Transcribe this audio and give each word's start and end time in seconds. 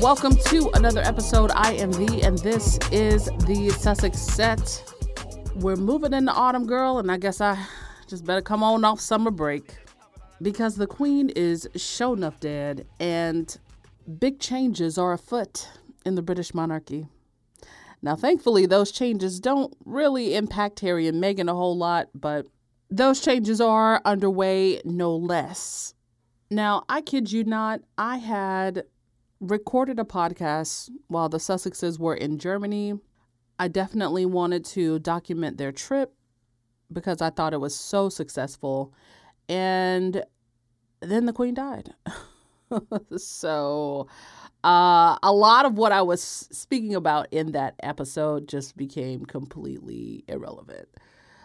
Welcome 0.00 0.34
to 0.34 0.68
another 0.74 1.00
episode. 1.02 1.52
I 1.54 1.74
am 1.74 1.92
V, 1.92 2.22
and 2.22 2.36
this 2.38 2.76
is 2.90 3.26
the 3.46 3.72
Sussex 3.78 4.18
set. 4.18 4.82
We're 5.54 5.76
moving 5.76 6.12
into 6.12 6.32
autumn, 6.32 6.66
girl, 6.66 6.98
and 6.98 7.08
I 7.12 7.18
guess 7.18 7.40
I 7.40 7.56
just 8.08 8.24
better 8.24 8.42
come 8.42 8.64
on 8.64 8.84
off 8.84 8.98
summer 8.98 9.30
break 9.30 9.76
because 10.40 10.74
the 10.74 10.88
Queen 10.88 11.28
is 11.30 11.68
show 11.76 12.12
enough 12.14 12.40
dead, 12.40 12.84
and 12.98 13.56
big 14.18 14.40
changes 14.40 14.98
are 14.98 15.12
afoot 15.12 15.68
in 16.04 16.16
the 16.16 16.22
British 16.22 16.52
monarchy. 16.52 17.06
Now, 18.02 18.16
thankfully, 18.16 18.66
those 18.66 18.90
changes 18.90 19.38
don't 19.38 19.72
really 19.84 20.34
impact 20.34 20.80
Harry 20.80 21.06
and 21.06 21.22
Meghan 21.22 21.48
a 21.48 21.54
whole 21.54 21.78
lot, 21.78 22.08
but 22.12 22.48
those 22.92 23.20
changes 23.20 23.58
are 23.58 24.02
underway 24.04 24.82
no 24.84 25.16
less. 25.16 25.94
Now, 26.50 26.84
I 26.90 27.00
kid 27.00 27.32
you 27.32 27.42
not, 27.42 27.80
I 27.96 28.18
had 28.18 28.84
recorded 29.40 29.98
a 29.98 30.04
podcast 30.04 30.90
while 31.08 31.30
the 31.30 31.38
Sussexes 31.38 31.98
were 31.98 32.14
in 32.14 32.38
Germany. 32.38 32.92
I 33.58 33.68
definitely 33.68 34.26
wanted 34.26 34.66
to 34.66 34.98
document 34.98 35.56
their 35.56 35.72
trip 35.72 36.12
because 36.92 37.22
I 37.22 37.30
thought 37.30 37.54
it 37.54 37.60
was 37.60 37.74
so 37.74 38.10
successful. 38.10 38.92
And 39.48 40.22
then 41.00 41.24
the 41.24 41.32
Queen 41.32 41.54
died. 41.54 41.94
so, 43.16 44.06
uh, 44.62 45.16
a 45.22 45.32
lot 45.32 45.64
of 45.64 45.78
what 45.78 45.92
I 45.92 46.02
was 46.02 46.22
speaking 46.22 46.94
about 46.94 47.28
in 47.30 47.52
that 47.52 47.74
episode 47.82 48.48
just 48.48 48.76
became 48.76 49.24
completely 49.24 50.24
irrelevant. 50.28 50.88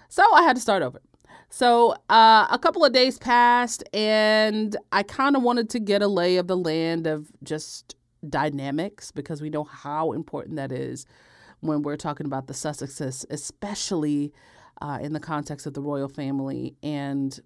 So, 0.09 0.23
I 0.33 0.43
had 0.43 0.57
to 0.57 0.61
start 0.61 0.83
over. 0.83 1.01
So 1.49 1.95
uh, 2.09 2.47
a 2.49 2.59
couple 2.61 2.83
of 2.83 2.93
days 2.93 3.17
passed, 3.17 3.83
and 3.93 4.75
I 4.91 5.03
kind 5.03 5.35
of 5.35 5.43
wanted 5.43 5.69
to 5.71 5.79
get 5.79 6.01
a 6.01 6.07
lay 6.07 6.37
of 6.37 6.47
the 6.47 6.57
land 6.57 7.07
of 7.07 7.27
just 7.43 7.95
dynamics 8.27 9.11
because 9.11 9.41
we 9.41 9.49
know 9.49 9.63
how 9.63 10.11
important 10.11 10.57
that 10.57 10.71
is 10.71 11.05
when 11.61 11.81
we're 11.81 11.97
talking 11.97 12.25
about 12.25 12.47
the 12.47 12.53
Sussexes, 12.53 13.25
especially 13.29 14.33
uh, 14.81 14.99
in 15.01 15.13
the 15.13 15.19
context 15.19 15.65
of 15.65 15.73
the 15.73 15.81
royal 15.81 16.09
family. 16.09 16.75
And 16.83 17.39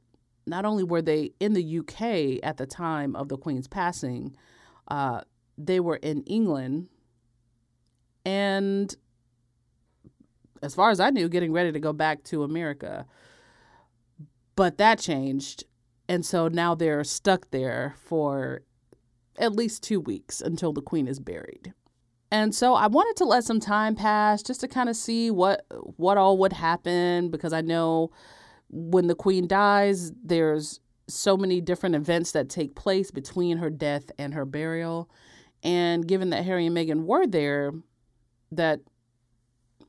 not 0.45 0.65
only 0.65 0.83
were 0.83 1.01
they 1.01 1.31
in 1.39 1.53
the 1.53 1.79
UK 1.79 2.43
at 2.43 2.57
the 2.57 2.65
time 2.65 3.15
of 3.15 3.29
the 3.29 3.37
Queen's 3.37 3.67
passing, 3.67 4.35
uh, 4.87 5.21
they 5.57 5.79
were 5.79 5.97
in 5.97 6.23
England. 6.23 6.89
And 8.25 8.93
as 10.61 10.75
far 10.75 10.89
as 10.89 10.99
I 10.99 11.09
knew, 11.09 11.29
getting 11.29 11.53
ready 11.53 11.71
to 11.71 11.79
go 11.79 11.93
back 11.93 12.23
to 12.25 12.43
America. 12.43 13.05
But 14.55 14.77
that 14.77 14.99
changed. 14.99 15.63
And 16.07 16.25
so 16.25 16.47
now 16.47 16.75
they're 16.75 17.03
stuck 17.03 17.51
there 17.51 17.95
for 17.97 18.61
at 19.37 19.53
least 19.53 19.83
two 19.83 19.99
weeks 19.99 20.41
until 20.41 20.73
the 20.73 20.81
queen 20.81 21.07
is 21.07 21.19
buried. 21.19 21.73
And 22.31 22.55
so 22.55 22.75
I 22.75 22.87
wanted 22.87 23.17
to 23.17 23.25
let 23.25 23.43
some 23.43 23.59
time 23.59 23.95
pass 23.95 24.41
just 24.41 24.61
to 24.61 24.67
kind 24.67 24.87
of 24.89 24.95
see 24.95 25.31
what 25.31 25.65
what 25.97 26.17
all 26.17 26.37
would 26.37 26.53
happen 26.53 27.29
because 27.29 27.51
I 27.51 27.61
know 27.61 28.11
when 28.69 29.07
the 29.07 29.15
queen 29.15 29.47
dies 29.47 30.13
there's 30.23 30.79
so 31.09 31.35
many 31.35 31.59
different 31.59 31.95
events 31.95 32.31
that 32.31 32.47
take 32.47 32.73
place 32.73 33.11
between 33.11 33.57
her 33.57 33.69
death 33.69 34.11
and 34.17 34.33
her 34.33 34.45
burial. 34.45 35.09
And 35.63 36.07
given 36.07 36.29
that 36.29 36.45
Harry 36.45 36.65
and 36.65 36.75
Meghan 36.75 37.03
were 37.03 37.27
there, 37.27 37.73
that 38.51 38.79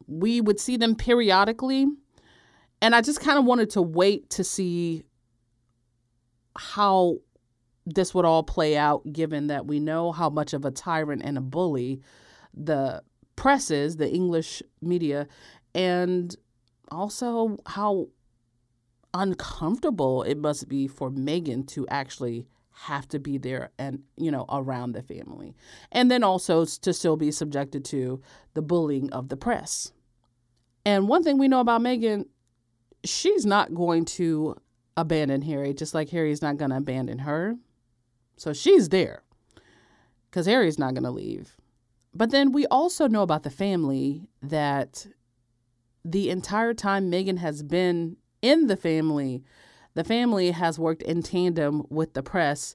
we 0.07 0.41
would 0.41 0.59
see 0.59 0.77
them 0.77 0.97
periodically 0.97 1.87
and 2.83 2.97
I 2.97 3.01
just 3.01 3.21
kind 3.21 3.39
of 3.39 3.45
wanted 3.45 3.71
to 3.71 3.83
wait 3.83 4.29
to 4.31 4.45
see 4.45 5.05
how 6.59 7.19
this 7.87 8.13
would 8.13 8.25
all 8.25 8.43
play 8.43 8.77
out, 8.77 9.11
given 9.13 9.47
that 9.47 9.67
we 9.67 9.79
know 9.79 10.11
how 10.11 10.29
much 10.29 10.53
of 10.53 10.65
a 10.65 10.71
tyrant 10.73 11.23
and 11.25 11.39
a 11.39 11.41
bully 11.41 12.03
the 12.53 13.03
press 13.37 13.71
is, 13.71 13.97
the 13.97 14.11
English 14.11 14.63
media, 14.81 15.29
and 15.75 16.37
also 16.91 17.57
how 17.67 18.09
uncomfortable 19.15 20.25
it 20.25 20.37
must 20.37 20.69
be 20.69 20.89
for 20.89 21.11
Meghan 21.11 21.67
to 21.69 21.87
actually 21.89 22.47
have 22.73 23.07
to 23.07 23.19
be 23.19 23.37
there 23.37 23.71
and 23.79 24.01
you 24.17 24.31
know 24.31 24.45
around 24.49 24.93
the 24.93 25.03
family. 25.03 25.55
And 25.93 26.11
then 26.11 26.25
also 26.25 26.65
to 26.65 26.93
still 26.93 27.17
be 27.17 27.31
subjected 27.31 27.85
to 27.87 28.21
the 28.55 28.63
bullying 28.63 29.13
of 29.13 29.29
the 29.29 29.37
press. 29.37 29.93
And 30.85 31.09
one 31.09 31.23
thing 31.23 31.39
we 31.39 31.47
know 31.47 31.61
about 31.61 31.81
Meghan 31.81 32.27
she's 33.05 33.45
not 33.45 33.75
going 33.75 34.05
to 34.05 34.57
abandon 34.97 35.43
Harry, 35.43 35.75
just 35.75 35.95
like 35.95 36.11
Harry's 36.11 36.43
not 36.43 36.57
going 36.57 36.71
to 36.71 36.77
abandon 36.77 37.21
her. 37.21 37.57
So 38.37 38.53
she's 38.53 38.89
there 38.89 39.23
because 40.31 40.47
Harry's 40.47 40.79
not 40.79 40.95
going 40.95 41.05
to 41.05 41.11
leave. 41.11 41.57
But 42.15 42.31
then 42.31 42.53
we 42.53 42.67
also 42.67 43.09
know 43.09 43.23
about 43.23 43.43
the 43.43 43.51
family 43.51 44.29
that 44.43 45.07
the 46.05 46.31
entire 46.31 46.75
time 46.75 47.11
Meghan 47.11 47.39
has 47.39 47.63
been 47.63 48.17
in 48.43 48.67
the 48.67 48.77
family, 48.77 49.43
the 49.95 50.05
family 50.05 50.51
has 50.51 50.79
worked 50.79 51.03
in 51.03 51.23
tandem 51.23 51.87
with 51.89 52.15
the 52.15 52.23
press 52.23 52.75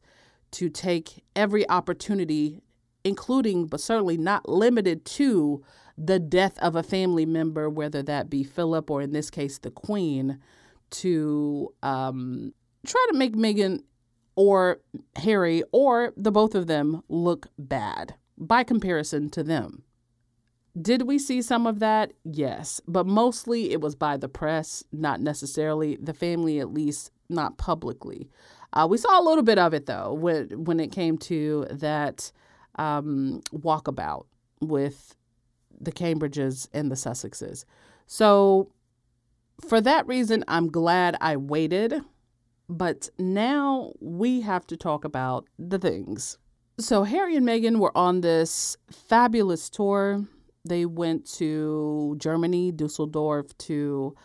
to 0.52 0.70
take 0.70 1.24
every 1.36 1.68
opportunity, 1.70 2.64
including 3.04 3.68
but 3.68 3.82
certainly 3.82 4.18
not 4.18 4.48
limited 4.48 5.06
to 5.06 5.64
the 5.98 6.20
death 6.20 6.58
of 6.60 6.76
a 6.76 6.84
family 6.84 7.26
member, 7.26 7.70
whether 7.70 8.04
that 8.04 8.30
be 8.30 8.44
Philip 8.44 8.92
or 8.92 9.02
in 9.02 9.12
this 9.12 9.30
case 9.30 9.58
the 9.58 9.72
Queen, 9.72 10.40
to 10.90 11.74
um, 11.82 12.54
try 12.86 13.06
to 13.12 13.18
make 13.18 13.36
Meghan 13.36 13.82
or 14.36 14.80
Harry 15.16 15.64
or 15.72 16.14
the 16.16 16.32
both 16.32 16.56
of 16.56 16.68
them 16.68 17.02
look 17.10 17.48
bad 17.58 18.16
by 18.38 18.64
comparison 18.64 19.30
to 19.32 19.44
them. 19.44 19.84
Did 20.80 21.04
we 21.04 21.18
see 21.18 21.42
some 21.42 21.66
of 21.66 21.80
that? 21.80 22.14
Yes, 22.24 22.80
but 22.88 23.08
mostly 23.08 23.72
it 23.72 23.82
was 23.82 23.96
by 23.96 24.16
the 24.16 24.30
press, 24.30 24.84
not 24.92 25.20
necessarily 25.20 25.98
the 26.00 26.14
family, 26.14 26.60
at 26.60 26.72
least 26.72 27.12
not 27.30 27.58
publicly. 27.58 28.30
Uh, 28.74 28.88
we 28.88 28.98
saw 28.98 29.20
a 29.20 29.24
little 29.24 29.44
bit 29.44 29.58
of 29.58 29.74
it 29.74 29.88
though 29.88 30.14
when 30.14 30.66
when 30.66 30.80
it 30.80 30.92
came 30.92 31.18
to 31.18 31.66
that 31.72 32.32
um, 32.76 33.42
walkabout 33.52 34.26
with 34.62 35.16
the 35.80 35.92
Cambridges 35.92 36.68
and 36.74 36.92
the 36.92 36.96
Sussexes. 36.96 37.66
So, 38.06 38.72
for 39.68 39.82
that 39.82 40.08
reason, 40.08 40.44
I'm 40.48 40.68
glad 40.68 41.18
I 41.20 41.38
waited. 41.38 42.02
But 42.70 43.10
now 43.18 43.94
we 44.02 44.42
have 44.42 44.68
to 44.68 44.78
talk 44.78 45.06
about 45.06 45.48
the 45.58 45.80
things. 45.80 46.38
So, 46.80 47.04
Harry 47.04 47.36
and 47.36 47.48
Meghan 47.48 47.80
were 47.80 47.98
on 47.98 48.22
this 48.22 48.78
fabulous 48.92 49.70
tour. 49.70 50.26
They 50.66 50.86
went 50.86 51.26
to 51.36 52.16
Germany, 52.20 52.72
Dusseldorf, 52.72 53.58
to, 53.60 54.16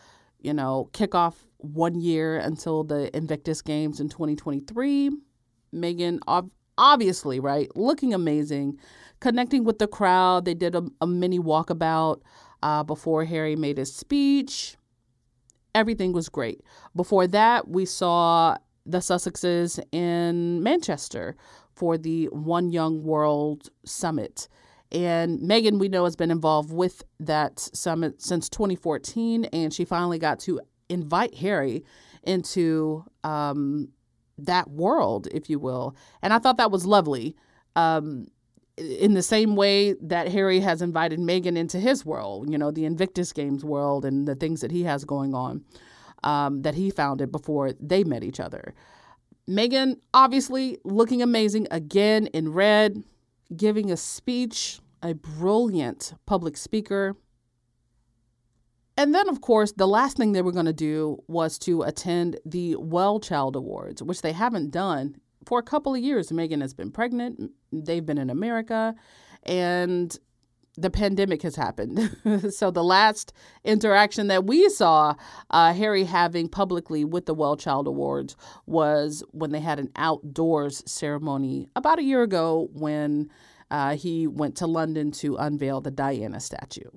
you 0.40 0.52
know, 0.52 0.90
kick 0.92 1.14
off 1.14 1.46
one 1.58 2.00
year 2.00 2.36
until 2.36 2.82
the 2.82 3.16
Invictus 3.16 3.62
Games 3.62 4.00
in 4.00 4.08
2023. 4.08 5.10
Meghan, 5.72 6.18
obviously, 6.76 7.38
right, 7.40 7.74
looking 7.76 8.12
amazing 8.12 8.78
connecting 9.22 9.62
with 9.64 9.78
the 9.78 9.86
crowd. 9.86 10.44
They 10.44 10.52
did 10.52 10.74
a, 10.74 10.84
a 11.00 11.06
mini 11.06 11.38
walkabout 11.38 12.20
uh, 12.62 12.82
before 12.82 13.24
Harry 13.24 13.54
made 13.56 13.78
his 13.78 13.94
speech. 13.94 14.76
Everything 15.74 16.12
was 16.12 16.28
great. 16.28 16.60
Before 16.94 17.26
that, 17.28 17.68
we 17.68 17.86
saw 17.86 18.58
the 18.84 18.98
Sussexes 18.98 19.80
in 19.92 20.62
Manchester 20.62 21.36
for 21.72 21.96
the 21.96 22.26
One 22.26 22.70
Young 22.70 23.04
World 23.04 23.70
Summit. 23.86 24.48
And 24.90 25.38
Meghan, 25.38 25.78
we 25.78 25.88
know, 25.88 26.04
has 26.04 26.16
been 26.16 26.32
involved 26.32 26.72
with 26.72 27.02
that 27.20 27.60
summit 27.60 28.20
since 28.20 28.48
2014, 28.50 29.46
and 29.46 29.72
she 29.72 29.86
finally 29.86 30.18
got 30.18 30.40
to 30.40 30.60
invite 30.90 31.36
Harry 31.36 31.84
into 32.24 33.04
um, 33.24 33.88
that 34.36 34.68
world, 34.68 35.28
if 35.30 35.48
you 35.48 35.60
will. 35.60 35.96
And 36.20 36.32
I 36.32 36.40
thought 36.40 36.58
that 36.58 36.72
was 36.72 36.84
lovely. 36.84 37.36
Um, 37.76 38.26
in 38.76 39.14
the 39.14 39.22
same 39.22 39.54
way 39.54 39.94
that 40.00 40.28
Harry 40.28 40.60
has 40.60 40.80
invited 40.80 41.18
Meghan 41.18 41.56
into 41.56 41.78
his 41.78 42.04
world, 42.04 42.50
you 42.50 42.56
know, 42.56 42.70
the 42.70 42.84
Invictus 42.84 43.32
Games 43.32 43.64
world 43.64 44.04
and 44.04 44.26
the 44.26 44.34
things 44.34 44.60
that 44.62 44.70
he 44.70 44.82
has 44.84 45.04
going 45.04 45.34
on 45.34 45.64
um, 46.24 46.62
that 46.62 46.74
he 46.74 46.90
founded 46.90 47.30
before 47.30 47.72
they 47.80 48.04
met 48.04 48.24
each 48.24 48.40
other. 48.40 48.74
Meghan, 49.48 49.96
obviously, 50.14 50.78
looking 50.84 51.20
amazing 51.20 51.66
again 51.70 52.26
in 52.28 52.52
red, 52.52 53.02
giving 53.54 53.90
a 53.90 53.96
speech, 53.96 54.80
a 55.02 55.14
brilliant 55.14 56.14
public 56.26 56.56
speaker. 56.56 57.16
And 58.96 59.14
then, 59.14 59.28
of 59.28 59.40
course, 59.40 59.72
the 59.72 59.88
last 59.88 60.16
thing 60.16 60.32
they 60.32 60.42
were 60.42 60.52
going 60.52 60.66
to 60.66 60.72
do 60.72 61.22
was 61.26 61.58
to 61.60 61.82
attend 61.82 62.38
the 62.46 62.76
Well 62.76 63.20
Child 63.20 63.56
Awards, 63.56 64.02
which 64.02 64.22
they 64.22 64.32
haven't 64.32 64.70
done 64.70 65.16
for 65.46 65.58
a 65.58 65.62
couple 65.62 65.94
of 65.94 66.00
years. 66.00 66.30
Meghan 66.30 66.60
has 66.60 66.74
been 66.74 66.90
pregnant, 66.90 67.52
they've 67.72 68.04
been 68.04 68.18
in 68.18 68.30
America, 68.30 68.94
and 69.44 70.18
the 70.76 70.90
pandemic 70.90 71.42
has 71.42 71.54
happened. 71.54 72.16
so 72.50 72.70
the 72.70 72.84
last 72.84 73.32
interaction 73.64 74.28
that 74.28 74.44
we 74.44 74.68
saw 74.68 75.14
uh, 75.50 75.72
Harry 75.74 76.04
having 76.04 76.48
publicly 76.48 77.04
with 77.04 77.26
the 77.26 77.34
Well 77.34 77.56
Child 77.56 77.86
Awards 77.86 78.36
was 78.66 79.22
when 79.32 79.52
they 79.52 79.60
had 79.60 79.78
an 79.78 79.90
outdoors 79.96 80.82
ceremony 80.90 81.68
about 81.76 81.98
a 81.98 82.02
year 82.02 82.22
ago 82.22 82.68
when 82.72 83.30
uh, 83.70 83.96
he 83.96 84.26
went 84.26 84.56
to 84.56 84.66
London 84.66 85.10
to 85.12 85.36
unveil 85.36 85.80
the 85.80 85.90
Diana 85.90 86.40
statue. 86.40 86.90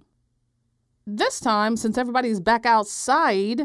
This 1.07 1.39
time, 1.39 1.77
since 1.77 1.97
everybody's 1.97 2.39
back 2.39 2.65
outside, 2.65 3.62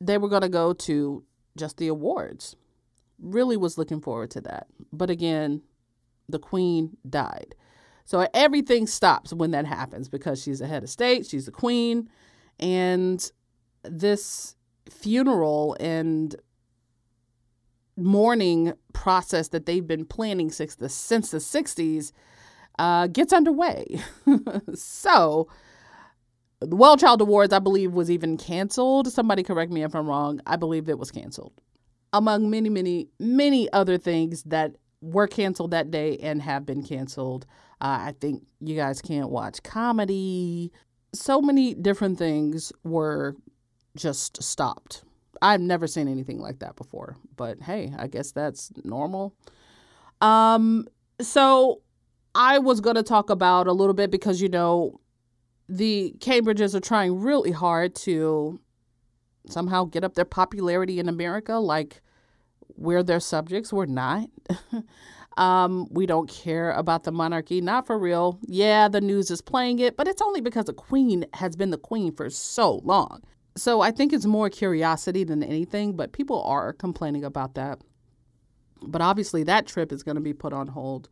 they 0.00 0.18
were 0.18 0.28
going 0.28 0.42
to 0.42 0.48
go 0.48 0.72
to 0.72 1.24
just 1.56 1.76
the 1.76 1.88
awards. 1.88 2.56
Really 3.22 3.56
was 3.56 3.78
looking 3.78 4.00
forward 4.00 4.30
to 4.32 4.40
that. 4.42 4.66
But 4.92 5.08
again, 5.08 5.62
the 6.28 6.38
Queen 6.38 6.96
died. 7.08 7.54
So 8.04 8.26
everything 8.34 8.86
stops 8.86 9.32
when 9.32 9.52
that 9.52 9.64
happens 9.64 10.08
because 10.08 10.42
she's 10.42 10.60
a 10.60 10.66
head 10.66 10.82
of 10.82 10.90
state, 10.90 11.26
she's 11.26 11.46
the 11.46 11.52
queen, 11.52 12.08
and 12.58 13.30
this 13.84 14.56
funeral 14.90 15.76
and 15.80 16.34
mourning 17.96 18.72
process 18.92 19.48
that 19.48 19.66
they've 19.66 19.86
been 19.86 20.04
planning 20.04 20.50
since 20.50 20.74
the 20.74 20.88
since 20.88 21.30
the 21.30 21.38
60s 21.38 22.12
uh, 22.78 23.06
gets 23.06 23.32
underway. 23.32 24.00
so 24.74 25.48
the 26.60 26.76
Well 26.76 26.96
Child 26.96 27.20
Awards, 27.20 27.52
I 27.52 27.58
believe, 27.58 27.92
was 27.92 28.10
even 28.10 28.36
canceled. 28.36 29.12
Somebody 29.12 29.42
correct 29.42 29.72
me 29.72 29.82
if 29.82 29.94
I'm 29.94 30.06
wrong. 30.06 30.40
I 30.46 30.56
believe 30.56 30.88
it 30.88 30.98
was 30.98 31.10
canceled. 31.10 31.52
Among 32.12 32.50
many, 32.50 32.68
many, 32.68 33.08
many 33.18 33.72
other 33.72 33.96
things 33.98 34.42
that 34.44 34.76
were 35.00 35.26
canceled 35.26 35.72
that 35.72 35.90
day 35.90 36.18
and 36.18 36.42
have 36.42 36.64
been 36.64 36.82
canceled. 36.82 37.46
Uh, 37.80 37.98
I 38.00 38.14
think 38.20 38.44
you 38.60 38.76
guys 38.76 39.02
can't 39.02 39.30
watch 39.30 39.62
comedy. 39.62 40.70
So 41.14 41.40
many 41.40 41.74
different 41.74 42.18
things 42.18 42.72
were 42.84 43.34
just 43.96 44.42
stopped. 44.42 45.02
I've 45.42 45.60
never 45.60 45.86
seen 45.86 46.06
anything 46.06 46.38
like 46.38 46.60
that 46.60 46.76
before, 46.76 47.16
but 47.36 47.60
hey, 47.60 47.92
I 47.98 48.06
guess 48.06 48.30
that's 48.30 48.70
normal. 48.84 49.34
Um, 50.20 50.86
so 51.20 51.80
I 52.34 52.58
was 52.58 52.80
going 52.80 52.96
to 52.96 53.02
talk 53.02 53.28
about 53.28 53.66
a 53.66 53.72
little 53.72 53.94
bit 53.94 54.10
because 54.10 54.40
you 54.40 54.48
know 54.48 55.00
the 55.68 56.14
Cambridges 56.18 56.74
are 56.74 56.80
trying 56.80 57.20
really 57.20 57.50
hard 57.50 57.94
to 57.96 58.60
somehow 59.46 59.84
get 59.84 60.04
up 60.04 60.14
their 60.14 60.24
popularity 60.24 60.98
in 60.98 61.08
America, 61.08 61.54
like 61.54 62.00
we're 62.76 63.02
their 63.02 63.20
subjects. 63.20 63.72
We're 63.72 63.86
not. 63.86 64.28
Um, 65.36 65.88
we 65.90 66.06
don't 66.06 66.28
care 66.28 66.72
about 66.72 67.04
the 67.04 67.12
monarchy, 67.12 67.60
not 67.60 67.86
for 67.86 67.98
real. 67.98 68.38
Yeah, 68.46 68.88
the 68.88 69.00
news 69.00 69.30
is 69.30 69.40
playing 69.40 69.78
it, 69.78 69.96
but 69.96 70.08
it's 70.08 70.22
only 70.22 70.40
because 70.40 70.66
the 70.66 70.72
queen 70.72 71.24
has 71.34 71.56
been 71.56 71.70
the 71.70 71.78
queen 71.78 72.12
for 72.12 72.28
so 72.28 72.82
long. 72.84 73.22
So 73.56 73.80
I 73.80 73.90
think 73.90 74.12
it's 74.12 74.26
more 74.26 74.48
curiosity 74.50 75.24
than 75.24 75.42
anything, 75.42 75.94
but 75.94 76.12
people 76.12 76.42
are 76.42 76.72
complaining 76.72 77.24
about 77.24 77.54
that. 77.54 77.80
But 78.82 79.02
obviously, 79.02 79.42
that 79.44 79.66
trip 79.66 79.92
is 79.92 80.02
going 80.02 80.16
to 80.16 80.20
be 80.20 80.32
put 80.32 80.52
on 80.52 80.68
hold, 80.68 81.08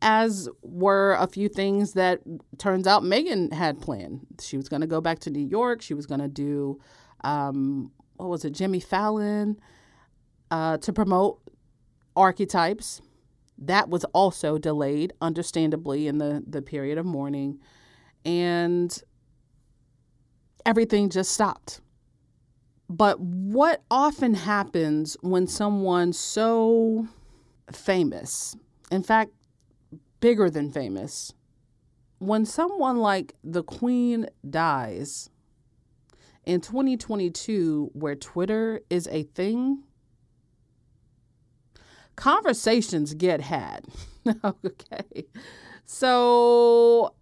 as 0.00 0.48
were 0.62 1.16
a 1.18 1.26
few 1.26 1.48
things 1.48 1.92
that 1.92 2.20
turns 2.58 2.86
out 2.86 3.02
Meghan 3.02 3.52
had 3.52 3.80
planned. 3.80 4.26
She 4.40 4.56
was 4.56 4.68
going 4.68 4.80
to 4.80 4.86
go 4.86 5.00
back 5.00 5.18
to 5.20 5.30
New 5.30 5.46
York. 5.46 5.82
She 5.82 5.94
was 5.94 6.06
going 6.06 6.20
to 6.20 6.28
do, 6.28 6.80
um, 7.24 7.92
what 8.16 8.28
was 8.28 8.44
it, 8.44 8.50
Jimmy 8.50 8.80
Fallon, 8.80 9.58
uh, 10.50 10.78
to 10.78 10.92
promote 10.92 11.40
archetypes 12.14 13.00
that 13.58 13.88
was 13.88 14.04
also 14.06 14.58
delayed, 14.58 15.12
understandably, 15.20 16.08
in 16.08 16.18
the, 16.18 16.42
the 16.46 16.62
period 16.62 16.98
of 16.98 17.06
mourning. 17.06 17.60
And 18.24 19.02
everything 20.66 21.10
just 21.10 21.32
stopped. 21.32 21.80
But 22.88 23.20
what 23.20 23.82
often 23.90 24.34
happens 24.34 25.16
when 25.22 25.46
someone 25.46 26.12
so 26.12 27.06
famous, 27.72 28.56
in 28.90 29.02
fact, 29.02 29.32
bigger 30.20 30.50
than 30.50 30.70
famous, 30.70 31.32
when 32.18 32.44
someone 32.44 32.98
like 32.98 33.34
the 33.42 33.62
Queen 33.62 34.26
dies 34.48 35.30
in 36.44 36.60
2022, 36.60 37.90
where 37.92 38.14
Twitter 38.14 38.80
is 38.90 39.08
a 39.08 39.22
thing, 39.24 39.84
conversations 42.16 43.14
get 43.14 43.40
had. 43.40 43.84
okay. 44.44 45.26
So 45.84 47.14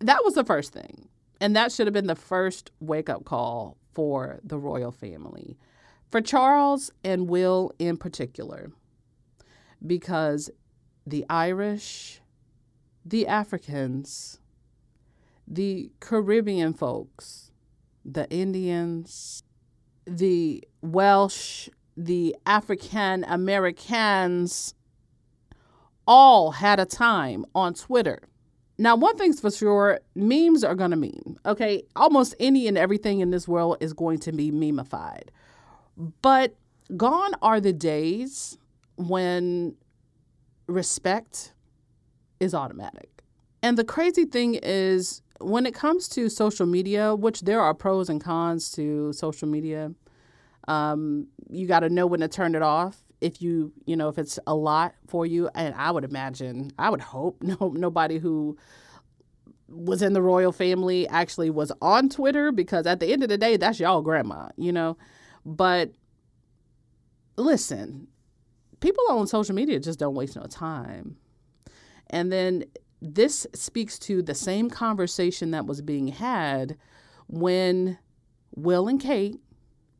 that 0.00 0.24
was 0.24 0.34
the 0.34 0.44
first 0.44 0.72
thing. 0.72 1.08
And 1.40 1.56
that 1.56 1.72
should 1.72 1.86
have 1.86 1.94
been 1.94 2.06
the 2.06 2.14
first 2.14 2.70
wake 2.80 3.08
up 3.08 3.24
call 3.24 3.76
for 3.92 4.40
the 4.44 4.58
royal 4.58 4.92
family, 4.92 5.56
for 6.10 6.20
Charles 6.20 6.90
and 7.02 7.28
Will 7.28 7.72
in 7.78 7.96
particular, 7.96 8.70
because 9.86 10.50
the 11.06 11.24
Irish, 11.30 12.20
the 13.04 13.26
Africans, 13.26 14.38
the 15.48 15.90
Caribbean 16.00 16.74
folks, 16.74 17.49
the 18.04 18.28
Indians, 18.30 19.42
the 20.06 20.64
Welsh 20.82 21.68
the 22.04 22.34
African 22.46 23.24
Americans 23.24 24.74
all 26.06 26.52
had 26.52 26.80
a 26.80 26.86
time 26.86 27.44
on 27.54 27.74
Twitter. 27.74 28.20
Now, 28.78 28.96
one 28.96 29.16
thing's 29.18 29.40
for 29.40 29.50
sure 29.50 30.00
memes 30.14 30.64
are 30.64 30.74
going 30.74 30.90
to 30.90 30.96
meme. 30.96 31.38
Okay. 31.44 31.82
Almost 31.94 32.34
any 32.40 32.66
and 32.66 32.78
everything 32.78 33.20
in 33.20 33.30
this 33.30 33.46
world 33.46 33.76
is 33.80 33.92
going 33.92 34.18
to 34.20 34.32
be 34.32 34.50
memeified. 34.50 35.28
But 36.22 36.54
gone 36.96 37.32
are 37.42 37.60
the 37.60 37.74
days 37.74 38.56
when 38.96 39.76
respect 40.66 41.52
is 42.40 42.54
automatic. 42.54 43.22
And 43.62 43.76
the 43.76 43.84
crazy 43.84 44.24
thing 44.24 44.58
is, 44.62 45.20
when 45.40 45.66
it 45.66 45.74
comes 45.74 46.08
to 46.10 46.28
social 46.28 46.66
media, 46.66 47.14
which 47.14 47.42
there 47.42 47.60
are 47.60 47.74
pros 47.74 48.08
and 48.08 48.20
cons 48.20 48.70
to 48.72 49.12
social 49.12 49.48
media, 49.48 49.92
um, 50.68 51.28
you 51.48 51.66
got 51.66 51.80
to 51.80 51.88
know 51.88 52.06
when 52.06 52.20
to 52.20 52.28
turn 52.28 52.54
it 52.54 52.62
off 52.62 53.02
if 53.20 53.42
you 53.42 53.72
you 53.84 53.96
know 53.96 54.08
if 54.08 54.18
it's 54.18 54.38
a 54.46 54.54
lot 54.54 54.94
for 55.06 55.26
you. 55.26 55.50
And 55.54 55.74
i 55.74 55.90
would 55.90 56.04
imagine 56.04 56.70
i 56.78 56.88
would 56.88 57.00
hope 57.00 57.42
no 57.42 57.72
nobody 57.74 58.18
who 58.18 58.56
was 59.68 60.02
in 60.02 60.14
the 60.14 60.22
royal 60.22 60.52
family 60.52 61.06
actually 61.08 61.50
was 61.50 61.70
on 61.80 62.08
twitter 62.08 62.50
because 62.50 62.86
at 62.86 62.98
the 62.98 63.12
end 63.12 63.22
of 63.22 63.28
the 63.28 63.38
day 63.38 63.56
that's 63.56 63.78
y'all 63.78 64.02
grandma 64.02 64.48
you 64.56 64.72
know? 64.72 64.96
But 65.44 65.92
listen 67.36 68.08
people 68.80 69.04
on 69.10 69.26
social 69.26 69.54
media 69.54 69.78
just 69.78 69.98
don't 69.98 70.14
waste 70.14 70.36
no 70.36 70.44
time. 70.44 71.16
And 72.08 72.32
then 72.32 72.64
this 73.02 73.46
speaks 73.54 73.98
to 74.00 74.22
the 74.22 74.34
same 74.34 74.68
conversation 74.70 75.52
that 75.52 75.66
was 75.66 75.80
being 75.80 76.08
had 76.08 76.76
when 77.28 77.98
will 78.54 78.88
and 78.88 79.00
kate 79.00 79.40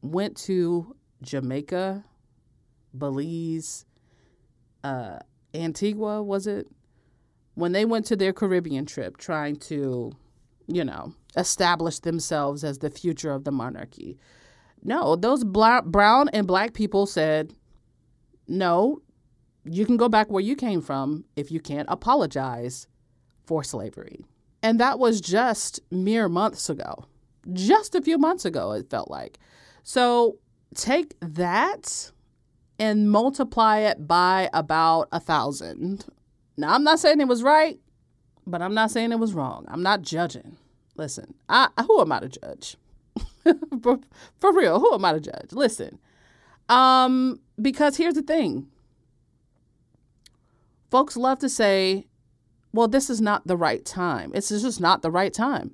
went 0.03 0.37
to 0.37 0.95
Jamaica, 1.23 2.05
Belize, 2.97 3.85
uh, 4.83 5.19
Antigua, 5.55 6.23
was 6.23 6.47
it? 6.47 6.67
When 7.55 7.73
they 7.73 7.85
went 7.85 8.07
to 8.07 8.17
their 8.17 8.33
Caribbean 8.33 8.87
trip 8.87 9.17
trying 9.17 9.57
to, 9.57 10.13
you 10.67 10.85
know, 10.85 11.15
establish 11.37 11.99
themselves 11.99 12.65
as 12.65 12.79
the 12.79 12.91
future 12.91 13.33
of 13.33 13.45
the 13.45 13.53
monarchy. 13.53 14.19
No, 14.83 15.17
those 15.17 15.45
black, 15.45 15.85
brown 15.85 16.29
and 16.31 16.47
black 16.47 16.73
people 16.73 17.07
said, 17.07 17.55
no, 18.49 19.03
you 19.65 19.87
can 19.87 19.97
go 19.97 20.09
back 20.09 20.31
where 20.31 20.43
you 20.43 20.57
came 20.57 20.81
from 20.81 21.25
if 21.37 21.51
you 21.51 21.61
can't 21.61 21.89
apologize 21.91 22.87
for 23.45 23.63
slavery. 23.63 24.25
And 24.63 24.79
that 24.81 24.99
was 24.99 25.21
just 25.21 25.81
mere 25.91 26.29
months 26.29 26.69
ago. 26.69 27.07
Just 27.53 27.95
a 27.95 28.03
few 28.03 28.19
months 28.19 28.45
ago, 28.45 28.73
it 28.73 28.91
felt 28.91 29.11
like. 29.11 29.39
So 29.83 30.37
take 30.75 31.15
that 31.21 32.13
and 32.79 33.11
multiply 33.11 33.79
it 33.79 34.07
by 34.07 34.49
about 34.53 35.09
a 35.13 35.21
thousand. 35.21 36.07
Now, 36.57 36.75
I'm 36.75 36.85
not 36.85 36.99
saying 36.99 37.21
it 37.21 37.29
was 37.29 37.43
right, 37.43 37.79
but 38.47 38.63
I'm 38.63 38.75
not 38.75 38.91
saying 38.91 39.13
it 39.13 39.19
was 39.19 39.35
wrong. 39.35 39.65
I'm 39.69 39.83
not 39.83 40.03
judging. 40.03 40.57
Listen, 40.97 41.35
I, 41.49 41.69
who 41.87 42.01
am 42.01 42.13
I 42.13 42.21
to 42.21 42.29
judge? 42.29 42.77
for, 43.83 43.99
for 44.39 44.55
real, 44.55 44.81
who 44.81 44.95
am 44.95 45.05
I 45.05 45.13
to 45.13 45.21
judge? 45.21 45.53
Listen, 45.53 45.99
um, 46.69 47.41
because 47.61 47.97
here's 47.97 48.15
the 48.15 48.23
thing 48.23 48.69
folks 50.91 51.17
love 51.17 51.39
to 51.41 51.49
say, 51.49 52.07
well, 52.73 52.89
this 52.89 53.11
is 53.11 53.21
not 53.21 53.47
the 53.47 53.57
right 53.57 53.85
time. 53.85 54.33
It's 54.35 54.49
just 54.49 54.81
not 54.81 55.03
the 55.03 55.11
right 55.11 55.33
time. 55.33 55.73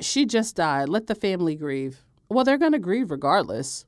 She 0.00 0.26
just 0.26 0.56
died. 0.56 0.88
Let 0.88 1.06
the 1.06 1.14
family 1.14 1.56
grieve. 1.56 2.04
Well, 2.28 2.44
they're 2.44 2.58
going 2.58 2.72
to 2.72 2.78
grieve 2.78 3.10
regardless. 3.10 3.84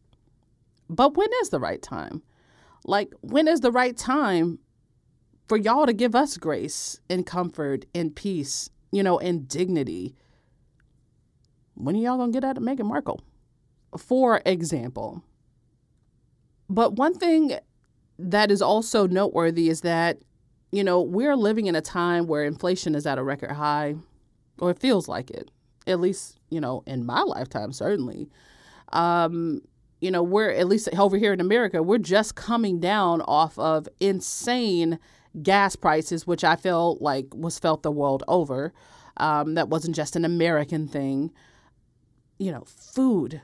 But 0.89 1.17
when 1.17 1.29
is 1.43 1.51
the 1.51 1.61
right 1.61 1.83
time? 1.83 2.23
Like, 2.85 3.13
when 3.21 3.47
is 3.47 3.61
the 3.61 3.73
right 3.73 3.97
time 3.97 4.59
for 5.49 5.57
y'all 5.57 5.87
to 5.87 5.93
give 5.93 6.15
us 6.15 6.37
grace 6.37 7.01
and 7.11 7.27
comfort 7.27 7.85
and 7.95 8.15
peace 8.15 8.71
you 8.91 9.03
know, 9.03 9.19
and 9.19 9.49
dignity. 9.49 10.15
When 11.75 11.95
are 11.97 11.99
y'all 11.99 12.19
gonna 12.19 12.33
get 12.33 12.45
out 12.45 12.57
of 12.57 12.63
Meghan 12.63 12.87
Markle? 12.87 13.21
For 13.97 14.43
example. 14.45 15.23
But 16.69 16.95
one 16.95 17.15
thing 17.15 17.59
that 18.19 18.51
is 18.51 18.61
also 18.61 19.07
noteworthy 19.07 19.69
is 19.69 19.83
that, 19.83 20.19
you 20.71 20.85
know, 20.85 21.01
we're 21.01 21.37
living 21.37 21.67
in 21.67 21.75
a 21.75 21.81
time 21.81 22.27
where 22.27 22.45
inflation 22.45 22.95
is 22.95 23.07
at 23.07 23.19
a 23.19 23.23
record 23.23 23.53
high, 23.53 23.97
or 24.59 24.71
it 24.71 24.79
feels 24.79 25.09
like 25.09 25.31
it, 25.31 25.51
at 25.87 26.01
least, 26.01 26.39
you 26.51 26.61
know, 26.61 26.83
in 26.87 27.07
my 27.07 27.23
lifetime, 27.23 27.73
certainly. 27.73 28.29
Um, 28.93 29.63
you 30.01 30.11
know, 30.11 30.23
we're 30.23 30.51
at 30.51 30.69
least 30.69 30.89
over 30.99 31.17
here 31.17 31.33
in 31.33 31.41
America, 31.41 31.83
we're 31.83 31.99
just 31.99 32.35
coming 32.35 32.81
down 32.81 33.23
off 33.23 33.59
of 33.59 33.89
insane 34.01 34.99
gas 35.43 35.77
prices, 35.77 36.27
which 36.27 36.45
I 36.45 36.57
feel 36.57 36.99
like 37.01 37.27
was 37.35 37.59
felt 37.59 37.83
the 37.83 37.91
world 37.91 38.23
over. 38.29 38.73
Um, 39.17 39.55
that 39.55 39.69
wasn't 39.69 39.97
just 39.97 40.17
an 40.17 40.25
American 40.25 40.87
thing. 40.87 41.33
You 42.39 42.53
know, 42.53 42.65
food 42.67 43.41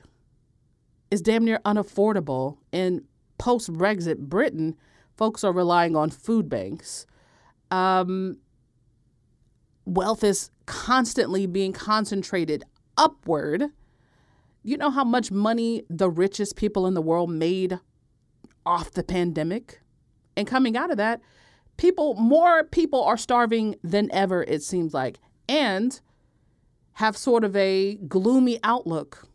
is 1.11 1.21
damn 1.21 1.45
near 1.45 1.59
unaffordable. 1.64 2.59
In 2.71 3.04
post 3.38 3.73
Brexit 3.73 4.19
Britain, 4.19 4.76
folks 5.16 5.43
are 5.43 5.52
relying 5.52 5.97
on 5.97 6.11
food 6.11 6.49
banks. 6.49 7.07
Um, 7.71 8.38
wealth 9.85 10.23
is 10.25 10.50
constantly 10.66 11.47
being 11.47 11.73
concentrated 11.73 12.64
upward 12.97 13.71
you 14.64 14.78
know 14.78 14.90
how 14.90 15.04
much 15.04 15.30
money 15.30 15.85
the 15.90 16.11
richest 16.11 16.56
people 16.56 16.87
in 16.87 16.94
the 16.94 17.02
world 17.02 17.30
made 17.30 17.78
off 18.64 18.90
the 18.90 19.04
pandemic? 19.04 19.80
And 20.37 20.47
coming 20.49 20.76
out 20.76 20.90
of 20.90 20.97
that, 20.97 21.21
people 21.76 22.14
more 22.14 22.64
people 22.64 23.04
are 23.04 23.18
starving 23.18 23.76
than 23.85 24.11
ever 24.11 24.42
it 24.42 24.62
seems 24.62 24.94
like 24.94 25.18
and 25.49 26.00
have 26.94 27.16
sort 27.16 27.44
of 27.44 27.54
a 27.54 27.97
gloomy 28.09 28.59
outlook 28.64 29.28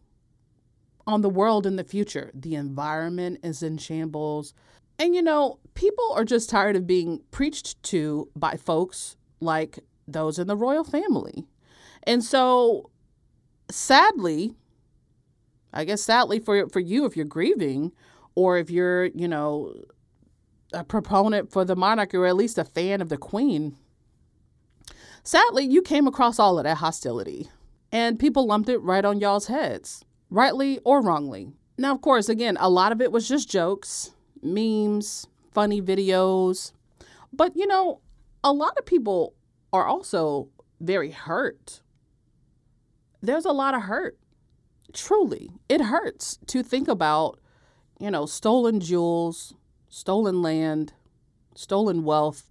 on 1.06 1.22
the 1.22 1.30
world 1.30 1.68
in 1.68 1.76
the 1.76 1.84
future. 1.84 2.32
The 2.34 2.56
environment 2.56 3.40
is 3.44 3.62
in 3.62 3.78
shambles. 3.78 4.54
And 5.00 5.16
you 5.16 5.22
know, 5.22 5.60
people 5.74 6.12
are 6.14 6.26
just 6.26 6.50
tired 6.50 6.76
of 6.76 6.86
being 6.86 7.22
preached 7.32 7.82
to 7.84 8.30
by 8.36 8.58
folks 8.58 9.16
like 9.40 9.80
those 10.08 10.38
in 10.38 10.48
the 10.48 10.58
royal 10.58 10.84
family. 10.84 11.46
And 12.04 12.24
so 12.24 12.92
sadly, 13.72 14.56
I 15.74 15.86
guess 15.86 16.02
sadly 16.02 16.40
for 16.40 16.68
for 16.68 16.82
you 16.82 17.06
if 17.06 17.16
you're 17.16 17.26
grieving 17.26 17.94
or 18.36 18.58
if 18.58 18.70
you're, 18.70 19.06
you 19.06 19.28
know, 19.28 19.74
a 20.74 20.84
proponent 20.84 21.52
for 21.52 21.64
the 21.64 21.76
monarchy 21.76 22.18
or 22.18 22.26
at 22.26 22.36
least 22.36 22.58
a 22.58 22.66
fan 22.66 23.02
of 23.02 23.10
the 23.10 23.18
queen, 23.18 23.78
sadly 25.24 25.64
you 25.64 25.82
came 25.82 26.08
across 26.08 26.40
all 26.40 26.58
of 26.58 26.66
that 26.66 26.78
hostility 26.78 27.50
and 27.92 28.20
people 28.20 28.46
lumped 28.46 28.70
it 28.70 28.80
right 28.80 29.06
on 29.06 29.20
y'all's 29.20 29.48
heads, 29.48 30.04
rightly 30.30 30.80
or 30.84 31.02
wrongly. 31.02 31.54
Now, 31.78 31.94
of 31.94 32.02
course, 32.02 32.28
again, 32.28 32.58
a 32.60 32.70
lot 32.70 32.92
of 32.92 33.02
it 33.02 33.12
was 33.12 33.28
just 33.28 33.50
jokes, 33.50 34.12
memes, 34.42 35.28
funny 35.52 35.82
videos. 35.82 36.74
But, 37.32 37.56
you 37.56 37.68
know, 37.68 38.02
a 38.44 38.52
lot 38.52 38.78
of 38.78 38.86
people 38.86 39.34
are 39.72 39.86
also 39.86 40.50
very 40.80 41.12
hurt. 41.12 41.82
There's 43.22 43.46
a 43.46 43.52
lot 43.52 43.76
of 43.76 43.84
hurt 43.84 44.18
truly, 44.94 45.52
it 45.68 45.82
hurts 45.82 46.40
to 46.48 46.64
think 46.64 46.88
about, 46.88 47.40
you 48.00 48.12
know, 48.12 48.26
stolen 48.26 48.80
jewels, 48.80 49.54
stolen 49.90 50.42
land, 50.42 50.94
stolen 51.56 52.04
wealth, 52.04 52.50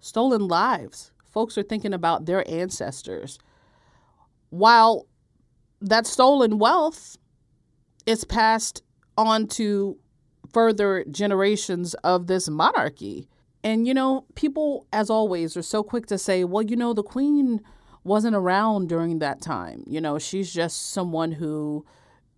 stolen 0.00 0.48
lives. 0.48 1.12
Folks 1.30 1.58
are 1.58 1.62
thinking 1.62 1.92
about 1.92 2.26
their 2.26 2.48
ancestors. 2.48 3.38
While 4.50 5.06
that 5.80 6.06
stolen 6.06 6.58
wealth 6.58 7.18
is 8.06 8.24
passed 8.24 8.82
on 9.16 9.46
to 9.48 9.98
further 10.54 11.04
generations 11.10 11.94
of 12.04 12.28
this 12.28 12.48
monarchy. 12.48 13.28
And, 13.64 13.86
you 13.86 13.92
know, 13.92 14.24
people, 14.36 14.86
as 14.92 15.10
always, 15.10 15.56
are 15.56 15.62
so 15.62 15.82
quick 15.82 16.06
to 16.06 16.16
say, 16.16 16.44
well, 16.44 16.62
you 16.62 16.76
know, 16.76 16.94
the 16.94 17.02
queen 17.02 17.60
wasn't 18.04 18.36
around 18.36 18.88
during 18.88 19.18
that 19.18 19.40
time. 19.40 19.82
You 19.86 20.00
know, 20.00 20.18
she's 20.18 20.52
just 20.52 20.90
someone 20.90 21.32
who 21.32 21.84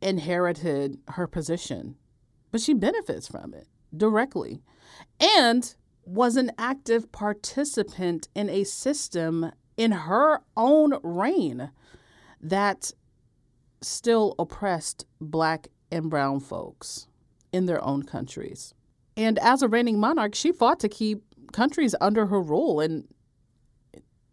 inherited 0.01 0.99
her 1.09 1.27
position, 1.27 1.97
but 2.51 2.61
she 2.61 2.73
benefits 2.75 3.29
from 3.29 3.53
it 3.53 3.67
directly 3.97 4.63
and 5.21 5.75
was 6.05 6.37
an 6.37 6.53
active 6.57 7.11
participant 7.11 8.29
in 8.35 8.49
a 8.49 8.65
system 8.65 9.51
in 9.77 9.91
her 9.91 10.41
own 10.57 10.99
reign 11.03 11.71
that 12.41 12.93
still 13.81 14.35
oppressed 14.39 15.05
black 15.21 15.69
and 15.91 16.09
brown 16.09 16.41
folks 16.41 17.09
in 17.53 17.67
their 17.67 17.83
own 17.83 18.03
countries. 18.03 18.75
And 19.17 19.39
as 19.39 19.63
a 19.63 19.69
reigning 19.69 19.99
monarch, 19.99 20.35
she 20.35 20.53
fought 20.53 20.81
to 20.81 20.89
keep 20.89 21.23
countries 21.53 21.95
under 22.01 22.27
her 22.27 22.41
rule 22.41 22.81
and 22.81 23.07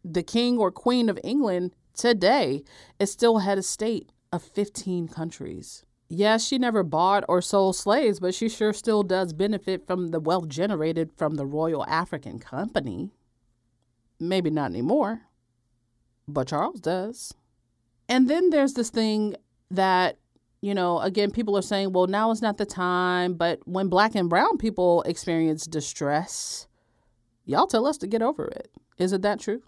the 0.04 0.24
king 0.24 0.58
or 0.58 0.72
queen 0.72 1.10
of 1.10 1.20
England 1.24 1.74
today 1.94 2.64
is 3.00 3.12
still 3.12 3.40
head 3.40 3.58
of 3.58 3.66
state 3.66 4.12
of 4.32 4.44
15 4.44 5.08
countries. 5.08 5.86
Yes, 6.10 6.46
she 6.46 6.58
never 6.58 6.84
bought 6.84 7.24
or 7.30 7.42
sold 7.42 7.76
slaves, 7.76 8.20
but 8.20 8.36
she 8.36 8.50
sure 8.50 8.74
still 8.74 9.04
does 9.04 9.34
benefit 9.34 9.88
from 9.88 10.10
the 10.10 10.20
wealth 10.20 10.48
generated 10.48 11.12
from 11.18 11.36
the 11.36 11.46
Royal 11.46 11.86
African 11.86 12.40
Company. 12.40 13.12
Maybe 14.20 14.50
not 14.50 14.70
anymore, 14.72 15.22
but 16.28 16.50
Charles 16.50 16.82
does. 16.82 17.34
And 18.08 18.30
then 18.30 18.50
there's 18.50 18.74
this 18.74 18.90
thing 18.90 19.36
that, 19.72 20.18
you 20.64 20.74
know, 20.74 21.00
again, 21.00 21.32
people 21.32 21.58
are 21.58 21.62
saying, 21.62 21.92
well, 21.92 22.08
now 22.08 22.32
is 22.32 22.42
not 22.42 22.58
the 22.58 22.66
time. 22.66 23.34
But 23.34 23.60
when 23.66 23.90
black 23.90 24.16
and 24.16 24.30
brown 24.30 24.58
people 24.58 25.04
experience 25.04 25.68
distress, 25.68 26.68
y'all 27.46 27.68
tell 27.68 27.86
us 27.86 27.98
to 27.98 28.08
get 28.08 28.22
over 28.22 28.48
it. 28.48 28.72
Isn't 28.98 29.22
that 29.22 29.40
true? 29.40 29.62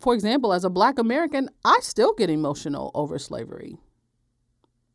for 0.00 0.14
example, 0.14 0.52
as 0.52 0.64
a 0.64 0.70
black 0.70 0.98
American, 0.98 1.50
I 1.64 1.78
still 1.82 2.14
get 2.14 2.30
emotional 2.30 2.90
over 2.94 3.18
slavery. 3.18 3.76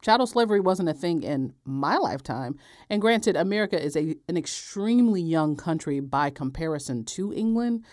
Chattel 0.01 0.27
slavery 0.27 0.59
wasn't 0.59 0.89
a 0.89 0.93
thing 0.93 1.23
in 1.23 1.53
my 1.65 1.97
lifetime. 1.97 2.57
And 2.89 3.01
granted, 3.01 3.35
America 3.35 3.81
is 3.81 3.95
a, 3.95 4.15
an 4.27 4.37
extremely 4.37 5.21
young 5.21 5.55
country 5.55 5.99
by 5.99 6.29
comparison 6.29 7.03
to 7.05 7.33
England, 7.33 7.83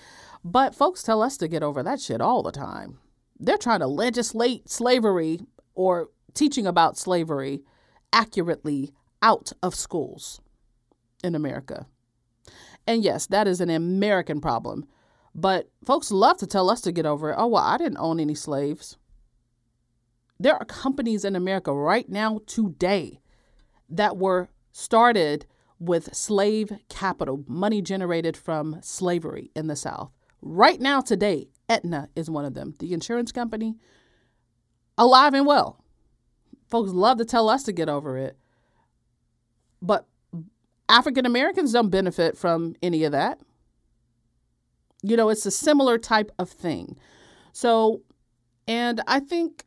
but 0.45 0.75
folks 0.75 1.03
tell 1.03 1.23
us 1.23 1.37
to 1.39 1.49
get 1.49 1.63
over 1.63 1.83
that 1.83 2.01
shit 2.01 2.21
all 2.21 2.43
the 2.43 2.53
time. 2.53 2.99
They're 3.39 3.59
trying 3.59 3.81
to 3.81 3.87
legislate 3.87 4.69
slavery 4.69 5.41
or 5.75 6.11
teaching 6.35 6.67
about 6.67 6.99
slavery 6.99 7.63
accurately 8.13 8.93
out 9.23 9.53
of 9.63 9.75
schools 9.75 10.41
in 11.23 11.35
America. 11.35 11.87
And 12.87 13.03
yes, 13.03 13.27
that 13.29 13.49
is 13.49 13.61
an 13.61 13.71
American 13.71 14.41
problem. 14.41 14.87
But 15.35 15.71
folks 15.85 16.11
love 16.13 16.37
to 16.39 16.47
tell 16.47 16.71
us 16.71 16.81
to 16.83 16.93
get 16.93 17.07
over 17.07 17.31
it. 17.31 17.37
Oh, 17.39 17.49
well, 17.49 17.65
I 17.65 17.77
didn't 17.77 17.99
own 17.99 18.21
any 18.21 18.35
slaves. 18.35 18.97
There 20.39 20.55
are 20.55 20.65
companies 20.65 21.25
in 21.25 21.35
America 21.35 21.73
right 21.73 22.09
now, 22.09 22.41
today, 22.47 23.21
that 23.89 24.17
were 24.17 24.49
started 24.73 25.47
with 25.79 26.15
slave 26.15 26.73
capital, 26.89 27.45
money 27.47 27.83
generated 27.83 28.37
from 28.37 28.79
slavery 28.83 29.51
in 29.55 29.67
the 29.67 29.77
South. 29.77 30.11
Right 30.43 30.81
now, 30.81 31.01
today, 31.01 31.49
Aetna 31.69 32.09
is 32.15 32.29
one 32.29 32.45
of 32.45 32.55
them, 32.55 32.75
the 32.79 32.93
insurance 32.93 33.33
company, 33.33 33.77
alive 34.99 35.35
and 35.35 35.47
well. 35.47 35.84
Folks 36.69 36.91
love 36.91 37.19
to 37.19 37.25
tell 37.25 37.49
us 37.49 37.63
to 37.65 37.73
get 37.73 37.89
over 37.89 38.17
it. 38.19 38.37
But 39.83 40.07
African 40.89 41.27
Americans 41.27 41.73
don't 41.73 41.91
benefit 41.91 42.37
from 42.37 42.75
any 42.83 43.05
of 43.05 43.13
that. 43.13 43.41
You 45.03 45.17
know, 45.17 45.29
it's 45.29 45.47
a 45.47 45.51
similar 45.51 45.99
type 45.99 46.31
of 46.39 46.49
thing. 46.49 46.97
So, 47.53 48.03
and 48.67 49.03
I 49.07 49.21
think 49.21 49.65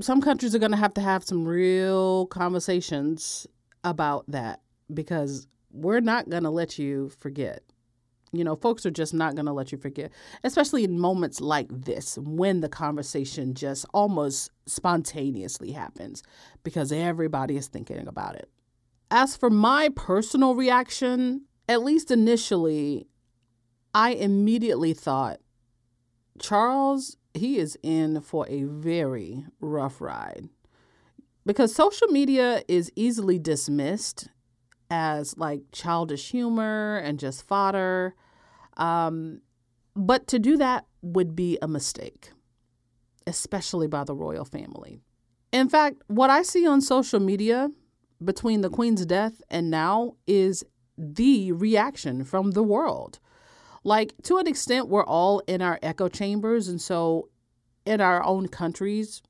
some 0.00 0.20
countries 0.20 0.54
are 0.54 0.58
going 0.58 0.70
to 0.72 0.76
have 0.76 0.94
to 0.94 1.00
have 1.00 1.24
some 1.24 1.46
real 1.46 2.26
conversations 2.26 3.46
about 3.84 4.24
that 4.28 4.60
because 4.92 5.46
we're 5.72 6.00
not 6.00 6.28
going 6.28 6.44
to 6.44 6.50
let 6.50 6.78
you 6.78 7.08
forget. 7.08 7.62
You 8.34 8.44
know, 8.44 8.56
folks 8.56 8.86
are 8.86 8.90
just 8.90 9.12
not 9.12 9.34
going 9.34 9.44
to 9.46 9.52
let 9.52 9.72
you 9.72 9.78
forget, 9.78 10.10
especially 10.42 10.84
in 10.84 10.98
moments 10.98 11.40
like 11.40 11.68
this 11.70 12.16
when 12.16 12.60
the 12.60 12.68
conversation 12.68 13.52
just 13.52 13.84
almost 13.92 14.50
spontaneously 14.64 15.72
happens 15.72 16.22
because 16.64 16.92
everybody 16.92 17.56
is 17.56 17.66
thinking 17.68 18.08
about 18.08 18.36
it. 18.36 18.48
As 19.10 19.36
for 19.36 19.50
my 19.50 19.90
personal 19.94 20.54
reaction, 20.54 21.42
at 21.68 21.82
least 21.82 22.10
initially, 22.10 23.06
I 23.92 24.12
immediately 24.12 24.94
thought, 24.94 25.40
Charles, 26.38 27.18
he 27.34 27.58
is 27.58 27.78
in 27.82 28.22
for 28.22 28.46
a 28.48 28.62
very 28.62 29.44
rough 29.60 30.00
ride. 30.00 30.48
Because 31.44 31.74
social 31.74 32.08
media 32.08 32.62
is 32.68 32.90
easily 32.96 33.38
dismissed 33.38 34.28
as 34.90 35.36
like 35.38 35.62
childish 35.72 36.30
humor 36.30 36.98
and 36.98 37.18
just 37.18 37.46
fodder. 37.46 38.14
Um, 38.76 39.40
but 39.94 40.26
to 40.28 40.38
do 40.38 40.56
that 40.56 40.86
would 41.02 41.36
be 41.36 41.58
a 41.60 41.68
mistake, 41.68 42.30
especially 43.26 43.86
by 43.86 44.04
the 44.04 44.14
royal 44.14 44.44
family. 44.44 45.00
In 45.52 45.68
fact, 45.68 46.02
what 46.06 46.30
I 46.30 46.42
see 46.42 46.66
on 46.66 46.80
social 46.80 47.20
media 47.20 47.70
between 48.24 48.62
the 48.62 48.70
Queen's 48.70 49.04
death 49.04 49.42
and 49.50 49.70
now 49.70 50.14
is 50.26 50.64
the 50.96 51.52
reaction 51.52 52.24
from 52.24 52.52
the 52.52 52.62
world. 52.62 53.18
Like, 53.84 54.14
to 54.24 54.38
an 54.38 54.46
extent, 54.46 54.88
we're 54.88 55.04
all 55.04 55.40
in 55.46 55.60
our 55.60 55.78
echo 55.82 56.08
chambers. 56.08 56.68
And 56.68 56.80
so, 56.80 57.28
in 57.84 58.00
our 58.00 58.22
own 58.24 58.48
countries, 58.48 59.22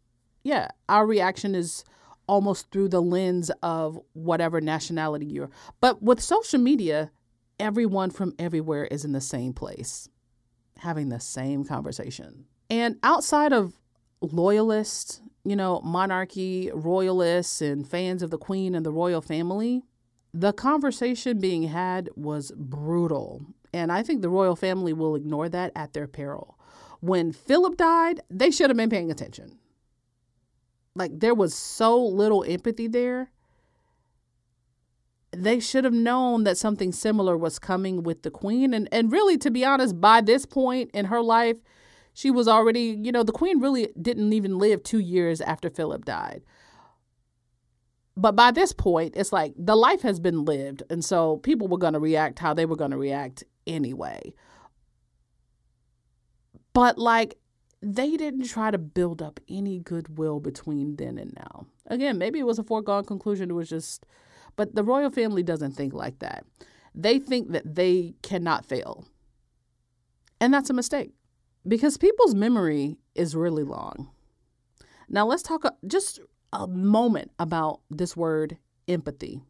yeah, 0.45 0.69
our 0.89 1.07
reaction 1.07 1.55
is 1.55 1.85
almost 2.29 2.71
through 2.71 2.89
the 2.89 3.03
lens 3.03 3.51
of 3.63 3.99
whatever 4.13 4.61
nationality 4.61 5.27
you're. 5.27 5.51
But 5.81 6.03
with 6.03 6.21
social 6.21 6.61
media, 6.61 7.11
everyone 7.63 8.11
from 8.11 8.35
everywhere 8.41 8.85
is 8.87 9.05
in 9.05 9.13
the 9.13 9.21
same 9.21 9.53
place, 9.53 10.09
having 10.79 11.09
the 11.09 11.21
same 11.21 11.65
conversation. 11.65 12.45
And 12.69 12.99
outside 13.05 13.53
of 13.53 13.75
loyalists, 14.21 15.21
you 15.45 15.55
know, 15.55 15.81
monarchy, 15.83 16.71
royalists, 16.75 17.63
and 17.63 17.89
fans 17.89 18.23
of 18.23 18.31
the 18.31 18.39
queen 18.39 18.75
and 18.75 18.85
the 18.85 18.91
royal 18.93 19.21
family, 19.21 19.85
the 20.35 20.53
conversation 20.53 21.39
being 21.39 21.65
had 21.65 22.09
was 22.17 22.53
brutal. 22.57 23.47
And 23.73 23.93
I 23.93 24.03
think 24.03 24.23
the 24.23 24.29
royal 24.29 24.57
family 24.57 24.93
will 24.93 25.15
ignore 25.15 25.49
that 25.49 25.73
at 25.77 25.93
their 25.93 26.09
peril. 26.09 26.59
When 27.01 27.33
Philip 27.33 27.77
died, 27.77 28.21
they 28.31 28.51
should 28.51 28.71
have 28.71 28.77
been 28.77 28.91
paying 28.91 29.11
attention. 29.11 29.59
Like 30.95 31.21
there 31.21 31.35
was 31.35 31.55
so 31.55 32.01
little 32.01 32.45
empathy 32.45 32.87
there. 32.87 33.31
They 35.35 35.61
should 35.61 35.85
have 35.85 35.95
known 35.95 36.45
that 36.45 36.59
something 36.59 36.93
similar 36.93 37.37
was 37.39 37.59
coming 37.59 38.03
with 38.03 38.23
the 38.23 38.31
queen. 38.31 38.75
And 38.75 38.89
and 38.93 39.11
really, 39.11 39.39
to 39.39 39.51
be 39.51 39.65
honest, 39.65 40.01
by 40.01 40.21
this 40.21 40.45
point 40.45 40.91
in 40.93 41.07
her 41.07 41.23
life, 41.23 41.57
she 42.13 42.31
was 42.31 42.47
already, 42.47 42.99
you 43.03 43.11
know, 43.13 43.23
the 43.23 43.33
queen 43.33 43.59
really 43.59 43.89
didn't 44.01 44.33
even 44.33 44.59
live 44.59 44.83
two 44.83 44.99
years 44.99 45.41
after 45.41 45.71
Philip 45.71 46.05
died. 46.05 46.43
But 48.15 48.37
by 48.37 48.51
this 48.51 48.73
point, 48.73 49.15
it's 49.17 49.33
like 49.33 49.55
the 49.57 49.75
life 49.77 50.03
has 50.03 50.21
been 50.21 50.45
lived. 50.45 50.83
And 50.91 51.03
so 51.03 51.39
people 51.39 51.67
were 51.69 51.79
going 51.79 51.95
to 51.95 51.99
react 51.99 52.39
how 52.39 52.53
they 52.53 52.67
were 52.67 52.77
going 52.77 52.91
to 52.91 52.99
react 52.99 53.43
anyway. 53.67 54.35
But 56.75 56.99
like 56.99 57.39
they 57.81 58.17
didn't 58.17 58.45
try 58.45 58.71
to 58.71 58.79
build 58.79 59.23
up 59.23 59.41
any 59.49 59.79
goodwill 59.79 60.41
between 60.41 60.97
then 60.97 61.19
and 61.19 61.33
now. 61.35 61.67
Again, 61.87 62.19
maybe 62.19 62.39
it 62.39 62.47
was 62.47 62.59
a 62.59 62.65
foregone 62.65 63.05
conclusion. 63.05 63.51
It 63.51 63.55
was 63.55 63.69
just, 63.69 64.07
but 64.63 64.77
the 64.77 64.85
royal 64.85 65.11
family 65.11 65.43
doesn't 65.43 65.73
think 65.73 65.93
like 65.93 66.21
that. 66.21 66.47
They 66.95 67.19
think 67.19 67.51
that 67.51 67.75
they 67.75 68.15
cannot 68.23 68.65
fail. 68.65 69.05
And 70.41 70.55
that's 70.55 70.71
a 70.71 70.73
mistake 70.73 71.11
because 71.67 71.97
people's 71.97 72.37
memory 72.37 72.97
is 73.17 73.35
really 73.35 73.65
long. 73.65 74.11
Now, 75.09 75.27
let's 75.27 75.43
talk 75.43 75.65
just 75.85 76.21
a 76.53 76.69
moment 76.69 77.33
about 77.41 77.81
this 77.91 78.17
word 78.17 78.57
empathy. 78.87 79.41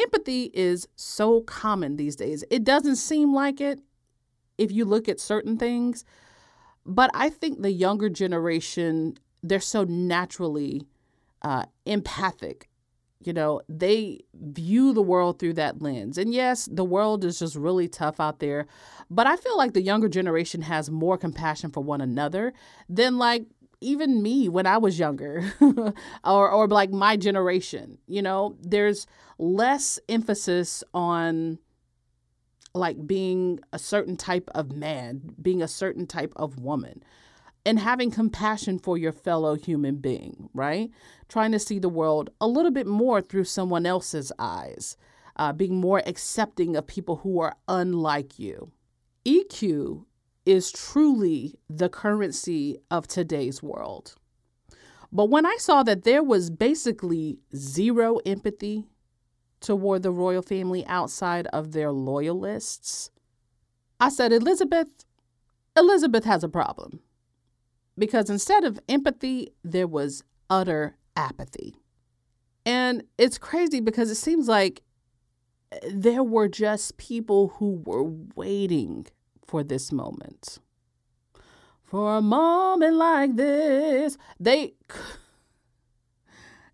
Empathy 0.00 0.52
is 0.54 0.86
so 0.94 1.40
common 1.40 1.96
these 1.96 2.14
days. 2.14 2.44
It 2.52 2.62
doesn't 2.62 2.96
seem 2.96 3.34
like 3.34 3.60
it 3.60 3.80
if 4.58 4.70
you 4.70 4.84
look 4.84 5.08
at 5.08 5.18
certain 5.18 5.58
things, 5.58 6.04
but 6.86 7.10
I 7.14 7.30
think 7.30 7.62
the 7.62 7.72
younger 7.72 8.08
generation, 8.08 9.18
they're 9.42 9.58
so 9.58 9.82
naturally 9.82 10.86
uh, 11.42 11.64
empathic. 11.84 12.67
You 13.20 13.32
know, 13.32 13.62
they 13.68 14.20
view 14.34 14.92
the 14.92 15.02
world 15.02 15.38
through 15.38 15.54
that 15.54 15.82
lens. 15.82 16.18
And 16.18 16.32
yes, 16.32 16.68
the 16.70 16.84
world 16.84 17.24
is 17.24 17.40
just 17.40 17.56
really 17.56 17.88
tough 17.88 18.20
out 18.20 18.38
there. 18.38 18.66
But 19.10 19.26
I 19.26 19.36
feel 19.36 19.56
like 19.56 19.74
the 19.74 19.82
younger 19.82 20.08
generation 20.08 20.62
has 20.62 20.90
more 20.90 21.18
compassion 21.18 21.70
for 21.70 21.82
one 21.82 22.00
another 22.00 22.52
than 22.88 23.18
like 23.18 23.46
even 23.80 24.22
me 24.22 24.48
when 24.48 24.66
I 24.66 24.78
was 24.78 24.98
younger 24.98 25.52
or 26.24 26.50
or 26.50 26.68
like 26.68 26.90
my 26.90 27.16
generation. 27.16 27.98
You 28.06 28.22
know, 28.22 28.56
there's 28.60 29.06
less 29.38 29.98
emphasis 30.08 30.84
on 30.94 31.58
like 32.74 33.06
being 33.06 33.60
a 33.72 33.78
certain 33.78 34.16
type 34.16 34.50
of 34.54 34.72
man, 34.72 35.34
being 35.40 35.62
a 35.62 35.68
certain 35.68 36.06
type 36.06 36.32
of 36.36 36.60
woman, 36.60 37.02
and 37.64 37.78
having 37.78 38.10
compassion 38.10 38.78
for 38.78 38.96
your 38.96 39.12
fellow 39.12 39.54
human 39.54 39.96
being, 39.96 40.48
right? 40.54 40.90
Trying 41.28 41.52
to 41.52 41.58
see 41.58 41.78
the 41.78 41.88
world 41.88 42.30
a 42.40 42.48
little 42.48 42.70
bit 42.70 42.86
more 42.86 43.20
through 43.20 43.44
someone 43.44 43.86
else's 43.86 44.32
eyes, 44.38 44.96
uh, 45.36 45.52
being 45.52 45.76
more 45.76 46.02
accepting 46.06 46.76
of 46.76 46.86
people 46.86 47.16
who 47.16 47.40
are 47.40 47.56
unlike 47.68 48.38
you. 48.38 48.72
EQ 49.24 50.04
is 50.46 50.72
truly 50.72 51.54
the 51.68 51.88
currency 51.88 52.78
of 52.90 53.06
today's 53.06 53.62
world. 53.62 54.14
But 55.12 55.30
when 55.30 55.46
I 55.46 55.56
saw 55.58 55.82
that 55.82 56.04
there 56.04 56.22
was 56.22 56.50
basically 56.50 57.38
zero 57.54 58.16
empathy 58.24 58.86
toward 59.60 60.02
the 60.02 60.10
royal 60.10 60.42
family 60.42 60.86
outside 60.86 61.46
of 61.48 61.72
their 61.72 61.90
loyalists, 61.90 63.10
I 64.00 64.08
said, 64.10 64.32
Elizabeth, 64.32 65.04
Elizabeth 65.76 66.24
has 66.24 66.44
a 66.44 66.48
problem. 66.48 67.00
Because 67.98 68.30
instead 68.30 68.64
of 68.64 68.78
empathy, 68.88 69.52
there 69.64 69.86
was 69.86 70.22
utter 70.48 70.96
apathy. 71.16 71.76
And 72.64 73.04
it's 73.16 73.38
crazy 73.38 73.80
because 73.80 74.10
it 74.10 74.16
seems 74.16 74.46
like 74.46 74.82
eh, 75.72 75.78
there 75.92 76.22
were 76.22 76.48
just 76.48 76.96
people 76.96 77.48
who 77.56 77.82
were 77.84 78.04
waiting 78.34 79.06
for 79.46 79.64
this 79.64 79.90
moment. 79.90 80.58
For 81.82 82.16
a 82.18 82.22
moment 82.22 82.96
like 82.96 83.36
this, 83.36 84.18
they. 84.38 84.74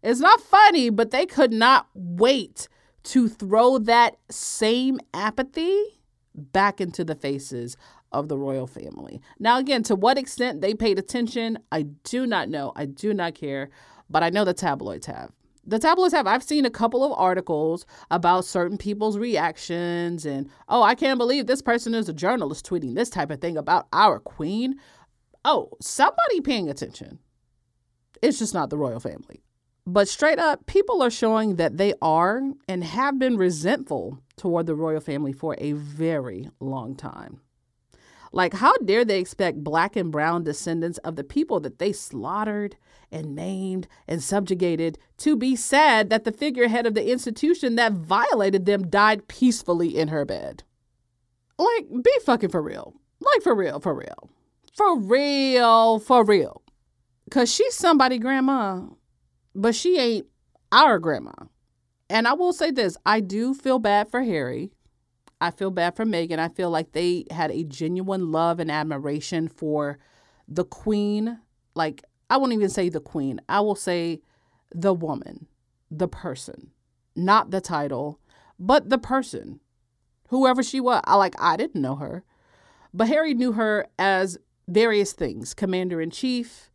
It's 0.03 0.21
not 0.21 0.41
funny, 0.41 0.91
but 0.91 1.13
they 1.13 1.25
could 1.25 1.53
not 1.53 1.87
wait 1.95 2.69
to 3.05 3.29
throw 3.29 3.79
that 3.79 4.17
same 4.31 4.99
apathy 5.15 6.03
back 6.35 6.81
into 6.81 7.05
the 7.05 7.15
faces 7.15 7.77
of 8.14 8.29
the 8.29 8.38
royal 8.38 8.66
family. 8.66 9.20
Now, 9.38 9.59
again, 9.59 9.83
to 9.85 9.94
what 9.94 10.16
extent 10.16 10.61
they 10.61 10.72
paid 10.74 10.98
attention, 10.98 11.59
I 11.70 11.83
do 11.83 12.27
not 12.27 12.48
know. 12.48 12.72
I 12.77 12.87
do 12.87 13.12
not 13.12 13.35
care, 13.35 13.70
but 14.09 14.22
I 14.22 14.31
know 14.31 14.44
the 14.44 14.55
tabloids 14.55 15.07
have. 15.07 15.33
The 15.66 15.79
tabloids 15.79 16.14
have. 16.14 16.27
I've 16.27 16.42
seen 16.42 16.66
a 16.66 16.70
couple 16.70 17.05
of 17.05 17.18
articles 17.18 17.87
about 18.11 18.44
certain 18.44 18.79
people's 18.79 19.18
reactions 19.18 20.27
and, 20.27 20.50
oh, 20.68 20.83
I 20.83 20.94
can't 20.94 21.18
believe 21.18 21.46
this 21.46 21.62
person 21.62 21.94
is 21.94 22.09
a 22.09 22.12
journalist 22.12 22.66
tweeting 22.68 22.94
this 22.94 23.11
type 23.11 23.31
of 23.31 23.40
thing 23.40 23.57
about 23.57 23.88
our 23.92 24.18
queen. 24.18 24.77
Oh, 25.44 25.70
somebody 25.81 26.40
paying 26.42 26.68
attention. 26.68 27.18
It's 28.22 28.38
just 28.38 28.55
not 28.55 28.70
the 28.70 28.79
royal 28.79 29.00
family. 29.00 29.42
But 29.87 30.09
straight 30.09 30.38
up, 30.38 30.64
people 30.64 31.03
are 31.03 31.11
showing 31.11 31.57
that 31.57 31.77
they 31.77 31.92
are 32.00 32.42
and 32.66 32.85
have 32.85 33.18
been 33.18 33.37
resentful 33.37 34.18
toward 34.37 34.66
the 34.66 34.74
royal 34.74 35.00
family 35.00 35.33
for 35.33 35.55
a 35.59 35.72
very 35.72 36.48
long 36.59 36.94
time. 36.94 37.40
Like, 38.35 38.55
how 38.55 38.77
dare 38.79 39.05
they 39.05 39.20
expect 39.20 39.62
black 39.62 39.97
and 39.97 40.11
brown 40.11 40.44
descendants 40.44 40.99
of 40.99 41.16
the 41.16 41.25
people 41.25 41.61
that 41.61 41.79
they 41.79 41.92
slaughtered 41.92 42.77
and 43.11 43.35
maimed 43.35 43.87
and 44.09 44.23
subjugated 44.23 44.99
to 45.18 45.37
be 45.37 45.55
sad 45.55 46.11
that 46.11 46.25
the 46.25 46.33
figurehead 46.33 46.85
of 46.85 46.94
the 46.94 47.11
institution 47.11 47.77
that 47.77 47.92
violated 47.92 48.66
them 48.66 48.88
died 48.88 49.29
peacefully 49.29 49.97
in 49.97 50.09
her 50.09 50.25
bed? 50.25 50.64
Like, 51.59 51.87
be 52.03 52.12
fucking 52.27 52.51
for 52.51 52.61
real. 52.61 52.94
Like, 53.20 53.42
for 53.42 53.55
real, 53.55 53.79
for 53.79 53.94
real. 53.94 54.31
For 54.77 54.99
real, 54.99 56.01
for 56.01 56.25
real. 56.25 56.62
Because 57.25 57.53
she's 57.53 57.75
somebody, 57.75 58.18
grandma 58.18 58.83
but 59.55 59.75
she 59.75 59.99
ain't 59.99 60.27
our 60.73 60.99
grandma. 60.99 61.33
And 62.11 62.27
I 62.27 62.35
will 62.35 62.53
say 62.53 62.70
this 62.70 62.97
I 63.07 63.20
do 63.20 63.55
feel 63.55 63.79
bad 63.79 64.11
for 64.11 64.23
Harry. 64.23 64.73
I 65.40 65.51
feel 65.51 65.70
bad 65.70 65.97
for 65.97 66.05
Meghan. 66.05 66.38
I 66.38 66.49
feel 66.49 66.70
like 66.70 66.92
they 66.92 67.25
had 67.31 67.51
a 67.51 67.64
genuine 67.64 68.33
love 68.33 68.61
and 68.61 68.70
admiration 68.70 69.49
for 69.49 69.99
the 70.49 70.64
queen. 70.64 71.38
Like, 71.75 72.05
I 72.31 72.37
won't 72.37 72.53
even 72.53 72.70
say 72.70 72.88
the 72.88 73.01
queen, 73.01 73.40
I 73.49 73.61
will 73.61 73.75
say 73.75 74.20
the 74.75 74.94
woman, 74.94 75.47
the 75.90 76.09
person, 76.09 76.70
not 77.14 77.51
the 77.51 77.61
title, 77.61 78.18
but 78.59 78.88
the 78.90 78.99
person, 78.99 79.61
whoever 80.29 80.62
she 80.62 80.81
was. 80.81 81.03
I 81.05 81.16
like, 81.16 81.35
I 81.38 81.57
didn't 81.57 81.81
know 81.81 81.97
her. 81.97 82.25
But 82.92 83.09
Harry 83.09 83.35
knew 83.35 83.53
her 83.53 83.87
as 83.99 84.38
various 84.68 85.12
things 85.12 85.53
commander 85.53 86.01
in 86.01 86.11
chief, 86.11 86.70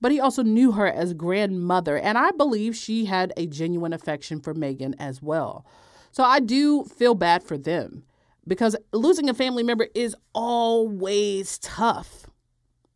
but 0.00 0.12
he 0.12 0.20
also 0.20 0.42
knew 0.42 0.72
her 0.72 0.86
as 0.86 1.14
grandmother. 1.14 1.96
And 1.96 2.18
I 2.18 2.32
believe 2.32 2.74
she 2.76 3.04
had 3.04 3.32
a 3.36 3.46
genuine 3.46 3.92
affection 3.92 4.40
for 4.40 4.54
Meghan 4.54 4.94
as 4.98 5.22
well. 5.22 5.64
So 6.12 6.24
I 6.24 6.40
do 6.40 6.84
feel 6.84 7.14
bad 7.14 7.42
for 7.42 7.56
them 7.56 8.04
because 8.46 8.76
losing 8.92 9.28
a 9.28 9.34
family 9.34 9.62
member 9.62 9.88
is 9.94 10.16
always 10.34 11.58
tough, 11.58 12.26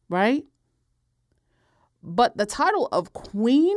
right? 0.09 0.45
But 2.03 2.37
the 2.37 2.47
title 2.47 2.89
of 2.93 3.13
queen 3.13 3.77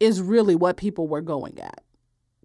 is 0.00 0.22
really 0.22 0.54
what 0.54 0.76
people 0.76 1.06
were 1.06 1.20
going 1.20 1.60
at. 1.60 1.82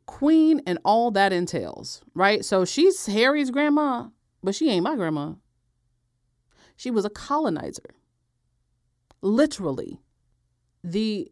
Queen 0.05 0.61
and 0.67 0.79
all 0.83 1.11
that 1.11 1.31
entails, 1.31 2.03
right? 2.13 2.43
So 2.43 2.65
she's 2.65 3.05
Harry's 3.05 3.51
grandma, 3.51 4.07
but 4.43 4.53
she 4.53 4.69
ain't 4.69 4.83
my 4.83 4.95
grandma. 4.95 5.33
She 6.75 6.91
was 6.91 7.05
a 7.05 7.09
colonizer. 7.09 7.95
Literally, 9.21 10.01
the 10.83 11.31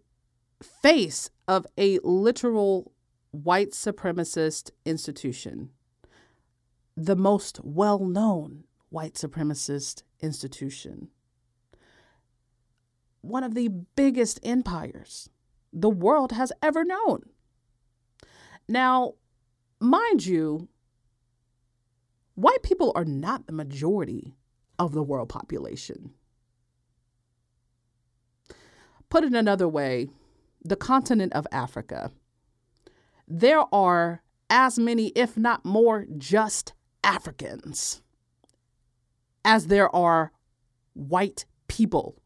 face 0.61 1.29
of 1.47 1.67
a 1.77 1.99
literal 2.03 2.90
white 3.31 3.71
supremacist 3.71 4.71
institution, 4.85 5.69
the 6.95 7.15
most 7.15 7.59
well 7.63 7.99
known 7.99 8.65
white 8.89 9.13
supremacist 9.13 10.03
institution, 10.19 11.09
one 13.21 13.43
of 13.43 13.55
the 13.55 13.69
biggest 13.95 14.39
empires 14.43 15.29
the 15.73 15.89
world 15.89 16.33
has 16.33 16.51
ever 16.61 16.83
known. 16.83 17.23
Now, 18.67 19.13
mind 19.79 20.25
you, 20.25 20.67
white 22.35 22.63
people 22.63 22.91
are 22.95 23.05
not 23.05 23.47
the 23.47 23.53
majority 23.53 24.35
of 24.77 24.91
the 24.91 25.03
world 25.03 25.29
population. 25.29 26.11
Put 29.09 29.23
it 29.23 29.33
another 29.33 29.67
way, 29.67 30.09
the 30.63 30.75
continent 30.75 31.33
of 31.33 31.47
Africa, 31.51 32.11
there 33.31 33.63
are 33.73 34.21
as 34.49 34.77
many, 34.77 35.07
if 35.09 35.37
not 35.37 35.63
more, 35.63 36.05
just 36.17 36.73
Africans 37.03 38.01
as 39.45 39.67
there 39.67 39.93
are 39.95 40.33
white 40.93 41.45
people 41.67 42.21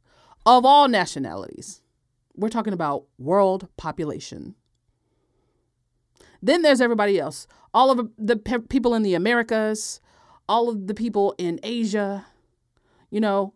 of 0.46 0.66
all 0.66 0.88
nationalities. 0.88 1.82
We're 2.36 2.50
talking 2.50 2.74
about 2.74 3.06
world 3.20 3.68
population. 3.78 4.56
Then 6.42 6.64
there's 6.64 6.82
everybody 6.82 7.20
else. 7.20 7.48
All 7.74 7.92
of 7.92 8.10
the 8.18 8.36
pe- 8.36 8.60
people 8.60 8.96
in 8.96 9.04
the 9.04 9.14
Americas, 9.14 10.02
all 10.50 10.70
of 10.70 10.88
the 10.88 10.94
people 10.96 11.36
in 11.38 11.60
Asia, 11.62 12.26
you 13.12 13.22
know, 13.22 13.54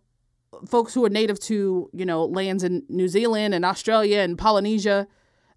folks 0.67 0.93
who 0.93 1.03
are 1.03 1.09
native 1.09 1.39
to, 1.41 1.89
you 1.93 2.05
know, 2.05 2.25
lands 2.25 2.63
in 2.63 2.83
New 2.89 3.07
Zealand 3.07 3.55
and 3.55 3.65
Australia 3.65 4.19
and 4.19 4.37
Polynesia, 4.37 5.07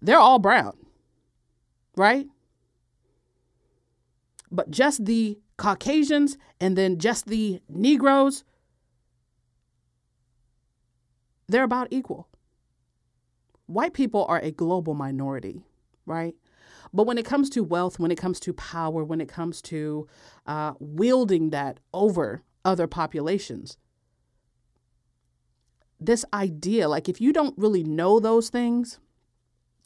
they're 0.01 0.19
all 0.19 0.39
brown. 0.39 0.82
Right? 1.95 2.27
But 4.51 4.71
just 4.71 5.05
the 5.05 5.39
Caucasians 5.57 6.37
and 6.59 6.77
then 6.77 6.99
just 6.99 7.27
the 7.27 7.61
Negroes, 7.69 8.43
they're 11.47 11.63
about 11.63 11.87
equal. 11.91 12.27
White 13.65 13.93
people 13.93 14.25
are 14.27 14.39
a 14.39 14.51
global 14.51 14.93
minority, 14.93 15.63
right? 16.05 16.35
But 16.93 17.07
when 17.07 17.17
it 17.17 17.25
comes 17.25 17.49
to 17.51 17.63
wealth, 17.63 17.99
when 17.99 18.11
it 18.11 18.17
comes 18.17 18.39
to 18.41 18.53
power, 18.53 19.03
when 19.03 19.21
it 19.21 19.27
comes 19.27 19.61
to 19.63 20.07
uh, 20.45 20.73
wielding 20.79 21.49
that 21.49 21.79
over 21.93 22.43
other 22.63 22.87
populations, 22.87 23.77
this 25.99 26.25
idea, 26.33 26.87
like 26.87 27.09
if 27.09 27.19
you 27.19 27.33
don't 27.33 27.57
really 27.57 27.83
know 27.83 28.19
those 28.19 28.49
things, 28.49 28.99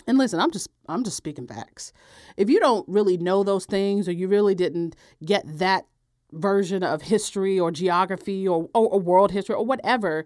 and 0.05 0.17
listen, 0.17 0.39
I'm 0.39 0.51
just 0.51 0.69
I'm 0.87 1.03
just 1.03 1.17
speaking 1.17 1.47
facts. 1.47 1.91
If 2.37 2.49
you 2.49 2.59
don't 2.59 2.87
really 2.87 3.17
know 3.17 3.43
those 3.43 3.65
things 3.65 4.07
or 4.07 4.11
you 4.11 4.27
really 4.27 4.55
didn't 4.55 4.95
get 5.25 5.43
that 5.59 5.85
version 6.31 6.83
of 6.83 7.03
history 7.03 7.59
or 7.59 7.71
geography 7.71 8.47
or, 8.47 8.69
or, 8.73 8.87
or 8.89 8.99
world 8.99 9.31
history 9.31 9.55
or 9.55 9.65
whatever, 9.65 10.25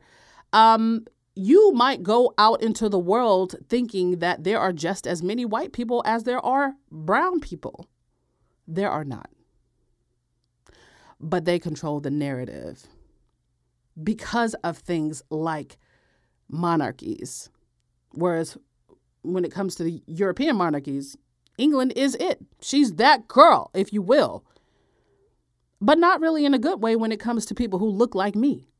um, 0.53 1.05
you 1.35 1.71
might 1.73 2.03
go 2.03 2.33
out 2.37 2.61
into 2.61 2.89
the 2.89 2.99
world 2.99 3.55
thinking 3.69 4.19
that 4.19 4.43
there 4.43 4.59
are 4.59 4.73
just 4.73 5.07
as 5.07 5.23
many 5.23 5.45
white 5.45 5.71
people 5.71 6.03
as 6.05 6.23
there 6.23 6.43
are 6.45 6.73
brown 6.91 7.39
people. 7.39 7.87
There 8.67 8.89
are 8.89 9.05
not. 9.05 9.29
But 11.19 11.45
they 11.45 11.59
control 11.59 11.99
the 11.99 12.11
narrative 12.11 12.85
because 14.01 14.53
of 14.63 14.77
things 14.77 15.21
like 15.29 15.77
monarchies. 16.49 17.49
Whereas 18.11 18.57
when 19.23 19.45
it 19.45 19.51
comes 19.51 19.75
to 19.75 19.83
the 19.83 20.03
European 20.07 20.55
monarchies, 20.55 21.17
England 21.57 21.93
is 21.95 22.15
it. 22.15 22.43
She's 22.61 22.95
that 22.95 23.27
girl, 23.27 23.71
if 23.73 23.93
you 23.93 24.01
will. 24.01 24.45
But 25.79 25.97
not 25.97 26.21
really 26.21 26.45
in 26.45 26.53
a 26.53 26.59
good 26.59 26.81
way 26.81 26.95
when 26.95 27.11
it 27.11 27.19
comes 27.19 27.45
to 27.47 27.55
people 27.55 27.79
who 27.79 27.89
look 27.89 28.15
like 28.15 28.35
me 28.35 28.71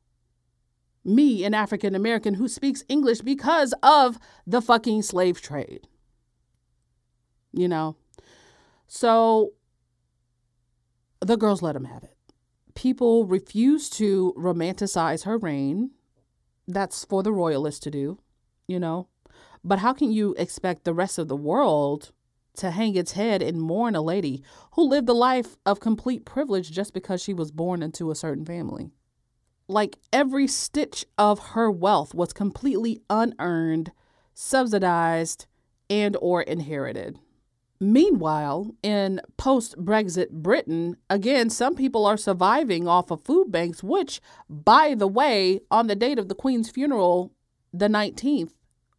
me, 1.04 1.44
an 1.44 1.54
African 1.54 1.96
American 1.96 2.36
who 2.36 2.48
speaks 2.48 2.84
English 2.88 3.22
because 3.22 3.74
of 3.82 4.20
the 4.46 4.62
fucking 4.62 5.02
slave 5.02 5.42
trade. 5.42 5.88
You 7.52 7.68
know? 7.68 7.96
So 8.88 9.54
the 11.20 11.38
girls 11.38 11.62
let 11.62 11.76
him 11.76 11.86
have 11.86 12.04
it. 12.04 12.16
People 12.76 13.26
refuse 13.26 13.90
to 13.92 14.34
romanticize 14.38 15.24
her 15.24 15.38
reign. 15.38 15.92
That's 16.68 17.04
for 17.04 17.24
the 17.24 17.34
royalists 17.34 17.82
to 17.82 17.92
do, 17.92 18.20
you 18.68 18.80
know? 18.80 19.08
But 19.64 19.80
how 19.80 19.94
can 19.94 20.12
you 20.12 20.34
expect 20.38 20.84
the 20.84 20.94
rest 20.94 21.18
of 21.18 21.28
the 21.28 21.36
world 21.36 22.12
to 22.58 22.72
hang 22.72 22.96
its 22.96 23.14
head 23.14 23.42
and 23.42 23.62
mourn 23.62 23.96
a 23.96 24.02
lady 24.02 24.44
who 24.74 24.84
lived 24.84 25.08
a 25.10 25.14
life 25.14 25.58
of 25.66 25.80
complete 25.80 26.26
privilege 26.26 26.72
just 26.72 26.94
because 26.94 27.22
she 27.22 27.34
was 27.34 27.52
born 27.52 27.82
into 27.82 28.12
a 28.12 28.16
certain 28.16 28.46
family? 28.46 28.92
like 29.72 29.98
every 30.12 30.48
stitch 30.48 31.06
of 31.18 31.40
her 31.40 31.72
wealth 31.72 32.14
was 32.14 32.34
completely 32.34 33.02
unearned, 33.10 33.92
subsidized, 34.34 35.48
and 35.90 36.16
or 36.22 36.42
inherited. 36.42 37.20
Meanwhile, 37.80 38.76
in 38.84 39.22
post-Brexit 39.38 40.30
Britain, 40.30 40.98
again, 41.10 41.50
some 41.50 41.74
people 41.74 42.06
are 42.06 42.18
surviving 42.18 42.88
off 42.88 43.10
of 43.10 43.24
food 43.24 43.52
banks, 43.52 43.82
which, 43.82 44.22
by 44.48 44.94
the 44.94 45.08
way, 45.08 45.62
on 45.72 45.88
the 45.88 45.96
date 45.96 46.20
of 46.20 46.28
the 46.28 46.36
Queen's 46.36 46.70
funeral, 46.70 47.34
the 47.74 47.88
19th, 47.88 48.52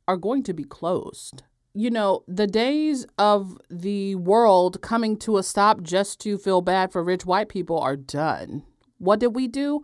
are 0.06 0.16
going 0.16 0.42
to 0.44 0.52
be 0.52 0.64
closed. 0.64 1.42
You 1.74 1.90
know, 1.90 2.22
the 2.28 2.46
days 2.46 3.06
of 3.18 3.58
the 3.70 4.14
world 4.16 4.82
coming 4.82 5.16
to 5.18 5.38
a 5.38 5.42
stop 5.42 5.82
just 5.82 6.20
to 6.20 6.36
feel 6.36 6.60
bad 6.60 6.92
for 6.92 7.02
rich 7.02 7.24
white 7.24 7.48
people 7.48 7.78
are 7.78 7.96
done. 7.96 8.62
What 8.98 9.20
did 9.20 9.34
we 9.34 9.48
do? 9.48 9.82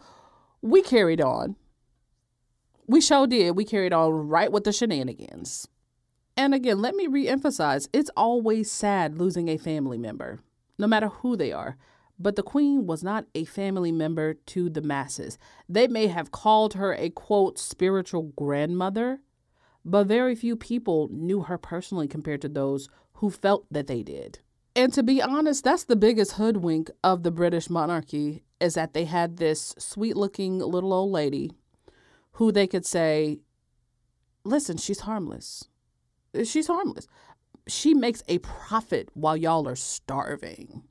we 0.62 0.83
carried 0.83 1.20
on. 1.20 1.57
We 2.87 3.00
sure 3.00 3.26
did. 3.26 3.57
We 3.57 3.64
carried 3.64 3.92
on 3.92 4.28
right 4.28 4.50
with 4.50 4.64
the 4.64 4.72
shenanigans. 4.72 5.68
And 6.37 6.54
again, 6.54 6.81
let 6.81 6.94
me 6.94 7.07
reemphasize 7.07 7.88
it's 7.92 8.11
always 8.16 8.70
sad 8.70 9.18
losing 9.18 9.48
a 9.48 9.59
family 9.59 9.98
member, 9.98 10.40
no 10.78 10.87
matter 10.87 11.09
who 11.09 11.37
they 11.37 11.52
are. 11.52 11.76
But 12.18 12.37
the 12.37 12.42
Queen 12.42 12.87
was 12.87 13.04
not 13.04 13.26
a 13.35 13.44
family 13.44 13.92
member 13.92 14.35
to 14.35 14.68
the 14.68 14.81
masses. 14.81 15.38
They 15.68 15.87
may 15.87 16.09
have 16.09 16.33
called 16.33 16.74
her 16.74 16.94
a 16.94 17.11
quote 17.11 17.59
spiritual 17.59 18.33
grandmother, 18.37 19.20
but 19.90 20.07
very 20.07 20.35
few 20.35 20.55
people 20.55 21.09
knew 21.11 21.42
her 21.42 21.57
personally 21.57 22.07
compared 22.07 22.42
to 22.42 22.48
those 22.48 22.88
who 23.14 23.31
felt 23.31 23.66
that 23.70 23.87
they 23.87 24.03
did. 24.03 24.40
And 24.77 24.92
to 24.92 25.03
be 25.03 25.22
honest, 25.22 25.64
that's 25.64 25.85
the 25.85 25.96
biggest 25.96 26.33
hoodwink 26.33 26.90
of 27.03 27.22
the 27.22 27.31
British 27.31 27.70
monarchy 27.70 28.44
is 28.61 28.74
that 28.74 28.92
they 28.92 29.07
had 29.07 29.37
this 29.38 29.74
sweet 29.79 30.16
looking 30.16 30.59
little 30.59 30.92
old 30.92 31.11
lady 31.11 31.53
who 32.33 32.53
they 32.53 32.66
could 32.66 32.85
say, 32.87 33.38
listen, 34.44 34.77
she's 34.77 35.01
harmless. 35.01 35.64
She's 36.44 36.66
harmless. 36.66 37.09
She 37.66 37.94
makes 37.94 38.22
a 38.29 38.38
profit 38.38 39.09
while 39.14 39.37
y'all 39.37 39.66
are 39.66 39.77
starving. 39.77 40.83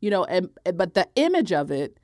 You 0.00 0.10
know, 0.10 0.24
and 0.24 0.50
but 0.74 0.94
the 0.94 1.08
image 1.16 1.52
of 1.52 1.70
it, 1.70 1.98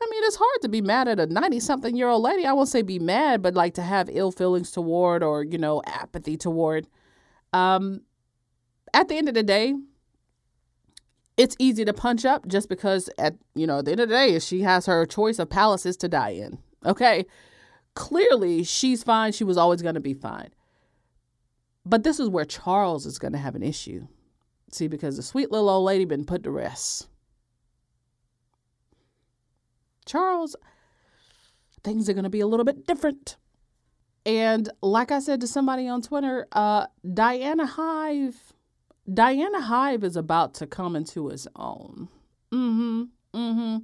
I 0.00 0.06
mean, 0.10 0.22
it's 0.24 0.36
hard 0.36 0.62
to 0.62 0.68
be 0.68 0.80
mad 0.80 1.08
at 1.08 1.18
a 1.18 1.26
90 1.26 1.60
something 1.60 1.96
year 1.96 2.08
old 2.08 2.22
lady. 2.22 2.46
I 2.46 2.52
won't 2.52 2.68
say 2.68 2.82
be 2.82 2.98
mad, 2.98 3.42
but 3.42 3.54
like 3.54 3.74
to 3.74 3.82
have 3.82 4.08
ill 4.12 4.30
feelings 4.30 4.70
toward 4.70 5.22
or, 5.22 5.42
you 5.42 5.58
know, 5.58 5.82
apathy 5.86 6.36
toward. 6.36 6.86
Um, 7.52 8.02
at 8.94 9.08
the 9.08 9.16
end 9.16 9.28
of 9.28 9.34
the 9.34 9.42
day, 9.42 9.74
it's 11.36 11.56
easy 11.58 11.84
to 11.84 11.92
punch 11.92 12.24
up 12.24 12.46
just 12.48 12.68
because 12.68 13.08
at 13.16 13.36
you 13.54 13.64
know 13.64 13.78
at 13.78 13.84
the 13.84 13.92
end 13.92 14.00
of 14.00 14.08
the 14.08 14.14
day 14.14 14.38
she 14.40 14.62
has 14.62 14.86
her 14.86 15.06
choice 15.06 15.38
of 15.38 15.48
palaces 15.48 15.96
to 15.98 16.08
die 16.08 16.30
in 16.30 16.58
okay? 16.84 17.26
Clearly 17.94 18.64
she's 18.64 19.02
fine. 19.02 19.32
She 19.32 19.44
was 19.44 19.56
always 19.56 19.82
going 19.82 19.94
to 19.94 20.00
be 20.00 20.14
fine. 20.14 20.50
But 21.84 22.04
this 22.04 22.20
is 22.20 22.28
where 22.28 22.44
charles 22.44 23.06
is 23.06 23.18
going 23.18 23.32
to 23.32 23.38
have 23.38 23.54
an 23.54 23.62
issue. 23.62 24.06
See 24.70 24.88
because 24.88 25.16
the 25.16 25.22
sweet 25.22 25.50
little 25.50 25.68
old 25.68 25.84
lady 25.84 26.04
been 26.04 26.24
put 26.24 26.42
to 26.44 26.50
rest 26.50 27.08
charles 30.08 30.56
things 31.84 32.08
are 32.08 32.14
going 32.14 32.24
to 32.24 32.30
be 32.30 32.40
a 32.40 32.46
little 32.46 32.64
bit 32.64 32.86
different 32.86 33.36
and 34.26 34.68
like 34.82 35.12
i 35.12 35.20
said 35.20 35.40
to 35.40 35.46
somebody 35.46 35.86
on 35.86 36.02
twitter 36.02 36.46
uh 36.52 36.86
diana 37.14 37.66
hive 37.66 38.52
Diana 39.12 39.62
Hive 39.62 40.04
is 40.04 40.16
about 40.16 40.54
to 40.54 40.66
come 40.66 40.94
into 40.94 41.28
his 41.28 41.48
own. 41.56 42.08
Mm-hmm. 42.52 43.04
Mm-hmm. 43.34 43.76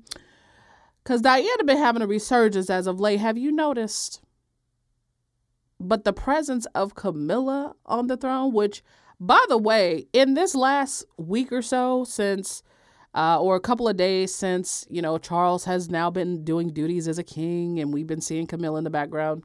Cause 1.04 1.22
Diana 1.22 1.64
been 1.64 1.78
having 1.78 2.02
a 2.02 2.06
resurgence 2.06 2.68
as 2.68 2.86
of 2.86 3.00
late. 3.00 3.20
Have 3.20 3.38
you 3.38 3.50
noticed? 3.50 4.20
But 5.80 6.04
the 6.04 6.12
presence 6.12 6.66
of 6.74 6.94
Camilla 6.94 7.74
on 7.84 8.06
the 8.06 8.16
throne, 8.16 8.52
which, 8.52 8.82
by 9.18 9.42
the 9.48 9.58
way, 9.58 10.06
in 10.12 10.34
this 10.34 10.54
last 10.54 11.04
week 11.16 11.52
or 11.52 11.62
so, 11.62 12.04
since 12.04 12.62
uh, 13.14 13.40
or 13.40 13.56
a 13.56 13.60
couple 13.60 13.88
of 13.88 13.96
days 13.96 14.34
since 14.34 14.86
you 14.90 15.00
know 15.00 15.18
Charles 15.18 15.64
has 15.64 15.88
now 15.88 16.10
been 16.10 16.44
doing 16.44 16.72
duties 16.72 17.08
as 17.08 17.18
a 17.18 17.24
king, 17.24 17.78
and 17.80 17.92
we've 17.92 18.06
been 18.06 18.20
seeing 18.20 18.46
Camilla 18.46 18.78
in 18.78 18.84
the 18.84 18.90
background. 18.90 19.44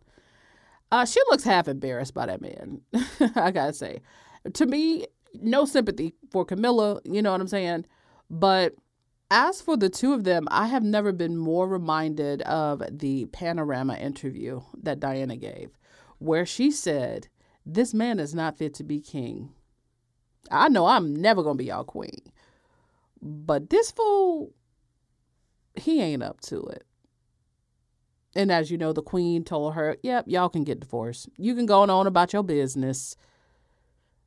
Uh, 0.91 1.05
she 1.05 1.19
looks 1.29 1.43
half 1.43 1.67
embarrassed 1.67 2.13
by 2.13 2.25
that 2.25 2.41
man. 2.41 2.81
I 3.35 3.51
gotta 3.51 3.73
say, 3.73 4.01
to 4.53 4.65
me, 4.65 5.05
no 5.35 5.65
sympathy 5.65 6.15
for 6.31 6.45
Camilla. 6.45 6.99
You 7.05 7.21
know 7.21 7.31
what 7.31 7.41
I'm 7.41 7.47
saying? 7.47 7.85
But 8.29 8.73
as 9.31 9.61
for 9.61 9.77
the 9.77 9.89
two 9.89 10.13
of 10.13 10.23
them, 10.23 10.47
I 10.49 10.67
have 10.67 10.83
never 10.83 11.11
been 11.11 11.37
more 11.37 11.67
reminded 11.67 12.41
of 12.43 12.81
the 12.91 13.25
panorama 13.27 13.95
interview 13.95 14.61
that 14.81 14.99
Diana 14.99 15.37
gave, 15.37 15.69
where 16.17 16.45
she 16.45 16.71
said, 16.71 17.27
This 17.65 17.93
man 17.93 18.19
is 18.19 18.33
not 18.33 18.57
fit 18.57 18.73
to 18.75 18.83
be 18.83 18.99
king. 18.99 19.51
I 20.49 20.69
know 20.69 20.87
I'm 20.87 21.15
never 21.15 21.43
going 21.43 21.57
to 21.57 21.63
be 21.63 21.65
y'all 21.65 21.83
queen, 21.83 22.31
but 23.21 23.69
this 23.69 23.91
fool, 23.91 24.53
he 25.75 26.01
ain't 26.01 26.23
up 26.23 26.41
to 26.41 26.61
it. 26.67 26.85
And 28.35 28.51
as 28.51 28.69
you 28.69 28.77
know, 28.77 28.93
the 28.93 29.01
queen 29.01 29.43
told 29.43 29.73
her, 29.73 29.97
Yep, 30.03 30.25
y'all 30.27 30.49
can 30.49 30.63
get 30.63 30.79
divorced. 30.79 31.29
You 31.37 31.55
can 31.55 31.65
go 31.65 31.81
on 31.81 32.07
about 32.07 32.33
your 32.33 32.43
business. 32.43 33.15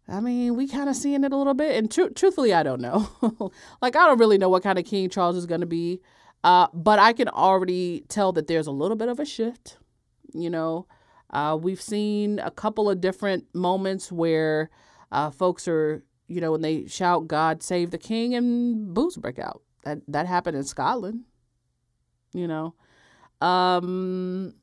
I 0.09 0.20
mean, 0.20 0.57
we 0.57 0.66
kind 0.66 0.88
of 0.88 0.96
seeing 0.96 1.24
it 1.24 1.33
a 1.33 1.37
little 1.37 1.55
bit. 1.55 1.76
And 1.76 1.90
tr- 1.90 2.09
truthfully, 2.14 2.52
I 2.52 2.62
don't 2.62 2.81
know. 2.81 3.09
like, 3.81 3.94
I 3.94 4.07
don't 4.07 4.18
really 4.18 4.38
know 4.38 4.48
what 4.48 4.62
kind 4.62 4.78
of 4.78 4.85
King 4.85 5.09
Charles 5.09 5.37
is 5.37 5.46
going 5.46 5.61
to 5.61 5.66
be. 5.66 6.00
Uh, 6.42 6.66
but 6.74 6.98
I 6.98 7.12
can 7.12 7.28
already 7.28 8.05
tell 8.09 8.33
that 8.33 8.48
there's 8.48 8.66
a 8.66 8.72
little 8.72 8.96
bit 8.96 9.09
of 9.09 9.20
a 9.20 9.24
shift. 9.24 9.78
You 10.35 10.50
know, 10.50 10.87
uh, 11.31 11.57
we've 11.61 11.81
seen 11.81 12.40
a 12.40 12.50
couple 12.50 12.90
of 12.90 13.00
different 13.00 13.46
moments 13.55 14.11
where 14.11 14.70
uh, 15.12 15.31
folks 15.31 15.68
are, 15.68 16.02
you 16.32 16.40
know, 16.40 16.52
when 16.52 16.62
they 16.62 16.86
shout, 16.86 17.28
God 17.28 17.62
save 17.62 17.90
the 17.90 17.98
king, 17.98 18.34
and 18.34 18.94
boos 18.94 19.16
break 19.16 19.38
out. 19.38 19.62
That, 19.84 19.98
that 20.08 20.26
happened 20.26 20.56
in 20.56 20.64
Scotland, 20.64 21.24
you 22.32 22.46
know. 22.46 22.74
Um, 23.40 24.54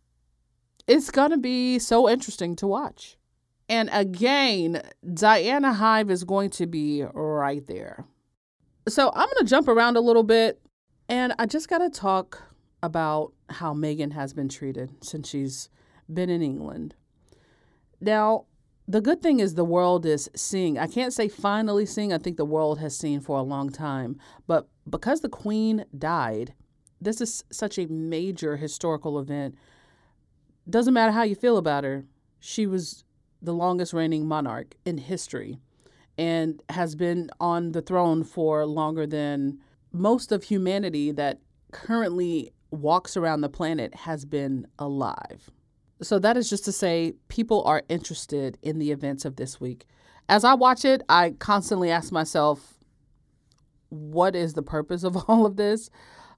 it's 0.87 1.11
to 1.31 1.37
be 1.37 1.77
so 1.79 2.09
interesting 2.09 2.55
to 2.57 2.67
watch. 2.67 3.17
And 3.67 3.89
again, 3.93 4.81
Diana 5.13 5.73
Hive 5.73 6.09
is 6.09 6.23
going 6.23 6.49
to 6.51 6.65
be 6.65 7.03
right 7.13 7.65
there. 7.67 8.05
So 8.87 9.11
I'm 9.13 9.27
to 9.45 9.49
jump 9.49 9.67
around 9.67 9.97
a 9.97 10.01
little 10.01 10.23
bit 10.23 10.59
and 11.07 11.33
I 11.37 11.45
just 11.45 11.69
got 11.69 11.79
to 11.79 11.89
talk 11.89 12.41
about 12.81 13.33
how 13.49 13.73
Meghan 13.73 14.13
has 14.13 14.33
been 14.33 14.49
treated 14.49 15.03
since 15.03 15.29
she's 15.29 15.69
been 16.11 16.29
in 16.29 16.41
England. 16.41 16.95
Now, 18.01 18.45
the 18.89 19.01
good 19.01 19.21
thing 19.21 19.39
is 19.39 19.53
the 19.53 19.63
world 19.63 20.03
is 20.03 20.31
seeing. 20.35 20.79
I 20.79 20.87
can't 20.87 21.13
say 21.13 21.27
finally 21.27 21.85
seeing, 21.85 22.11
I 22.11 22.17
think 22.17 22.37
the 22.37 22.43
world 22.43 22.79
has 22.79 22.97
seen 22.97 23.19
for 23.19 23.37
a 23.37 23.43
long 23.43 23.69
time. 23.69 24.17
But 24.47 24.67
because 24.89 25.21
the 25.21 25.29
Queen 25.29 25.85
died, 25.95 26.55
this 26.99 27.21
is 27.21 27.43
such 27.51 27.77
a 27.77 27.85
major 27.85 28.57
historical 28.57 29.19
event. 29.19 29.53
Doesn't 30.67 30.95
matter 30.95 31.11
how 31.11 31.21
you 31.21 31.35
feel 31.35 31.57
about 31.57 31.83
her, 31.83 32.05
she 32.39 32.65
was 32.65 33.03
the 33.43 33.53
longest 33.53 33.93
reigning 33.93 34.27
monarch 34.27 34.73
in 34.85 34.97
history 34.97 35.59
and 36.17 36.59
has 36.69 36.95
been 36.95 37.29
on 37.39 37.73
the 37.73 37.83
throne 37.83 38.23
for 38.23 38.65
longer 38.65 39.05
than 39.05 39.59
most 39.93 40.31
of 40.31 40.45
humanity 40.45 41.11
that 41.11 41.39
currently 41.71 42.51
walks 42.71 43.15
around 43.15 43.41
the 43.41 43.49
planet 43.49 43.93
has 43.93 44.25
been 44.25 44.65
alive. 44.79 45.51
So, 46.01 46.19
that 46.19 46.37
is 46.37 46.49
just 46.49 46.65
to 46.65 46.71
say, 46.71 47.13
people 47.27 47.63
are 47.63 47.83
interested 47.89 48.57
in 48.61 48.79
the 48.79 48.91
events 48.91 49.25
of 49.25 49.35
this 49.35 49.59
week. 49.59 49.85
As 50.29 50.43
I 50.43 50.53
watch 50.53 50.85
it, 50.85 51.01
I 51.09 51.31
constantly 51.39 51.91
ask 51.91 52.11
myself, 52.11 52.75
what 53.89 54.35
is 54.35 54.53
the 54.53 54.61
purpose 54.61 55.03
of 55.03 55.17
all 55.27 55.45
of 55.45 55.55
this? 55.57 55.89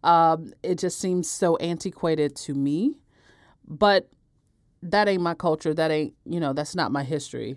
Um, 0.04 0.54
it 0.64 0.80
just 0.80 1.00
seems 1.00 1.30
so 1.30 1.58
antiquated 1.58 2.36
to 2.38 2.54
me. 2.54 2.98
But 3.68 4.10
that 4.82 5.08
ain't 5.08 5.22
my 5.22 5.34
culture. 5.34 5.74
That 5.74 5.92
ain't, 5.92 6.14
you 6.26 6.40
know, 6.40 6.54
that's 6.54 6.76
not 6.76 6.92
my 6.92 7.04
history. 7.04 7.56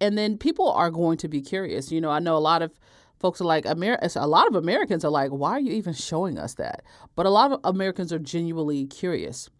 And 0.00 0.16
then 0.16 0.38
people 0.38 0.70
are 0.70 0.90
going 0.90 1.18
to 1.18 1.28
be 1.28 1.42
curious. 1.42 1.90
You 1.92 2.00
know, 2.00 2.10
I 2.10 2.20
know 2.20 2.36
a 2.36 2.38
lot 2.38 2.62
of 2.62 2.72
folks 3.18 3.40
are 3.40 3.44
like, 3.44 3.66
Amer- 3.66 3.98
a 4.16 4.26
lot 4.26 4.46
of 4.46 4.54
Americans 4.54 5.04
are 5.04 5.10
like, 5.10 5.30
why 5.30 5.50
are 5.50 5.60
you 5.60 5.72
even 5.72 5.92
showing 5.92 6.38
us 6.38 6.54
that? 6.54 6.82
But 7.16 7.26
a 7.26 7.30
lot 7.30 7.52
of 7.52 7.60
Americans 7.64 8.12
are 8.12 8.18
genuinely 8.18 8.86
curious. 8.86 9.50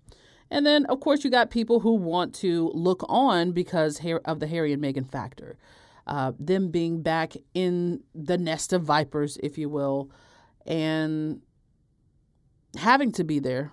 And 0.51 0.67
then, 0.67 0.85
of 0.87 1.01
course, 1.01 1.25
you 1.25 1.31
got 1.31 1.51
people 1.51 1.81
who 1.81 1.95
want 1.95 2.35
to 2.37 2.71
look 2.75 3.05
on 3.09 3.53
because 3.53 4.01
of 4.25 4.41
the 4.41 4.47
Harry 4.47 4.73
and 4.73 4.83
Meghan 4.83 5.11
factor. 5.11 5.57
Uh, 6.07 6.33
them 6.39 6.71
being 6.71 7.03
back 7.03 7.35
in 7.55 8.03
the 8.15 8.37
nest 8.37 8.73
of 8.73 8.83
vipers, 8.83 9.39
if 9.43 9.57
you 9.57 9.69
will, 9.69 10.11
and 10.67 11.41
having 12.77 13.13
to 13.13 13.23
be 13.23 13.39
there 13.39 13.73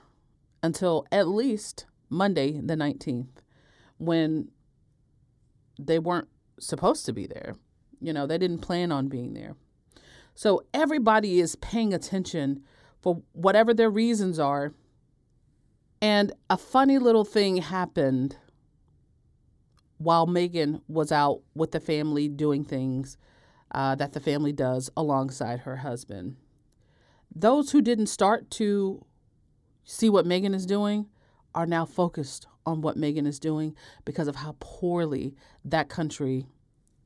until 0.62 1.08
at 1.12 1.28
least 1.28 1.86
Monday, 2.10 2.60
the 2.62 2.76
19th, 2.76 3.42
when 3.98 4.50
they 5.80 6.00
weren't 6.00 6.28
supposed 6.60 7.06
to 7.06 7.14
be 7.14 7.28
there. 7.28 7.56
You 8.00 8.14
know, 8.14 8.28
they 8.28 8.38
didn't 8.38 8.60
plan 8.60 8.92
on 8.92 9.08
being 9.08 9.34
there. 9.34 9.56
So 10.36 10.64
everybody 10.74 11.40
is 11.40 11.56
paying 11.56 11.94
attention 11.94 12.64
for 13.02 13.22
whatever 13.34 13.74
their 13.74 13.90
reasons 13.90 14.38
are. 14.40 14.74
And 16.02 16.32
a 16.50 16.58
funny 16.58 17.00
little 17.00 17.26
thing 17.26 17.58
happened 17.58 18.38
while 19.98 20.28
Meghan 20.28 20.82
was 20.88 21.12
out 21.12 21.42
with 21.56 21.72
the 21.72 21.80
family 21.80 22.28
doing 22.28 22.64
things 22.64 23.18
uh, 23.72 23.96
that 23.96 24.14
the 24.14 24.20
family 24.20 24.54
does 24.54 24.90
alongside 24.96 25.62
her 25.62 25.78
husband. 25.78 26.36
Those 27.34 27.72
who 27.72 27.82
didn't 27.82 28.08
start 28.08 28.50
to 28.52 29.06
see 29.84 30.10
what 30.10 30.26
Meghan 30.26 30.54
is 30.54 30.66
doing 30.66 31.08
are 31.56 31.66
now 31.66 31.86
focused 31.86 32.48
on 32.66 32.82
what 32.82 32.98
Meghan 32.98 33.26
is 33.26 33.40
doing 33.40 33.76
because 34.06 34.28
of 34.28 34.36
how 34.36 34.56
poorly 34.60 35.34
that 35.66 35.90
country 35.90 36.46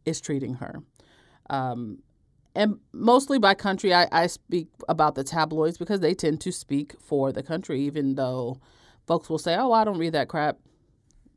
is 0.05 0.19
treating 0.19 0.55
her. 0.55 0.81
Um, 1.49 1.99
and 2.53 2.79
mostly 2.91 3.39
by 3.39 3.53
country, 3.53 3.93
I, 3.93 4.07
I 4.11 4.27
speak 4.27 4.67
about 4.89 5.15
the 5.15 5.23
tabloids 5.23 5.77
because 5.77 6.01
they 6.01 6.13
tend 6.13 6.41
to 6.41 6.51
speak 6.51 6.95
for 6.99 7.31
the 7.31 7.43
country, 7.43 7.81
even 7.81 8.15
though 8.15 8.59
folks 9.11 9.29
will 9.29 9.37
say, 9.37 9.57
oh, 9.57 9.73
I 9.73 9.83
don't 9.83 9.97
read 9.97 10.13
that 10.13 10.29
crap. 10.29 10.57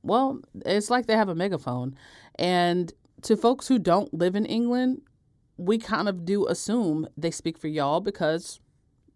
Well, 0.05 0.39
it's 0.65 0.91
like 0.91 1.07
they 1.07 1.17
have 1.17 1.29
a 1.29 1.35
megaphone. 1.35 1.97
And 2.37 2.93
to 3.23 3.37
folks 3.37 3.67
who 3.67 3.81
don't 3.81 4.15
live 4.15 4.37
in 4.37 4.47
England, 4.47 5.03
we 5.57 5.79
kind 5.79 6.09
of 6.09 6.25
do 6.25 6.47
assume 6.47 7.09
they 7.17 7.33
speak 7.33 7.59
for 7.59 7.67
y'all 7.67 7.99
because 7.99 8.61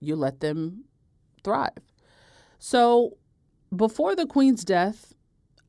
you 0.00 0.16
let 0.16 0.40
them 0.40 0.86
thrive. 1.44 1.70
So 2.58 3.16
before 3.76 4.16
the 4.16 4.26
Queen's 4.26 4.64
death, 4.64 5.14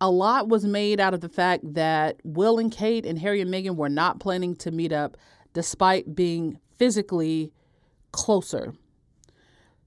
a 0.02 0.10
lot 0.10 0.50
was 0.50 0.66
made 0.66 1.00
out 1.00 1.14
of 1.14 1.22
the 1.22 1.30
fact 1.30 1.76
that 1.76 2.20
Will 2.24 2.58
and 2.58 2.72
Kate 2.72 3.06
and 3.06 3.20
Harry 3.20 3.40
and 3.40 3.54
Meghan 3.54 3.76
were 3.76 3.88
not 3.88 4.20
planning 4.20 4.56
to 4.56 4.72
meet 4.72 4.92
up 4.92 5.16
despite 5.54 6.16
being 6.16 6.58
physically 6.80 7.54
closer. 8.14 8.74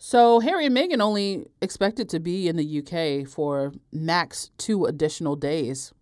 So 0.04 0.40
Harry 0.40 0.66
and 0.66 0.76
Meghan 0.76 1.00
only 1.00 1.46
expected 1.60 2.08
to 2.08 2.18
be 2.18 2.48
in 2.48 2.56
the 2.56 2.80
UK 2.80 3.24
for 3.24 3.72
max 3.92 4.50
two 4.58 4.84
additional 4.84 5.36
days, 5.36 5.92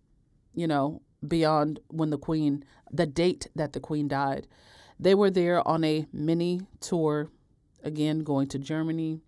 you 0.55 0.65
know, 0.65 1.03
beyond 1.25 1.79
when 1.89 2.09
the 2.09 2.17
Queen, 2.17 2.65
the 2.91 3.05
date 3.05 3.45
that 3.55 3.73
the 3.73 3.79
Queen 3.79 4.07
died. 4.07 4.47
They 4.99 5.13
were 5.13 5.29
there 5.29 5.65
on 5.67 5.83
a 5.83 6.07
mini 6.11 6.61
tour, 6.79 7.29
again, 7.83 8.21
going 8.21 8.47
to 8.47 8.57
Germany, 8.57 9.19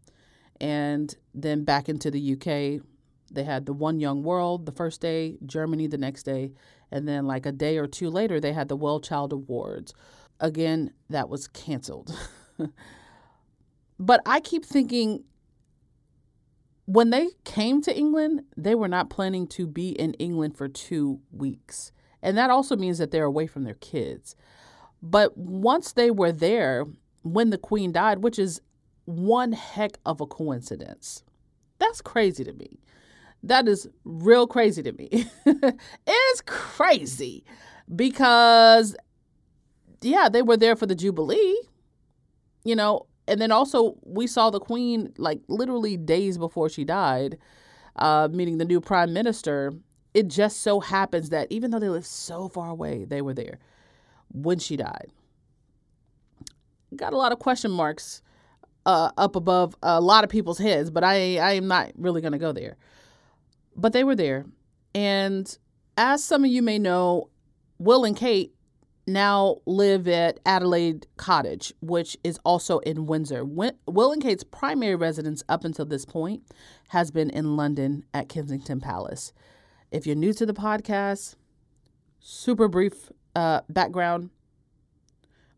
and 0.60 1.16
then 1.36 1.66
back 1.66 1.88
into 1.88 2.10
the 2.10 2.34
UK. 2.34 2.84
They 3.30 3.44
had 3.44 3.68
the 3.68 3.74
One 3.74 4.00
Young 4.00 4.24
World 4.24 4.66
the 4.66 4.72
first 4.72 5.02
day, 5.02 5.38
Germany 5.46 5.86
the 5.86 6.00
next 6.00 6.24
day, 6.24 6.52
and 6.90 7.08
then 7.08 7.28
like 7.28 7.46
a 7.46 7.52
day 7.52 7.78
or 7.78 7.86
two 7.86 8.10
later, 8.10 8.40
they 8.40 8.54
had 8.54 8.70
the 8.70 8.76
Well 8.76 9.00
Child 9.00 9.34
Awards. 9.34 9.94
Again, 10.40 10.94
that 11.12 11.30
was 11.30 11.48
canceled. 11.48 12.18
but 14.06 14.22
I 14.26 14.39
keep 14.42 14.66
thinking 14.66 15.24
when 16.86 17.10
they 17.10 17.30
came 17.46 17.82
to 17.84 17.98
England, 17.98 18.42
they 18.58 18.76
were 18.76 18.89
not 18.89 19.10
planning 19.10 19.48
to 19.48 19.66
be 19.66 19.92
in 19.92 20.13
England 20.16 20.58
for 20.58 20.68
two 20.68 21.22
weeks. 21.32 21.94
And 22.22 22.38
that 22.38 22.50
also 22.50 22.76
means 22.76 22.98
that 22.98 23.12
they're 23.12 23.24
away 23.24 23.48
from 23.48 23.63
their 23.63 23.76
kids. 23.76 24.36
But 25.02 25.38
once 25.38 25.94
they 25.94 26.12
were 26.12 26.34
there, 26.34 26.86
when 27.22 27.50
the 27.50 27.58
queen 27.58 27.94
died, 27.94 28.20
which 28.20 28.38
is 28.38 28.62
one 29.06 29.54
heck 29.54 29.98
of 30.06 30.20
a 30.20 30.26
coincidence. 30.26 31.24
That's 31.80 32.02
crazy 32.02 32.44
to 32.44 32.54
me. 32.54 32.80
That 33.42 33.68
is 33.70 33.88
real 34.04 34.48
crazy 34.48 34.84
to 34.84 34.92
me. 34.92 35.28
it's 35.46 36.42
crazy 36.46 37.46
because, 37.94 38.96
yeah, 40.02 40.28
they 40.28 40.42
were 40.42 40.58
there 40.58 40.76
for 40.76 40.86
the 40.86 40.96
Jubilee, 40.96 41.56
you 42.66 42.76
know, 42.76 43.06
and 43.28 43.40
then 43.40 43.52
also 43.52 43.96
we 44.04 44.28
saw 44.28 44.50
the 44.50 44.60
Queen 44.60 45.14
like 45.18 45.42
literally 45.48 45.98
days 45.98 46.38
before 46.38 46.70
she 46.70 46.84
died, 46.84 47.38
uh, 47.96 48.28
meeting 48.32 48.58
the 48.58 48.66
new 48.66 48.82
prime 48.82 49.14
minister. 49.14 49.74
It 50.14 50.28
just 50.28 50.62
so 50.62 50.80
happens 50.80 51.30
that 51.30 51.48
even 51.52 51.72
though 51.72 51.80
they 51.80 51.90
live 51.90 52.06
so 52.06 52.48
far 52.48 52.70
away, 52.70 53.06
they 53.06 53.22
were 53.22 53.34
there 53.34 53.60
when 54.32 54.60
she 54.60 54.78
died. 54.78 55.08
Got 56.96 57.14
a 57.14 57.18
lot 57.18 57.32
of 57.32 57.40
question 57.40 57.72
marks 57.72 58.22
uh, 58.86 59.12
up 59.18 59.36
above 59.36 59.76
a 59.82 60.00
lot 60.00 60.24
of 60.24 60.30
people's 60.30 60.60
heads, 60.60 60.92
but 60.92 61.04
I 61.04 61.38
I 61.38 61.54
am 61.54 61.68
not 61.68 61.92
really 61.96 62.22
going 62.22 62.34
to 62.34 62.38
go 62.38 62.52
there. 62.52 62.78
But 63.76 63.94
they 63.94 64.04
were 64.04 64.16
there, 64.16 64.46
and 64.94 65.58
as 65.98 66.24
some 66.24 66.44
of 66.44 66.52
you 66.52 66.62
may 66.62 66.78
know, 66.78 67.30
Will 67.80 68.06
and 68.06 68.16
Kate 68.16 68.54
now 69.06 69.58
live 69.66 70.08
at 70.08 70.39
Adelaide 70.46 71.08
Cottage, 71.18 71.74
which 71.82 72.18
is 72.24 72.39
also 72.46 72.80
in 72.80 73.06
Windsor. 73.06 73.44
Will 73.44 74.12
and 74.12 74.22
Kate's 74.22 74.44
primary 74.44 74.96
residence 74.96 75.44
up 75.50 75.63
until 75.63 75.86
this 75.86 76.06
point 76.06 76.44
has 76.89 77.12
been 77.12 77.30
in 77.30 77.56
London 77.58 78.06
at 78.13 78.30
Kensington 78.30 78.80
Palace. 78.80 79.34
If 79.92 80.08
you're 80.08 80.16
new 80.16 80.34
to 80.34 80.46
the 80.46 80.54
podcast, 80.54 81.36
super 82.20 82.68
brief 82.68 83.12
uh, 83.36 83.62
background. 83.70 84.30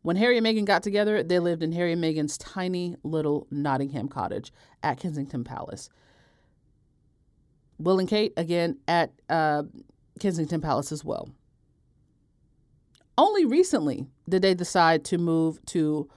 When 0.02 0.18
Harry 0.18 0.38
and 0.38 0.46
Meghan 0.46 0.66
got 0.66 0.84
together, 0.84 1.24
they 1.24 1.40
lived 1.40 1.64
in 1.64 1.72
Harry 1.72 1.94
and 1.94 2.04
Meghan's 2.04 2.38
tiny 2.38 2.96
little 3.04 3.48
Nottingham 3.50 4.08
cottage 4.08 4.52
at 4.84 5.00
Kensington 5.00 5.44
Palace. 5.44 5.90
Will 7.78 8.00
and 8.00 8.08
Kate, 8.08 8.34
again, 8.38 8.78
at 8.88 9.12
uh, 9.30 9.64
Kensington 10.20 10.62
Palace 10.62 10.92
as 10.92 11.04
well. 11.04 11.30
Only 13.18 13.46
recently 13.46 14.08
did 14.28 14.42
they 14.42 14.54
decide 14.54 15.06
to 15.06 15.18
move 15.18 15.64
to 15.68 16.10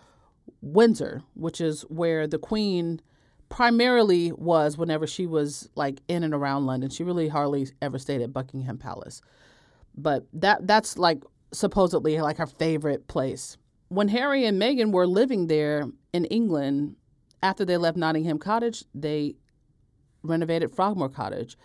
Windsor, 0.61 1.23
which 1.35 1.61
is 1.61 1.83
where 1.83 2.27
the 2.27 2.39
Queen 2.39 3.01
primarily 3.49 4.33
was 4.33 4.77
whenever 4.77 5.07
she 5.07 5.27
was 5.27 5.69
like 5.75 6.01
in 6.09 6.23
and 6.23 6.35
around 6.35 6.67
London. 6.67 6.91
She 6.91 7.05
really 7.05 7.29
hardly 7.29 7.69
ever 7.81 7.99
stayed 7.99 8.21
at 8.21 8.33
Buckingham 8.33 8.79
Palace. 8.79 9.23
But 9.97 10.27
that 10.33 10.67
that's 10.67 10.99
like 10.99 11.23
supposedly 11.53 12.21
like 12.21 12.39
her 12.39 12.47
favorite 12.47 13.09
place. 13.09 13.57
When 13.89 14.09
Harry 14.09 14.45
and 14.45 14.61
Meghan 14.61 14.93
were 14.93 15.07
living 15.07 15.47
there 15.47 15.87
in 16.13 16.25
England, 16.27 16.97
after 17.43 17.65
they 17.65 17.77
left 17.77 17.97
Nottingham 17.97 18.39
Cottage, 18.39 18.85
they 18.95 19.37
renovated 20.23 20.75
Frogmore 20.75 21.09
Cottage. 21.09 21.57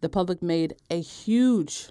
The 0.00 0.08
public 0.08 0.42
made 0.42 0.74
a 0.90 1.00
huge 1.00 1.90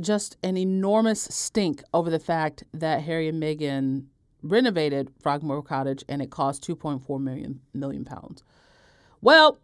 just 0.00 0.36
an 0.42 0.56
enormous 0.56 1.22
stink 1.22 1.82
over 1.92 2.10
the 2.10 2.18
fact 2.18 2.64
that 2.72 3.02
Harry 3.02 3.28
and 3.28 3.42
Meghan 3.42 4.06
renovated 4.42 5.10
Frogmore 5.20 5.62
Cottage 5.62 6.04
and 6.08 6.22
it 6.22 6.30
cost 6.30 6.66
2.4 6.66 7.20
million 7.20 7.60
million 7.74 8.04
pounds. 8.04 8.42
Well, 9.20 9.58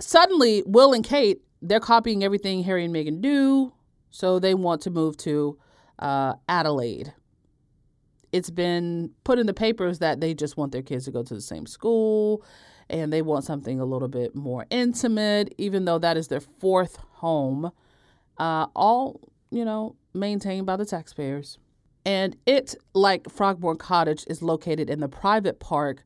suddenly 0.00 0.62
Will 0.66 0.92
and 0.92 1.04
Kate 1.04 1.40
they're 1.62 1.80
copying 1.80 2.24
everything 2.24 2.62
Harry 2.64 2.84
and 2.84 2.94
Meghan 2.94 3.20
do, 3.20 3.72
so 4.10 4.38
they 4.38 4.54
want 4.54 4.80
to 4.82 4.90
move 4.90 5.16
to 5.18 5.58
uh, 5.98 6.34
Adelaide. 6.48 7.12
It's 8.32 8.50
been 8.50 9.10
put 9.24 9.38
in 9.38 9.46
the 9.46 9.52
papers 9.52 9.98
that 9.98 10.20
they 10.20 10.34
just 10.34 10.56
want 10.56 10.72
their 10.72 10.82
kids 10.82 11.04
to 11.04 11.10
go 11.10 11.22
to 11.22 11.34
the 11.34 11.40
same 11.40 11.66
school 11.66 12.44
and 12.88 13.12
they 13.12 13.22
want 13.22 13.44
something 13.44 13.78
a 13.78 13.84
little 13.84 14.08
bit 14.08 14.34
more 14.34 14.66
intimate, 14.70 15.54
even 15.58 15.84
though 15.84 15.98
that 15.98 16.16
is 16.16 16.28
their 16.28 16.40
fourth 16.40 16.96
home 16.96 17.70
uh, 18.40 18.66
all, 18.74 19.20
you 19.50 19.64
know, 19.64 19.94
maintained 20.14 20.66
by 20.66 20.76
the 20.76 20.86
taxpayers. 20.86 21.58
And 22.06 22.36
it, 22.46 22.74
like 22.94 23.30
Frogmore 23.30 23.76
Cottage, 23.76 24.24
is 24.28 24.40
located 24.42 24.88
in 24.88 25.00
the 25.00 25.08
private 25.08 25.60
park 25.60 26.02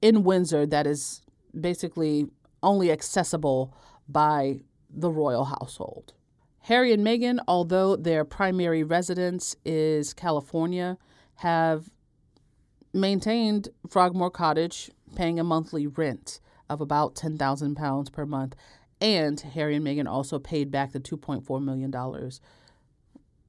in 0.00 0.22
Windsor 0.22 0.64
that 0.66 0.86
is 0.86 1.20
basically 1.60 2.28
only 2.62 2.92
accessible 2.92 3.76
by 4.08 4.60
the 4.88 5.10
royal 5.10 5.44
household. 5.44 6.12
Harry 6.60 6.92
and 6.92 7.04
Meghan, 7.04 7.40
although 7.48 7.96
their 7.96 8.24
primary 8.24 8.84
residence 8.84 9.56
is 9.64 10.14
California, 10.14 10.98
have 11.36 11.90
maintained 12.94 13.70
Frogmore 13.88 14.30
Cottage, 14.30 14.90
paying 15.16 15.40
a 15.40 15.44
monthly 15.44 15.88
rent 15.88 16.38
of 16.68 16.80
about 16.80 17.16
£10,000 17.16 18.12
per 18.12 18.26
month 18.26 18.54
and 19.00 19.40
Harry 19.40 19.76
and 19.76 19.86
Meghan 19.86 20.08
also 20.08 20.38
paid 20.38 20.70
back 20.70 20.92
the 20.92 21.00
$2.4 21.00 21.62
million, 21.62 22.30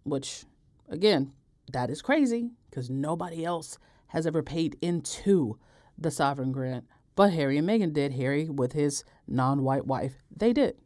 which, 0.03 0.45
again, 0.89 1.33
that 1.71 1.89
is 1.89 2.01
crazy 2.01 2.51
because 2.69 2.89
nobody 2.89 3.43
else 3.43 3.77
has 4.07 4.25
ever 4.25 4.41
paid 4.41 4.77
into 4.81 5.57
the 5.97 6.11
sovereign 6.11 6.51
grant. 6.51 6.85
But 7.15 7.33
Harry 7.33 7.57
and 7.57 7.67
Meghan 7.67 7.93
did. 7.93 8.13
Harry, 8.13 8.49
with 8.49 8.73
his 8.73 9.03
non 9.27 9.63
white 9.63 9.85
wife, 9.85 10.23
they 10.35 10.53
did. 10.53 10.77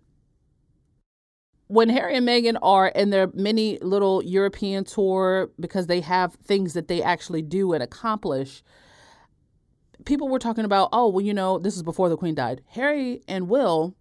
When 1.68 1.90
Harry 1.90 2.16
and 2.16 2.28
Meghan 2.28 2.58
are 2.62 2.88
in 2.88 3.10
their 3.10 3.28
mini 3.34 3.80
little 3.80 4.24
European 4.24 4.84
tour 4.84 5.52
because 5.60 5.88
they 5.88 6.02
have 6.02 6.36
things 6.36 6.74
that 6.74 6.88
they 6.88 7.02
actually 7.02 7.42
do 7.42 7.74
and 7.74 7.82
accomplish, 7.82 8.64
people 10.06 10.28
were 10.28 10.40
talking 10.40 10.66
about, 10.66 10.90
oh, 10.92 11.10
well, 11.10 11.26
you 11.26 11.34
know, 11.34 11.58
this 11.58 11.76
is 11.76 11.84
before 11.84 12.10
the 12.10 12.18
Queen 12.18 12.36
died. 12.36 12.62
Harry 12.68 13.22
and 13.28 13.48
Will 13.48 13.96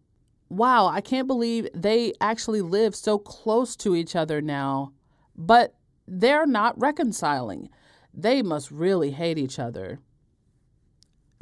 wow, 0.56 0.86
I 0.86 1.00
can't 1.00 1.26
believe 1.26 1.68
they 1.74 2.12
actually 2.20 2.60
live 2.60 2.94
so 2.94 3.18
close 3.18 3.76
to 3.76 3.94
each 3.94 4.14
other 4.16 4.40
now, 4.40 4.92
but 5.36 5.74
they're 6.06 6.46
not 6.46 6.78
reconciling. 6.80 7.68
They 8.12 8.42
must 8.42 8.70
really 8.70 9.10
hate 9.10 9.38
each 9.38 9.58
other. 9.58 9.98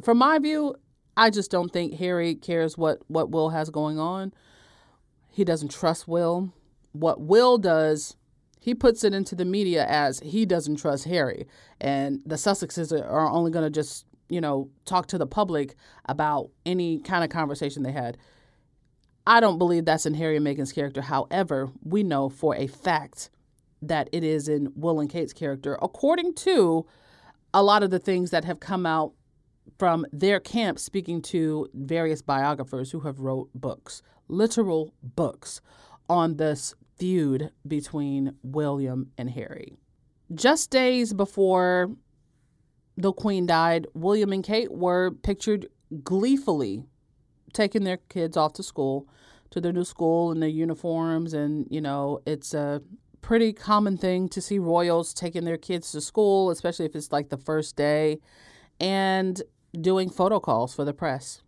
From 0.02 0.18
my 0.18 0.38
view, 0.38 0.74
I 1.16 1.30
just 1.30 1.50
don't 1.50 1.72
think 1.72 1.94
Harry 1.94 2.34
cares 2.34 2.78
what, 2.78 3.00
what 3.08 3.30
Will 3.30 3.50
has 3.50 3.70
going 3.70 3.98
on. 3.98 4.32
He 5.28 5.44
doesn't 5.44 5.70
trust 5.70 6.08
Will. 6.08 6.52
What 6.92 7.20
Will 7.20 7.58
does, 7.58 8.16
he 8.60 8.74
puts 8.74 9.04
it 9.04 9.14
into 9.14 9.34
the 9.34 9.44
media 9.44 9.86
as 9.86 10.20
he 10.20 10.46
doesn't 10.46 10.76
trust 10.76 11.04
Harry. 11.04 11.46
And 11.80 12.20
the 12.24 12.36
Sussexes 12.36 12.92
are 12.92 13.28
only 13.28 13.50
going 13.50 13.64
to 13.64 13.70
just, 13.70 14.06
you 14.28 14.40
know, 14.40 14.70
talk 14.84 15.06
to 15.08 15.18
the 15.18 15.26
public 15.26 15.74
about 16.06 16.50
any 16.64 16.98
kind 16.98 17.24
of 17.24 17.30
conversation 17.30 17.82
they 17.82 17.92
had. 17.92 18.16
I 19.26 19.40
don't 19.40 19.58
believe 19.58 19.84
that's 19.84 20.06
in 20.06 20.14
Harry 20.14 20.36
and 20.36 20.46
Meghan's 20.46 20.72
character. 20.72 21.02
However, 21.02 21.70
we 21.82 22.02
know 22.02 22.28
for 22.28 22.56
a 22.56 22.66
fact 22.66 23.30
that 23.80 24.08
it 24.12 24.24
is 24.24 24.48
in 24.48 24.72
Will 24.74 25.00
and 25.00 25.10
Kate's 25.10 25.32
character, 25.32 25.78
according 25.80 26.34
to 26.34 26.86
a 27.54 27.62
lot 27.62 27.82
of 27.82 27.90
the 27.90 27.98
things 27.98 28.30
that 28.30 28.44
have 28.44 28.60
come 28.60 28.86
out 28.86 29.12
from 29.78 30.06
their 30.12 30.40
camp 30.40 30.78
speaking 30.78 31.22
to 31.22 31.68
various 31.74 32.22
biographers 32.22 32.90
who 32.90 33.00
have 33.00 33.20
wrote 33.20 33.50
books, 33.54 34.02
literal 34.28 34.92
books 35.02 35.60
on 36.08 36.36
this 36.36 36.74
feud 36.96 37.50
between 37.66 38.34
William 38.42 39.10
and 39.16 39.30
Harry. 39.30 39.76
Just 40.34 40.70
days 40.70 41.12
before 41.12 41.90
the 42.96 43.12
Queen 43.12 43.46
died, 43.46 43.86
William 43.94 44.32
and 44.32 44.44
Kate 44.44 44.72
were 44.72 45.10
pictured 45.10 45.68
gleefully 46.02 46.84
taking 47.52 47.84
their 47.84 47.98
kids 48.08 48.36
off 48.36 48.52
to 48.54 48.62
school, 48.62 49.08
to 49.50 49.60
their 49.60 49.72
new 49.72 49.84
school 49.84 50.32
in 50.32 50.40
their 50.40 50.48
uniforms. 50.48 51.34
And, 51.34 51.66
you 51.70 51.80
know, 51.80 52.20
it's 52.26 52.54
a 52.54 52.82
pretty 53.20 53.52
common 53.52 53.96
thing 53.96 54.28
to 54.30 54.40
see 54.40 54.58
royals 54.58 55.14
taking 55.14 55.44
their 55.44 55.58
kids 55.58 55.92
to 55.92 56.00
school, 56.00 56.50
especially 56.50 56.86
if 56.86 56.96
it's 56.96 57.12
like 57.12 57.28
the 57.28 57.36
first 57.36 57.76
day, 57.76 58.20
and 58.80 59.42
doing 59.80 60.10
photo 60.10 60.40
calls 60.40 60.74
for 60.74 60.84
the 60.84 60.92
press. 60.92 61.42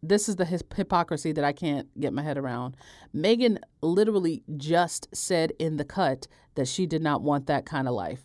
This 0.00 0.28
is 0.28 0.36
the 0.36 0.44
hypocrisy 0.44 1.32
that 1.32 1.44
I 1.44 1.52
can't 1.52 1.88
get 1.98 2.12
my 2.12 2.22
head 2.22 2.38
around. 2.38 2.76
Meghan 3.14 3.58
literally 3.82 4.44
just 4.56 5.08
said 5.12 5.52
in 5.58 5.76
the 5.76 5.84
cut 5.84 6.28
that 6.54 6.68
she 6.68 6.86
did 6.86 7.02
not 7.02 7.22
want 7.22 7.46
that 7.46 7.66
kind 7.66 7.88
of 7.88 7.94
life 7.94 8.22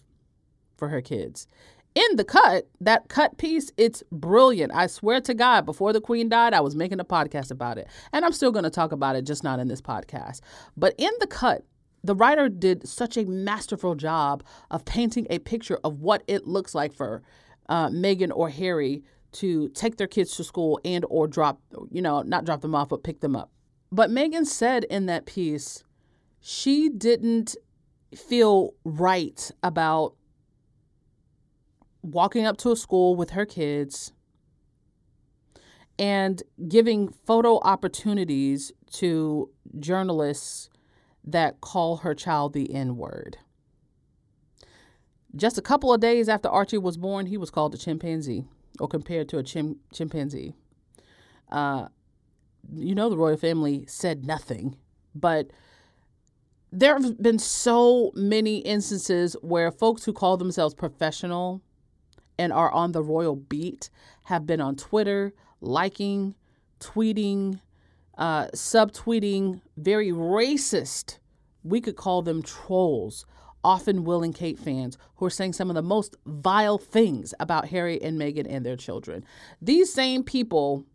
for 0.78 0.90
her 0.90 1.02
kids 1.02 1.48
in 1.96 2.16
the 2.16 2.24
cut, 2.24 2.68
that 2.82 3.08
cut 3.08 3.38
piece, 3.38 3.72
it's 3.78 4.04
brilliant. 4.12 4.74
I 4.74 4.88
swear 4.88 5.22
to 5.22 5.34
God, 5.34 5.66
before 5.66 5.94
the 5.94 6.02
Queen 6.02 6.30
died, 6.30 6.54
I 6.54 6.62
was 6.62 6.76
making 6.76 7.00
a 7.00 7.06
podcast 7.06 7.52
about 7.52 7.78
it. 7.78 7.88
And 8.12 8.26
I'm 8.26 8.34
still 8.34 8.52
going 8.52 8.64
to 8.64 8.70
talk 8.70 8.92
about 8.92 9.16
it, 9.16 9.26
just 9.26 9.44
not 9.44 9.60
in 9.60 9.68
this 9.68 9.82
podcast. 9.82 10.42
But 10.76 10.96
in 10.98 11.12
the 11.20 11.28
cut, 11.28 11.64
the 12.04 12.16
writer 12.16 12.50
did 12.50 12.88
such 12.88 13.16
a 13.16 13.26
masterful 13.26 13.96
job 13.96 14.44
of 14.72 14.86
painting 14.86 15.28
a 15.30 15.40
picture 15.40 15.80
of 15.84 16.00
what 16.00 16.24
it 16.28 16.48
looks 16.48 16.76
like 16.76 16.94
for 16.94 17.22
uh, 17.70 17.90
Meghan 17.90 18.32
or 18.34 18.50
Harry 18.50 19.04
to 19.34 19.70
take 19.70 19.98
their 19.98 20.08
kids 20.08 20.36
to 20.38 20.44
school 20.44 20.80
and 20.84 21.06
or 21.10 21.28
drop, 21.28 21.60
you 21.92 22.02
know, 22.02 22.22
not 22.22 22.46
drop 22.46 22.62
them 22.62 22.76
off, 22.76 22.90
but 22.90 23.04
pick 23.04 23.22
them 23.22 23.36
up. 23.36 23.52
But 23.92 24.10
Meghan 24.10 24.46
said 24.46 24.84
in 24.86 25.06
that 25.06 25.26
piece, 25.26 25.84
she 26.42 26.90
didn't 26.90 27.56
feel 28.16 28.74
right 28.84 29.50
about 29.62 30.16
walking 32.04 32.46
up 32.46 32.58
to 32.58 32.72
a 32.72 32.76
school 32.76 33.16
with 33.16 33.32
her 33.32 33.46
kids 33.46 34.12
and 35.98 36.44
giving 36.68 37.08
photo 37.26 37.60
opportunities 37.60 38.72
to 38.92 39.50
journalists 39.80 40.70
that 41.24 41.62
call 41.62 41.98
her 41.98 42.14
child 42.14 42.54
the 42.54 42.74
N 42.74 42.98
word. 42.98 43.38
Just 45.36 45.58
a 45.58 45.62
couple 45.62 45.94
of 45.94 46.00
days 46.00 46.30
after 46.30 46.50
Archie 46.50 46.78
was 46.78 46.98
born, 46.98 47.26
he 47.26 47.38
was 47.38 47.50
called 47.50 47.74
a 47.74 47.78
chimpanzee 47.78 48.46
or 48.80 48.88
compared 48.88 49.30
to 49.30 49.38
a 49.38 49.44
chim- 49.44 49.80
chimpanzee. 49.92 50.54
Uh, 51.52 51.88
you 52.76 52.94
know, 52.94 53.10
the 53.10 53.18
royal 53.18 53.38
family 53.38 53.86
said 53.88 54.26
nothing, 54.26 54.76
but 55.16 55.52
there 56.72 57.00
have 57.00 57.22
been 57.22 57.40
so 57.40 58.12
many 58.16 58.58
instances 58.60 59.36
where 59.42 59.72
folks 59.72 60.06
who 60.06 60.14
call 60.14 60.38
themselves 60.38 60.74
professional 60.74 61.62
and 62.44 62.52
are 62.52 62.72
on 62.72 62.92
the 62.92 63.02
royal 63.02 63.38
beat 63.38 63.90
have 64.24 64.46
been 64.46 64.60
on 64.60 64.76
Twitter, 64.76 65.34
liking, 65.62 66.36
tweeting, 66.80 67.60
uh, 68.18 68.48
subtweeting 68.48 69.62
very 69.78 70.12
racist, 70.12 71.20
we 71.64 71.80
could 71.80 71.96
call 71.96 72.22
them 72.22 72.44
trolls, 72.44 73.26
often 73.64 74.04
Will 74.04 74.24
and 74.24 74.36
Kate 74.36 74.60
fans 74.60 74.98
who 75.16 75.26
are 75.26 75.30
saying 75.30 75.54
some 75.54 75.70
of 75.70 75.76
the 75.76 75.82
most 75.82 76.18
vile 76.26 76.78
things 76.78 77.34
about 77.40 77.70
Harry 77.70 78.02
and 78.02 78.20
Meghan 78.20 78.46
and 78.50 78.66
their 78.66 78.76
children. 78.76 79.24
These 79.62 79.94
same 79.94 80.24
people 80.24 80.86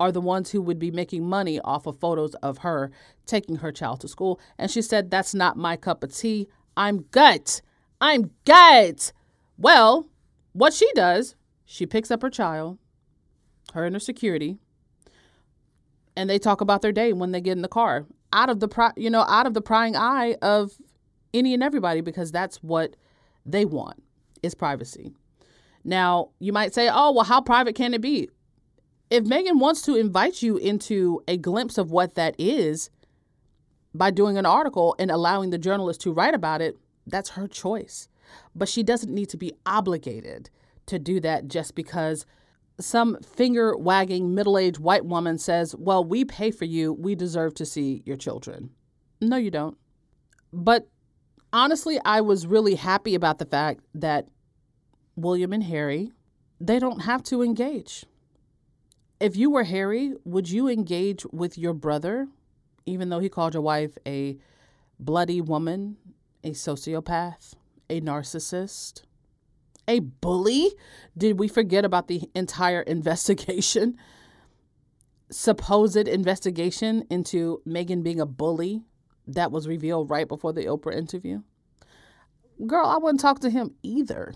are 0.00 0.10
the 0.10 0.20
ones 0.20 0.50
who 0.50 0.60
would 0.60 0.80
be 0.80 0.90
making 0.90 1.24
money 1.24 1.60
off 1.60 1.86
of 1.86 1.98
photos 1.98 2.34
of 2.36 2.58
her 2.58 2.90
taking 3.26 3.56
her 3.56 3.70
child 3.70 4.00
to 4.00 4.08
school. 4.08 4.40
And 4.58 4.70
she 4.70 4.82
said, 4.82 5.10
That's 5.10 5.34
not 5.34 5.56
my 5.56 5.76
cup 5.76 6.02
of 6.02 6.14
tea. 6.14 6.48
I'm 6.76 7.04
gut. 7.12 7.60
I'm 8.00 8.30
gut. 8.44 9.12
Well, 9.56 10.08
what 10.58 10.74
she 10.74 10.90
does, 10.94 11.36
she 11.64 11.86
picks 11.86 12.10
up 12.10 12.20
her 12.20 12.30
child, 12.30 12.78
her 13.74 13.84
and 13.84 13.94
her 13.94 14.00
security, 14.00 14.58
and 16.16 16.28
they 16.28 16.38
talk 16.38 16.60
about 16.60 16.82
their 16.82 16.90
day 16.90 17.12
when 17.12 17.30
they 17.30 17.40
get 17.40 17.52
in 17.52 17.62
the 17.62 17.68
car 17.68 18.06
out 18.32 18.50
of 18.50 18.58
the 18.58 18.66
pri- 18.66 18.92
you 18.96 19.08
know 19.08 19.20
out 19.28 19.46
of 19.46 19.54
the 19.54 19.60
prying 19.60 19.94
eye 19.94 20.34
of 20.42 20.72
any 21.32 21.54
and 21.54 21.62
everybody 21.62 22.00
because 22.00 22.32
that's 22.32 22.56
what 22.56 22.96
they 23.46 23.64
want 23.64 24.02
is 24.42 24.54
privacy. 24.54 25.12
Now, 25.84 26.30
you 26.40 26.52
might 26.52 26.74
say, 26.74 26.90
"Oh, 26.92 27.12
well 27.12 27.24
how 27.24 27.40
private 27.40 27.76
can 27.76 27.94
it 27.94 28.00
be?" 28.00 28.28
If 29.10 29.24
Meghan 29.24 29.60
wants 29.60 29.82
to 29.82 29.94
invite 29.94 30.42
you 30.42 30.56
into 30.56 31.22
a 31.28 31.36
glimpse 31.36 31.78
of 31.78 31.92
what 31.92 32.14
that 32.16 32.34
is 32.36 32.90
by 33.94 34.10
doing 34.10 34.36
an 34.36 34.44
article 34.44 34.96
and 34.98 35.10
allowing 35.10 35.50
the 35.50 35.58
journalist 35.58 36.00
to 36.00 36.12
write 36.12 36.34
about 36.34 36.60
it, 36.60 36.76
that's 37.06 37.30
her 37.30 37.46
choice. 37.46 38.08
But 38.54 38.68
she 38.68 38.82
doesn't 38.82 39.12
need 39.12 39.28
to 39.30 39.36
be 39.36 39.52
obligated 39.66 40.50
to 40.86 40.98
do 40.98 41.20
that 41.20 41.48
just 41.48 41.74
because 41.74 42.26
some 42.80 43.18
finger 43.22 43.76
wagging 43.76 44.34
middle 44.34 44.56
aged 44.56 44.78
white 44.78 45.04
woman 45.04 45.38
says, 45.38 45.74
Well, 45.76 46.04
we 46.04 46.24
pay 46.24 46.50
for 46.50 46.64
you. 46.64 46.92
We 46.92 47.14
deserve 47.14 47.54
to 47.54 47.66
see 47.66 48.02
your 48.06 48.16
children. 48.16 48.70
No, 49.20 49.36
you 49.36 49.50
don't. 49.50 49.76
But 50.52 50.88
honestly, 51.52 51.98
I 52.04 52.20
was 52.20 52.46
really 52.46 52.76
happy 52.76 53.14
about 53.14 53.38
the 53.38 53.46
fact 53.46 53.80
that 53.94 54.28
William 55.16 55.52
and 55.52 55.64
Harry, 55.64 56.12
they 56.60 56.78
don't 56.78 57.00
have 57.00 57.22
to 57.24 57.42
engage. 57.42 58.04
If 59.20 59.36
you 59.36 59.50
were 59.50 59.64
Harry, 59.64 60.14
would 60.24 60.48
you 60.48 60.68
engage 60.68 61.26
with 61.32 61.58
your 61.58 61.74
brother, 61.74 62.28
even 62.86 63.08
though 63.08 63.18
he 63.18 63.28
called 63.28 63.54
your 63.54 63.62
wife 63.62 63.98
a 64.06 64.38
bloody 65.00 65.40
woman, 65.40 65.96
a 66.44 66.50
sociopath, 66.50 67.54
a 67.90 68.00
narcissist? 68.00 69.02
a 69.88 70.00
bully? 70.00 70.74
Did 71.16 71.40
we 71.40 71.48
forget 71.48 71.84
about 71.84 72.06
the 72.06 72.30
entire 72.34 72.82
investigation? 72.96 73.96
Supposed 75.30 75.96
investigation 75.96 77.04
into 77.10 77.62
Meghan 77.66 78.02
being 78.02 78.20
a 78.20 78.26
bully 78.26 78.82
that 79.26 79.50
was 79.50 79.66
revealed 79.66 80.10
right 80.10 80.28
before 80.28 80.52
the 80.52 80.66
Oprah 80.66 80.96
interview? 80.96 81.42
Girl, 82.66 82.86
I 82.86 82.96
wouldn't 82.96 83.20
talk 83.20 83.40
to 83.40 83.50
him 83.50 83.74
either. 83.82 84.34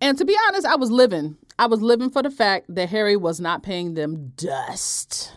And 0.00 0.18
to 0.18 0.24
be 0.24 0.36
honest, 0.48 0.66
I 0.66 0.76
was 0.76 0.90
living. 0.90 1.36
I 1.58 1.66
was 1.66 1.80
living 1.80 2.10
for 2.10 2.22
the 2.22 2.30
fact 2.30 2.66
that 2.74 2.88
Harry 2.88 3.16
was 3.16 3.40
not 3.40 3.62
paying 3.62 3.94
them 3.94 4.32
dust. 4.36 5.32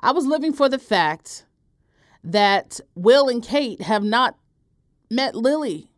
I 0.00 0.12
was 0.12 0.26
living 0.26 0.52
for 0.52 0.68
the 0.68 0.78
fact 0.78 1.46
that 2.22 2.80
Will 2.94 3.28
and 3.28 3.42
Kate 3.42 3.82
have 3.82 4.04
not 4.04 4.36
met 5.10 5.34
Lily 5.34 5.90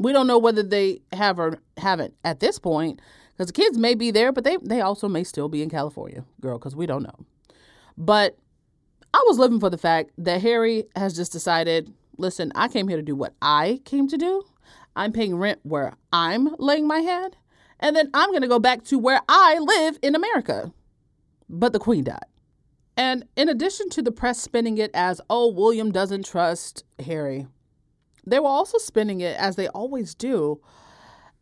we 0.00 0.14
don't 0.14 0.26
know 0.26 0.38
whether 0.38 0.62
they 0.62 1.02
have 1.12 1.38
or 1.38 1.58
haven't 1.76 2.14
at 2.24 2.40
this 2.40 2.58
point 2.58 3.02
because 3.32 3.48
the 3.48 3.52
kids 3.52 3.76
may 3.76 3.94
be 3.94 4.10
there, 4.10 4.32
but 4.32 4.44
they, 4.44 4.56
they 4.62 4.80
also 4.80 5.08
may 5.08 5.22
still 5.22 5.50
be 5.50 5.62
in 5.62 5.68
California, 5.68 6.24
girl, 6.40 6.58
because 6.58 6.74
we 6.74 6.86
don't 6.86 7.02
know. 7.02 7.26
But 7.98 8.38
I 9.12 9.22
was 9.26 9.38
living 9.38 9.60
for 9.60 9.68
the 9.68 9.76
fact 9.76 10.12
that 10.16 10.40
Harry 10.40 10.84
has 10.96 11.14
just 11.14 11.32
decided 11.32 11.92
listen, 12.16 12.50
I 12.54 12.68
came 12.68 12.88
here 12.88 12.96
to 12.96 13.02
do 13.02 13.14
what 13.14 13.34
I 13.42 13.80
came 13.84 14.08
to 14.08 14.16
do. 14.16 14.42
I'm 14.96 15.12
paying 15.12 15.36
rent 15.36 15.60
where 15.64 15.94
I'm 16.12 16.54
laying 16.58 16.86
my 16.86 17.00
head. 17.00 17.36
And 17.78 17.94
then 17.94 18.10
I'm 18.12 18.30
going 18.30 18.42
to 18.42 18.48
go 18.48 18.58
back 18.58 18.84
to 18.84 18.98
where 18.98 19.20
I 19.28 19.58
live 19.58 19.98
in 20.02 20.14
America. 20.14 20.72
But 21.48 21.72
the 21.72 21.78
Queen 21.78 22.04
died. 22.04 22.24
And 22.96 23.24
in 23.36 23.48
addition 23.48 23.88
to 23.90 24.02
the 24.02 24.12
press 24.12 24.40
spinning 24.40 24.78
it 24.78 24.90
as, 24.92 25.20
oh, 25.30 25.50
William 25.52 25.90
doesn't 25.90 26.26
trust 26.26 26.84
Harry, 27.04 27.46
they 28.26 28.38
were 28.38 28.48
also 28.48 28.78
spinning 28.78 29.20
it, 29.20 29.36
as 29.38 29.56
they 29.56 29.68
always 29.68 30.14
do, 30.14 30.60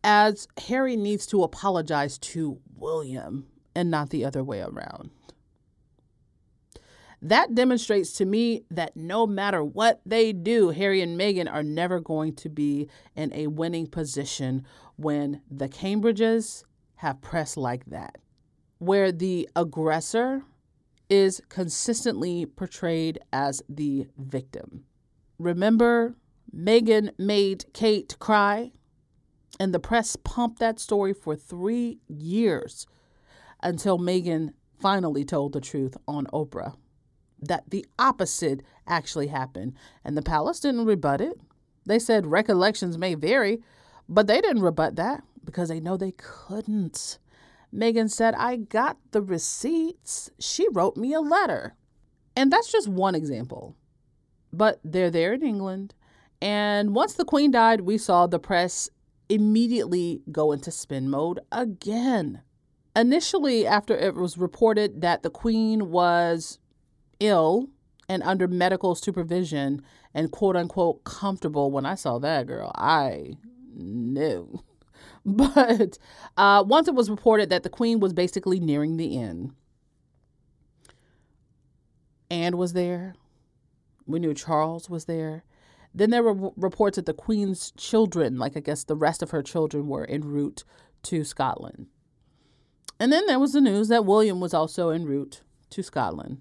as 0.05 0.47
Harry 0.69 0.97
needs 0.97 1.27
to 1.27 1.43
apologize 1.43 2.19
to 2.19 2.61
William 2.77 3.49
and 3.75 3.91
not 3.91 4.11
the 4.11 4.25
other 4.25 4.45
way 4.45 4.61
around. 4.61 5.11
That 7.21 7.55
demonstrates 7.55 8.13
to 8.15 8.25
me 8.25 8.65
that 8.71 8.97
no 8.97 9.27
matter 9.27 9.65
what 9.65 10.01
they 10.07 10.33
do, 10.33 10.69
Harry 10.71 11.01
and 11.01 11.19
Meghan 11.19 11.53
are 11.53 11.65
never 11.65 11.99
going 11.99 12.35
to 12.37 12.49
be 12.49 12.89
in 13.17 13.33
a 13.35 13.49
winning 13.49 13.89
position 13.89 14.65
when 14.97 15.43
the 15.51 15.69
Cambridges 15.69 16.63
have 16.97 17.21
press 17.21 17.57
like 17.57 17.87
that, 17.87 18.19
where 18.79 19.11
the 19.11 19.49
aggressor 19.57 20.45
is 21.09 21.41
consistently 21.49 22.47
portrayed 22.47 23.19
as 23.33 23.63
the 23.69 24.07
victim. 24.17 24.85
Remember 25.39 26.17
Meghan 26.55 27.11
made 27.19 27.67
Kate 27.73 28.17
cry, 28.19 28.73
and 29.61 29.75
the 29.75 29.81
press 29.81 30.17
pumped 30.17 30.59
that 30.61 30.79
story 30.79 31.13
for 31.13 31.35
three 31.37 31.99
years 32.09 32.87
until 33.63 33.99
Meghan 33.99 34.53
finally 34.81 35.25
told 35.25 35.53
the 35.53 35.61
truth 35.61 35.97
on 36.07 36.27
Oprah 36.27 36.75
that 37.41 37.71
the 37.71 37.87
opposite 37.99 38.63
actually 38.87 39.29
happened. 39.29 39.75
And 40.05 40.17
the 40.17 40.23
palace 40.23 40.61
didn't 40.61 40.87
rebut 40.87 41.21
it. 41.21 41.41
They 41.87 41.99
said 41.99 42.27
recollections 42.27 42.99
may 42.99 43.15
vary, 43.15 43.63
but 44.09 44.27
they 44.27 44.41
didn't 44.41 44.63
rebut 44.63 44.97
that 44.97 45.25
because 45.45 45.69
they 45.69 45.81
know 45.81 45.97
they 45.97 46.13
couldn't. 46.13 47.19
Meghan 47.75 48.11
said, 48.11 48.35
I 48.35 48.57
got 48.57 48.97
the 49.11 49.23
receipts. 49.23 50.31
She 50.39 50.67
wrote 50.73 50.97
me 50.97 51.13
a 51.13 51.21
letter. 51.21 51.75
And 52.35 52.53
that's 52.53 52.73
just 52.73 52.89
one 52.89 53.15
example. 53.15 53.77
But 54.53 54.81
they're 54.85 55.11
there 55.11 55.35
in 55.35 55.43
England. 55.43 55.95
And 56.41 56.95
once 56.95 57.15
the 57.15 57.25
queen 57.25 57.51
died, 57.51 57.83
we 57.83 57.99
saw 57.99 58.27
the 58.27 58.39
press 58.39 58.89
immediately 59.29 60.23
go 60.31 60.53
into 60.53 60.71
spin 60.71 61.11
mode 61.11 61.41
again. 61.53 62.43
Initially, 62.97 63.67
after 63.67 63.97
it 63.97 64.15
was 64.15 64.39
reported 64.39 65.03
that 65.03 65.23
the 65.23 65.31
queen 65.31 65.91
was 65.91 66.59
ill 67.21 67.69
and 68.09 68.23
under 68.23 68.49
medical 68.49 68.95
supervision 68.95 69.83
and 70.15 70.31
quote 70.31 70.57
unquote 70.57 71.05
comfortable, 71.05 71.71
when 71.71 71.85
I 71.85 71.95
saw 71.95 72.19
that 72.19 72.47
girl, 72.47 72.73
I 72.75 73.35
knew. 73.75 74.63
But 75.37 75.99
uh, 76.39 76.65
once 76.67 76.89
it 76.89 76.95
was 76.95 77.11
reported 77.11 77.51
that 77.51 77.63
the 77.63 77.69
queen 77.69 78.01
was 78.01 78.15
basically 78.15 78.61
nearing 78.61 78.97
the 78.97 79.19
end, 79.19 79.53
Anne 82.31 82.57
was 82.57 82.73
there. 82.73 83.15
We 84.07 84.21
knew 84.21 84.33
Charles 84.33 84.89
was 84.89 85.05
there. 85.05 85.45
Then 85.95 86.11
there 86.11 86.23
were 86.23 86.53
reports 86.57 86.97
that 86.97 87.07
the 87.07 87.13
Queen's 87.13 87.73
children, 87.73 88.39
like 88.39 88.57
I 88.57 88.61
guess 88.61 88.85
the 88.85 88.97
rest 88.97 89.23
of 89.23 89.31
her 89.31 89.43
children, 89.43 89.89
were 89.89 90.07
en 90.07 90.23
route 90.23 90.65
to 91.05 91.25
Scotland. 91.25 91.89
And 92.99 93.13
then 93.13 93.27
there 93.27 93.39
was 93.39 93.53
the 93.53 93.61
news 93.61 93.89
that 93.89 94.07
William 94.07 94.41
was 94.41 94.55
also 94.55 94.89
en 94.91 95.05
route 95.05 95.43
to 95.71 95.83
Scotland. 95.83 96.41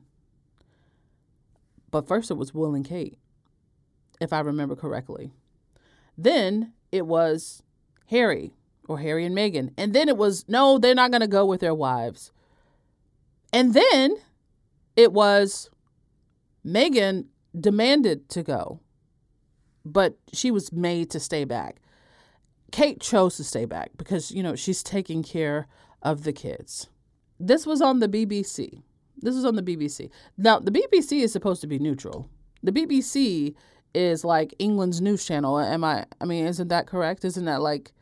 But 1.92 2.08
first 2.08 2.32
it 2.32 2.36
was 2.36 2.54
Will 2.54 2.74
and 2.74 2.86
Kate, 2.86 3.18
if 4.22 4.32
I 4.32 4.40
remember 4.40 4.76
correctly. 4.76 5.32
Then 6.18 6.74
it 6.92 7.06
was 7.06 7.64
Harry 8.08 8.54
or 8.88 9.00
Harry 9.00 9.26
and 9.26 9.36
Meghan. 9.36 9.72
And 9.78 9.94
then 9.94 10.10
it 10.10 10.18
was, 10.18 10.46
no, 10.48 10.78
they're 10.78 10.96
not 10.96 11.12
going 11.12 11.22
to 11.22 11.28
go 11.28 11.46
with 11.46 11.62
their 11.62 11.76
wives. 11.76 12.32
And 13.54 13.74
then 13.74 14.18
it 14.96 15.14
was 15.14 15.70
Meghan 16.66 17.26
demanded 17.60 18.30
to 18.30 18.44
go 18.44 18.82
but 19.92 20.18
she 20.34 20.52
was 20.52 20.72
made 20.72 21.10
to 21.12 21.20
stay 21.20 21.44
back. 21.46 21.78
Kate 22.72 23.00
chose 23.00 23.38
to 23.38 23.44
stay 23.44 23.66
back 23.66 23.92
because, 23.98 24.32
you 24.32 24.44
know, 24.44 24.56
she's 24.56 24.84
taking 24.84 25.24
care 25.24 25.68
of 26.02 26.24
the 26.24 26.34
kids. 26.34 26.88
This 27.40 27.66
was 27.66 27.82
on 27.82 28.00
the 28.00 28.10
BBC. 28.10 28.82
This 29.20 29.36
was 29.36 29.46
on 29.46 29.56
the 29.56 29.64
BBC. 29.64 30.10
Now, 30.38 30.60
the 30.60 30.72
BBC 30.72 31.22
is 31.22 31.32
supposed 31.32 31.62
to 31.62 31.68
be 31.68 31.80
neutral. 31.80 32.30
The 32.62 32.72
BBC 32.72 33.56
is 33.94 34.26
like 34.26 34.54
England's 34.60 35.02
news 35.02 35.26
channel. 35.26 35.60
Am 35.60 35.84
I 35.84 36.06
I 36.20 36.26
mean, 36.26 36.46
isn't 36.46 36.68
that 36.68 36.88
correct? 36.88 37.24
Isn't 37.24 37.46
that 37.46 37.62
like 37.62 37.94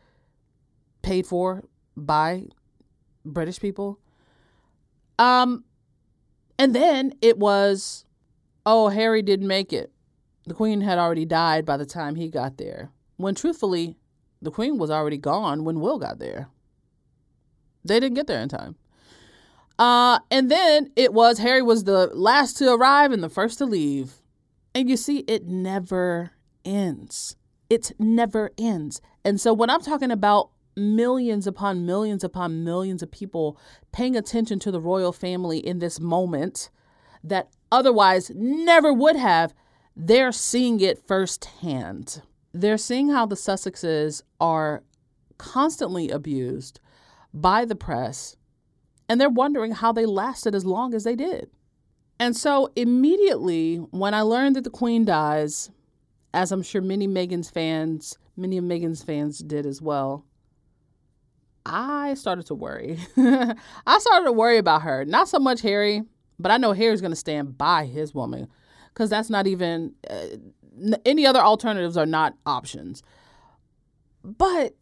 paid 1.05 1.25
for 1.25 1.63
by 1.95 2.43
British 3.23 3.59
people? 3.59 3.99
Um 5.17 5.63
and 6.57 6.73
then 6.75 7.13
it 7.21 7.37
was 7.37 8.05
oh, 8.65 8.89
Harry 8.89 9.21
didn't 9.21 9.47
make 9.47 9.71
it 9.71 9.91
the 10.45 10.53
queen 10.53 10.81
had 10.81 10.97
already 10.97 11.25
died 11.25 11.65
by 11.65 11.77
the 11.77 11.85
time 11.85 12.15
he 12.15 12.29
got 12.29 12.57
there. 12.57 12.91
When 13.17 13.35
truthfully, 13.35 13.97
the 14.41 14.51
queen 14.51 14.77
was 14.77 14.91
already 14.91 15.17
gone 15.17 15.63
when 15.63 15.79
Will 15.79 15.97
got 15.97 16.19
there. 16.19 16.49
They 17.83 17.99
didn't 17.99 18.15
get 18.15 18.27
there 18.27 18.41
in 18.41 18.49
time. 18.49 18.75
Uh, 19.77 20.19
and 20.31 20.49
then 20.49 20.91
it 20.95 21.13
was 21.13 21.39
Harry 21.39 21.61
was 21.61 21.83
the 21.83 22.07
last 22.13 22.57
to 22.57 22.73
arrive 22.73 23.11
and 23.11 23.23
the 23.23 23.29
first 23.29 23.57
to 23.57 23.65
leave. 23.65 24.21
And 24.73 24.89
you 24.89 24.97
see, 24.97 25.19
it 25.19 25.47
never 25.47 26.31
ends. 26.63 27.35
It 27.69 27.91
never 27.97 28.51
ends. 28.57 29.01
And 29.23 29.41
so 29.41 29.53
when 29.53 29.69
I'm 29.69 29.81
talking 29.81 30.11
about 30.11 30.51
millions 30.75 31.47
upon 31.47 31.85
millions 31.85 32.23
upon 32.23 32.63
millions 32.63 33.01
of 33.01 33.11
people 33.11 33.57
paying 33.91 34.15
attention 34.15 34.59
to 34.59 34.71
the 34.71 34.81
royal 34.81 35.11
family 35.11 35.59
in 35.59 35.79
this 35.79 35.99
moment 35.99 36.69
that 37.23 37.49
otherwise 37.71 38.31
never 38.35 38.93
would 38.93 39.15
have, 39.15 39.53
they're 39.95 40.31
seeing 40.31 40.79
it 40.79 41.07
firsthand. 41.07 42.21
They're 42.53 42.77
seeing 42.77 43.09
how 43.09 43.25
the 43.25 43.35
Sussexes 43.35 44.21
are 44.39 44.83
constantly 45.37 46.09
abused 46.09 46.79
by 47.33 47.65
the 47.65 47.75
press, 47.75 48.37
and 49.09 49.19
they're 49.19 49.29
wondering 49.29 49.73
how 49.73 49.91
they 49.91 50.05
lasted 50.05 50.55
as 50.55 50.65
long 50.65 50.93
as 50.93 51.03
they 51.03 51.15
did. 51.15 51.49
And 52.19 52.35
so, 52.35 52.71
immediately 52.75 53.77
when 53.77 54.13
I 54.13 54.21
learned 54.21 54.55
that 54.55 54.63
the 54.63 54.69
Queen 54.69 55.03
dies, 55.03 55.69
as 56.33 56.51
I'm 56.51 56.63
sure 56.63 56.81
many 56.81 57.07
Meghan's 57.07 57.49
fans, 57.49 58.17
many 58.37 58.57
of 58.57 58.63
Meghan's 58.63 59.03
fans 59.03 59.39
did 59.39 59.65
as 59.65 59.81
well, 59.81 60.25
I 61.65 62.13
started 62.13 62.45
to 62.47 62.55
worry. 62.55 62.99
I 63.17 63.99
started 63.99 64.25
to 64.25 64.31
worry 64.31 64.57
about 64.57 64.83
her. 64.83 65.03
Not 65.05 65.27
so 65.27 65.39
much 65.39 65.61
Harry, 65.61 66.03
but 66.37 66.51
I 66.51 66.57
know 66.57 66.73
Harry's 66.73 67.01
going 67.01 67.11
to 67.11 67.15
stand 67.15 67.57
by 67.57 67.85
his 67.85 68.13
woman 68.13 68.47
because 68.93 69.09
that's 69.09 69.29
not 69.29 69.47
even 69.47 69.93
uh, 70.09 70.97
any 71.05 71.25
other 71.25 71.39
alternatives 71.39 71.97
are 71.97 72.05
not 72.05 72.35
options. 72.45 73.01
But 74.23 74.75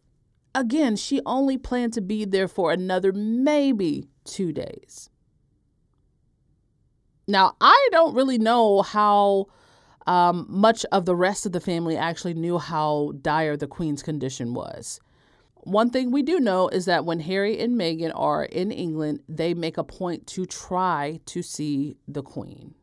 again, 0.54 0.96
she 0.96 1.20
only 1.26 1.58
planned 1.58 1.92
to 1.94 2.00
be 2.00 2.24
there 2.24 2.48
for 2.48 2.72
another 2.72 3.12
maybe 3.12 4.08
two 4.24 4.52
days. 4.52 5.10
Now, 7.26 7.56
I 7.60 7.88
don't 7.90 8.14
really 8.14 8.38
know 8.38 8.82
how 8.82 9.46
um, 10.06 10.46
much 10.48 10.84
of 10.92 11.06
the 11.06 11.16
rest 11.16 11.46
of 11.46 11.52
the 11.52 11.60
family 11.60 11.96
actually 11.96 12.34
knew 12.34 12.58
how 12.58 13.12
dire 13.22 13.56
the 13.56 13.66
Queen's 13.66 14.02
condition 14.02 14.52
was. 14.52 15.00
One 15.64 15.88
thing 15.88 16.10
we 16.10 16.22
do 16.22 16.40
know 16.40 16.68
is 16.68 16.84
that 16.84 17.06
when 17.06 17.20
Harry 17.20 17.58
and 17.58 17.74
Meghan 17.74 18.12
are 18.14 18.44
in 18.44 18.70
England, 18.70 19.20
they 19.26 19.54
make 19.54 19.78
a 19.78 19.84
point 19.84 20.26
to 20.28 20.44
try 20.44 21.20
to 21.24 21.42
see 21.42 21.96
the 22.06 22.22
Queen. 22.22 22.74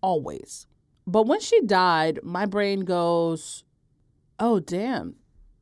Always. 0.00 0.66
But 1.06 1.28
when 1.28 1.40
she 1.40 1.60
died, 1.60 2.18
my 2.24 2.44
brain 2.44 2.80
goes, 2.80 3.62
oh, 4.40 4.58
damn. 4.58 5.14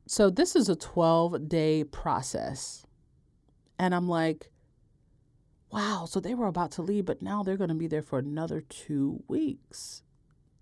So 0.07 0.31
this 0.31 0.55
is 0.55 0.67
a 0.67 0.75
12 0.75 1.47
day 1.47 1.83
process. 1.83 2.87
And 3.77 3.93
I'm 3.93 4.07
like, 4.07 4.49
wow, 5.71 6.05
so 6.09 6.19
they 6.19 6.33
were 6.33 6.47
about 6.47 6.71
to 6.71 6.81
leave, 6.81 7.05
but 7.05 7.21
now 7.21 7.43
they're 7.43 7.57
going 7.57 7.69
to 7.69 7.75
be 7.75 7.87
there 7.87 8.01
for 8.01 8.17
another 8.17 8.61
two 8.61 9.23
weeks. 9.27 10.01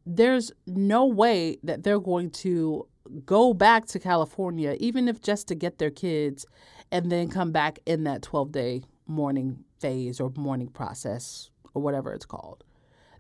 There's 0.05 0.51
no 0.67 1.05
way 1.05 1.59
that 1.63 1.83
they're 1.83 1.99
going 1.99 2.31
to 2.31 2.87
go 3.25 3.53
back 3.53 3.85
to 3.87 3.99
California, 3.99 4.75
even 4.79 5.07
if 5.07 5.21
just 5.21 5.47
to 5.47 5.55
get 5.55 5.77
their 5.77 5.91
kids, 5.91 6.45
and 6.91 7.11
then 7.11 7.29
come 7.29 7.51
back 7.51 7.79
in 7.85 8.03
that 8.03 8.21
12 8.21 8.51
day 8.51 8.83
mourning 9.07 9.63
phase 9.79 10.19
or 10.19 10.31
mourning 10.37 10.69
process 10.69 11.49
or 11.73 11.81
whatever 11.81 12.13
it's 12.13 12.25
called. 12.25 12.63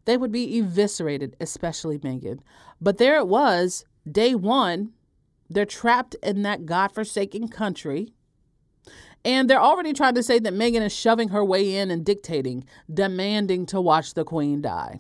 They 0.05 0.17
would 0.17 0.31
be 0.31 0.59
eviscerated, 0.59 1.35
especially 1.39 1.97
Meghan. 1.99 2.39
But 2.81 2.97
there 2.97 3.17
it 3.17 3.27
was, 3.27 3.85
day 4.09 4.35
one. 4.35 4.91
They're 5.49 5.65
trapped 5.65 6.15
in 6.23 6.41
that 6.43 6.65
godforsaken 6.65 7.49
country. 7.49 8.13
And 9.25 9.49
they're 9.49 9.61
already 9.61 9.93
trying 9.93 10.15
to 10.15 10.23
say 10.23 10.39
that 10.39 10.53
Meghan 10.53 10.81
is 10.81 10.93
shoving 10.93 11.29
her 11.29 11.45
way 11.45 11.75
in 11.75 11.91
and 11.91 12.03
dictating, 12.05 12.65
demanding 12.93 13.65
to 13.67 13.79
watch 13.79 14.13
the 14.13 14.25
queen 14.25 14.61
die. 14.61 14.99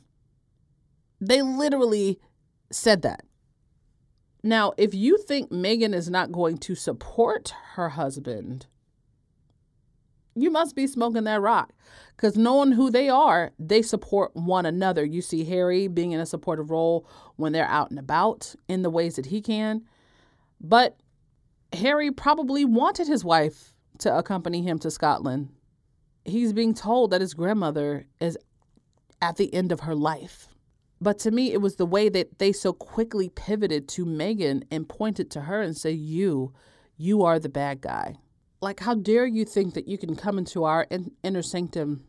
They 1.19 1.41
literally 1.41 2.19
said 2.71 3.01
that. 3.01 3.25
Now, 4.43 4.73
if 4.77 4.93
you 4.93 5.17
think 5.17 5.51
Meghan 5.51 5.93
is 5.93 6.09
not 6.09 6.31
going 6.31 6.57
to 6.59 6.75
support 6.75 7.53
her 7.75 7.89
husband, 7.89 8.67
you 10.35 10.51
must 10.51 10.75
be 10.75 10.85
smoking 10.87 11.23
that 11.23 11.41
rock. 11.41 11.71
Because 12.15 12.35
knowing 12.35 12.71
who 12.73 12.89
they 12.89 13.07
are, 13.07 13.51
they 13.57 13.81
support 13.81 14.35
one 14.35 14.65
another. 14.65 15.05
You 15.05 15.21
see 15.21 15.45
Harry 15.45 15.87
being 15.87 16.11
in 16.11 16.19
a 16.19 16.25
supportive 16.25 16.71
role 16.71 17.07
when 17.37 17.53
they're 17.53 17.67
out 17.67 17.89
and 17.89 17.99
about 17.99 18.53
in 18.67 18.81
the 18.81 18.89
ways 18.89 19.15
that 19.15 19.27
he 19.27 19.41
can. 19.41 19.83
But 20.59 20.97
Harry 21.71 22.11
probably 22.11 22.65
wanted 22.65 23.07
his 23.07 23.23
wife 23.23 23.73
to 23.99 24.15
accompany 24.15 24.61
him 24.61 24.79
to 24.79 24.91
Scotland. 24.91 25.49
He's 26.25 26.53
being 26.53 26.73
told 26.73 27.11
that 27.11 27.21
his 27.21 27.33
grandmother 27.33 28.07
is 28.19 28.37
at 29.21 29.37
the 29.37 29.53
end 29.53 29.71
of 29.71 29.81
her 29.81 29.95
life. 29.95 30.47
But 31.03 31.19
to 31.19 31.31
me, 31.31 31.51
it 31.51 31.59
was 31.59 31.75
the 31.75 31.85
way 31.85 32.07
that 32.07 32.39
they 32.39 32.53
so 32.53 32.71
quickly 32.71 33.27
pivoted 33.27 33.89
to 33.89 34.05
Meghan 34.05 34.63
and 34.71 34.87
pointed 34.87 35.29
to 35.31 35.41
her 35.41 35.61
and 35.61 35.75
say, 35.75 35.91
You, 35.91 36.53
you 36.95 37.23
are 37.23 37.39
the 37.39 37.49
bad 37.49 37.81
guy. 37.81 38.15
Like, 38.61 38.79
how 38.79 38.95
dare 38.95 39.25
you 39.25 39.43
think 39.43 39.73
that 39.73 39.85
you 39.85 39.97
can 39.97 40.15
come 40.15 40.37
into 40.37 40.63
our 40.63 40.87
in- 40.89 41.11
inner 41.21 41.41
sanctum 41.41 42.05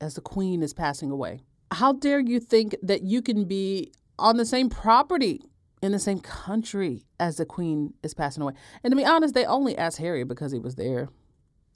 as 0.00 0.14
the 0.14 0.22
queen 0.22 0.62
is 0.62 0.72
passing 0.72 1.10
away? 1.10 1.42
How 1.72 1.92
dare 1.92 2.20
you 2.20 2.40
think 2.40 2.74
that 2.82 3.02
you 3.02 3.20
can 3.20 3.44
be 3.44 3.92
on 4.18 4.38
the 4.38 4.46
same 4.46 4.70
property 4.70 5.42
in 5.82 5.92
the 5.92 5.98
same 5.98 6.20
country 6.20 7.04
as 7.20 7.36
the 7.36 7.44
queen 7.44 7.92
is 8.02 8.14
passing 8.14 8.42
away? 8.42 8.54
And 8.82 8.92
to 8.92 8.96
be 8.96 9.04
honest, 9.04 9.34
they 9.34 9.44
only 9.44 9.76
asked 9.76 9.98
Harry 9.98 10.24
because 10.24 10.52
he 10.52 10.58
was 10.58 10.76
there. 10.76 11.10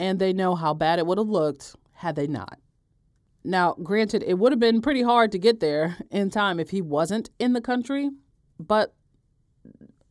And 0.01 0.19
they 0.19 0.33
know 0.33 0.55
how 0.55 0.73
bad 0.73 0.99
it 0.99 1.07
would 1.07 1.19
have 1.19 1.29
looked 1.29 1.77
had 1.93 2.17
they 2.17 2.27
not. 2.27 2.59
Now, 3.45 3.75
granted, 3.83 4.23
it 4.23 4.39
would 4.39 4.53
have 4.53 4.59
been 4.59 4.81
pretty 4.81 5.03
hard 5.03 5.31
to 5.33 5.39
get 5.39 5.61
there 5.61 5.99
in 6.11 6.31
time 6.31 6.59
if 6.59 6.71
he 6.71 6.81
wasn't 6.81 7.29
in 7.39 7.53
the 7.53 7.61
country, 7.61 8.11
but 8.59 8.95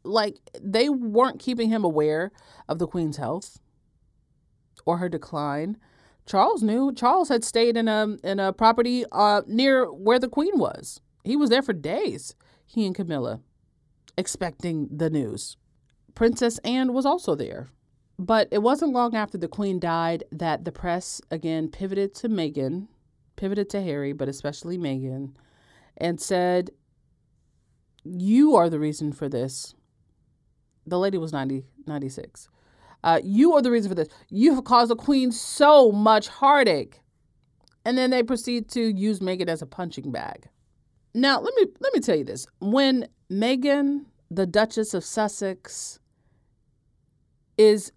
like 0.03 0.37
they 0.61 0.89
weren't 0.89 1.39
keeping 1.39 1.69
him 1.69 1.83
aware 1.83 2.31
of 2.69 2.77
the 2.77 2.87
queen's 2.87 3.17
health 3.17 3.59
or 4.85 4.97
her 4.97 5.09
decline. 5.09 5.77
Charles 6.25 6.61
knew. 6.61 6.93
Charles 6.93 7.29
had 7.29 7.43
stayed 7.43 7.75
in 7.75 7.87
a 7.87 8.17
in 8.23 8.39
a 8.39 8.53
property 8.53 9.03
uh, 9.11 9.41
near 9.47 9.91
where 9.91 10.19
the 10.19 10.29
queen 10.29 10.57
was. 10.59 11.01
He 11.23 11.35
was 11.35 11.49
there 11.49 11.61
for 11.61 11.73
days. 11.73 12.35
He 12.65 12.85
and 12.85 12.95
Camilla, 12.95 13.41
expecting 14.17 14.89
the 14.91 15.09
news. 15.09 15.57
Princess 16.15 16.59
Anne 16.59 16.93
was 16.93 17.05
also 17.05 17.33
there. 17.33 17.69
But 18.19 18.47
it 18.51 18.61
wasn't 18.61 18.93
long 18.93 19.15
after 19.15 19.39
the 19.39 19.47
queen 19.47 19.79
died 19.79 20.23
that 20.31 20.65
the 20.65 20.71
press 20.71 21.19
again 21.31 21.69
pivoted 21.69 22.13
to 22.15 22.29
Meghan 22.29 22.87
pivoted 23.35 23.69
to 23.71 23.81
Harry, 23.81 24.13
but 24.13 24.29
especially 24.29 24.77
Meghan, 24.77 25.31
and 25.97 26.19
said, 26.19 26.71
You 28.03 28.55
are 28.55 28.69
the 28.69 28.79
reason 28.79 29.11
for 29.11 29.29
this. 29.29 29.75
The 30.85 30.99
lady 30.99 31.17
was 31.17 31.31
90, 31.31 31.65
96. 31.85 32.49
Uh, 33.03 33.19
you 33.23 33.53
are 33.53 33.61
the 33.61 33.71
reason 33.71 33.89
for 33.89 33.95
this. 33.95 34.07
You 34.29 34.55
have 34.55 34.63
caused 34.63 34.89
the 34.89 34.95
queen 34.95 35.31
so 35.31 35.91
much 35.91 36.27
heartache. 36.27 37.01
And 37.85 37.97
then 37.97 38.11
they 38.11 38.23
proceed 38.23 38.69
to 38.71 38.81
use 38.81 39.19
Meghan 39.19 39.49
as 39.49 39.61
a 39.61 39.65
punching 39.65 40.11
bag. 40.11 40.47
Now, 41.13 41.39
let 41.39 41.53
me 41.55 41.65
let 41.79 41.93
me 41.93 41.99
tell 41.99 42.15
you 42.15 42.23
this. 42.23 42.47
When 42.59 43.07
Meghan, 43.29 44.05
the 44.31 44.47
Duchess 44.47 44.93
of 44.93 45.03
Sussex, 45.03 45.99
is 47.57 47.91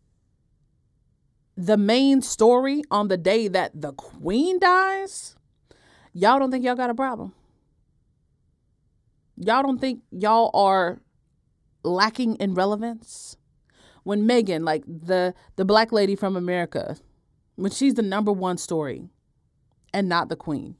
the 1.57 1.77
main 1.77 2.21
story 2.21 2.83
on 2.91 3.09
the 3.09 3.17
day 3.17 3.49
that 3.49 3.81
the 3.81 3.93
queen 3.93 4.59
dies, 4.59 5.37
y'all 6.13 6.39
don't 6.39 6.51
think 6.51 6.65
y'all 6.65 6.75
got 6.75 6.91
a 6.91 6.95
problem. 6.95 7.33
Y'all 9.37 9.63
don't 9.63 9.81
think 9.81 10.03
y'all 10.11 10.51
are 10.55 11.01
lacking 11.83 12.37
in 12.37 12.55
relevance? 12.55 13.37
When 14.03 14.27
Meghan, 14.27 14.65
like 14.65 14.85
the 14.87 15.35
the 15.57 15.65
black 15.65 15.91
lady 15.93 16.15
from 16.15 16.37
America, 16.37 16.97
when 17.57 17.73
she's 17.73 17.95
the 17.95 18.03
number 18.03 18.33
one 18.33 18.57
story 18.57 19.09
and 19.93 20.09
not 20.09 20.29
the 20.29 20.37
queen. 20.37 20.77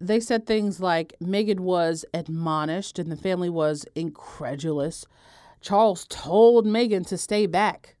They 0.00 0.20
said 0.20 0.46
things 0.46 0.80
like 0.80 1.14
Meghan 1.22 1.60
was 1.60 2.04
admonished 2.12 2.98
and 2.98 3.10
the 3.10 3.16
family 3.16 3.48
was 3.48 3.86
incredulous. 3.94 5.06
Charles 5.60 6.06
told 6.08 6.66
Meghan 6.66 7.06
to 7.08 7.16
stay 7.16 7.46
back 7.46 7.95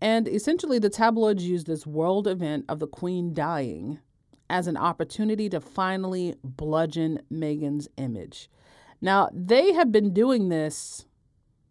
and 0.00 0.26
essentially, 0.28 0.78
the 0.78 0.90
tabloids 0.90 1.44
used 1.44 1.66
this 1.66 1.86
world 1.86 2.26
event 2.26 2.64
of 2.68 2.78
the 2.78 2.86
Queen 2.86 3.34
dying 3.34 4.00
as 4.48 4.66
an 4.66 4.76
opportunity 4.76 5.48
to 5.48 5.60
finally 5.60 6.34
bludgeon 6.42 7.20
Meghan's 7.32 7.88
image. 7.96 8.50
Now, 9.00 9.30
they 9.32 9.72
have 9.72 9.92
been 9.92 10.12
doing 10.12 10.48
this 10.48 11.06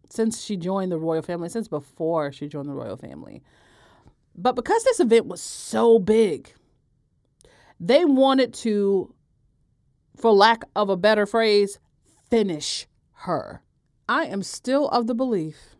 since 0.08 0.42
she 0.42 0.56
joined 0.56 0.90
the 0.90 0.98
royal 0.98 1.22
family, 1.22 1.48
since 1.48 1.68
before 1.68 2.32
she 2.32 2.48
joined 2.48 2.68
the 2.68 2.74
royal 2.74 2.96
family. 2.96 3.42
But 4.34 4.56
because 4.56 4.82
this 4.84 5.00
event 5.00 5.26
was 5.26 5.40
so 5.40 5.98
big, 5.98 6.52
they 7.78 8.04
wanted 8.04 8.54
to, 8.54 9.14
for 10.16 10.32
lack 10.32 10.62
of 10.74 10.88
a 10.88 10.96
better 10.96 11.26
phrase, 11.26 11.78
finish 12.28 12.86
her. 13.12 13.62
I 14.08 14.24
am 14.24 14.42
still 14.42 14.88
of 14.88 15.06
the 15.06 15.14
belief 15.14 15.76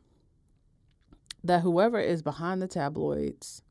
that 1.45 1.62
whoever 1.62 1.99
is 1.99 2.22
behind 2.22 2.61
the 2.61 2.68
tabloids, 2.68 3.62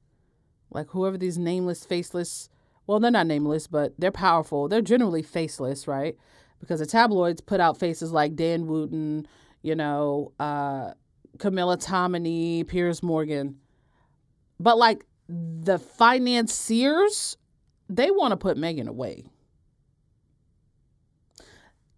like 0.71 0.87
whoever 0.89 1.17
these 1.17 1.37
nameless, 1.37 1.85
faceless, 1.85 2.49
well, 2.87 2.99
they're 2.99 3.11
not 3.11 3.27
nameless, 3.27 3.67
but 3.67 3.93
they're 3.99 4.11
powerful. 4.11 4.67
They're 4.67 4.81
generally 4.81 5.21
faceless, 5.21 5.87
right? 5.87 6.17
Because 6.59 6.79
the 6.79 6.85
tabloids 6.85 7.41
put 7.41 7.59
out 7.59 7.77
faces 7.77 8.11
like 8.11 8.35
Dan 8.35 8.67
Wootton, 8.67 9.27
you 9.61 9.75
know, 9.75 10.33
uh, 10.39 10.93
Camilla 11.37 11.77
Tominey, 11.77 12.67
Piers 12.67 13.03
Morgan. 13.03 13.57
But 14.59 14.77
like 14.77 15.05
the 15.27 15.77
financiers, 15.77 17.37
they 17.87 18.11
want 18.11 18.31
to 18.31 18.37
put 18.37 18.57
Meghan 18.57 18.87
away. 18.87 19.25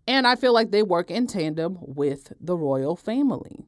And 0.08 0.28
I 0.28 0.36
feel 0.36 0.54
like 0.54 0.72
they 0.72 0.84
work 0.84 1.10
in 1.10 1.28
tandem 1.28 1.78
with 1.82 2.34
the 2.40 2.58
royal 2.58 2.96
family. 2.96 3.66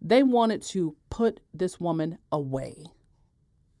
They 0.00 0.22
wanted 0.22 0.62
to 0.62 0.96
put 1.10 1.40
this 1.52 1.78
woman 1.78 2.18
away. 2.32 2.86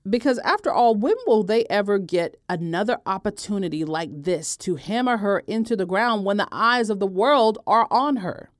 Because 0.08 0.38
after 0.38 0.72
all, 0.72 0.94
when 0.94 1.14
will 1.26 1.42
they 1.42 1.64
ever 1.66 1.98
get 1.98 2.36
another 2.48 2.98
opportunity 3.04 3.84
like 3.84 4.10
this 4.12 4.56
to 4.58 4.76
hammer 4.76 5.18
her 5.18 5.40
into 5.40 5.76
the 5.76 5.86
ground 5.86 6.24
when 6.24 6.38
the 6.38 6.48
eyes 6.50 6.88
of 6.88 7.00
the 7.00 7.06
world 7.06 7.58
are 7.66 7.86
on 7.90 8.16
her? 8.16 8.50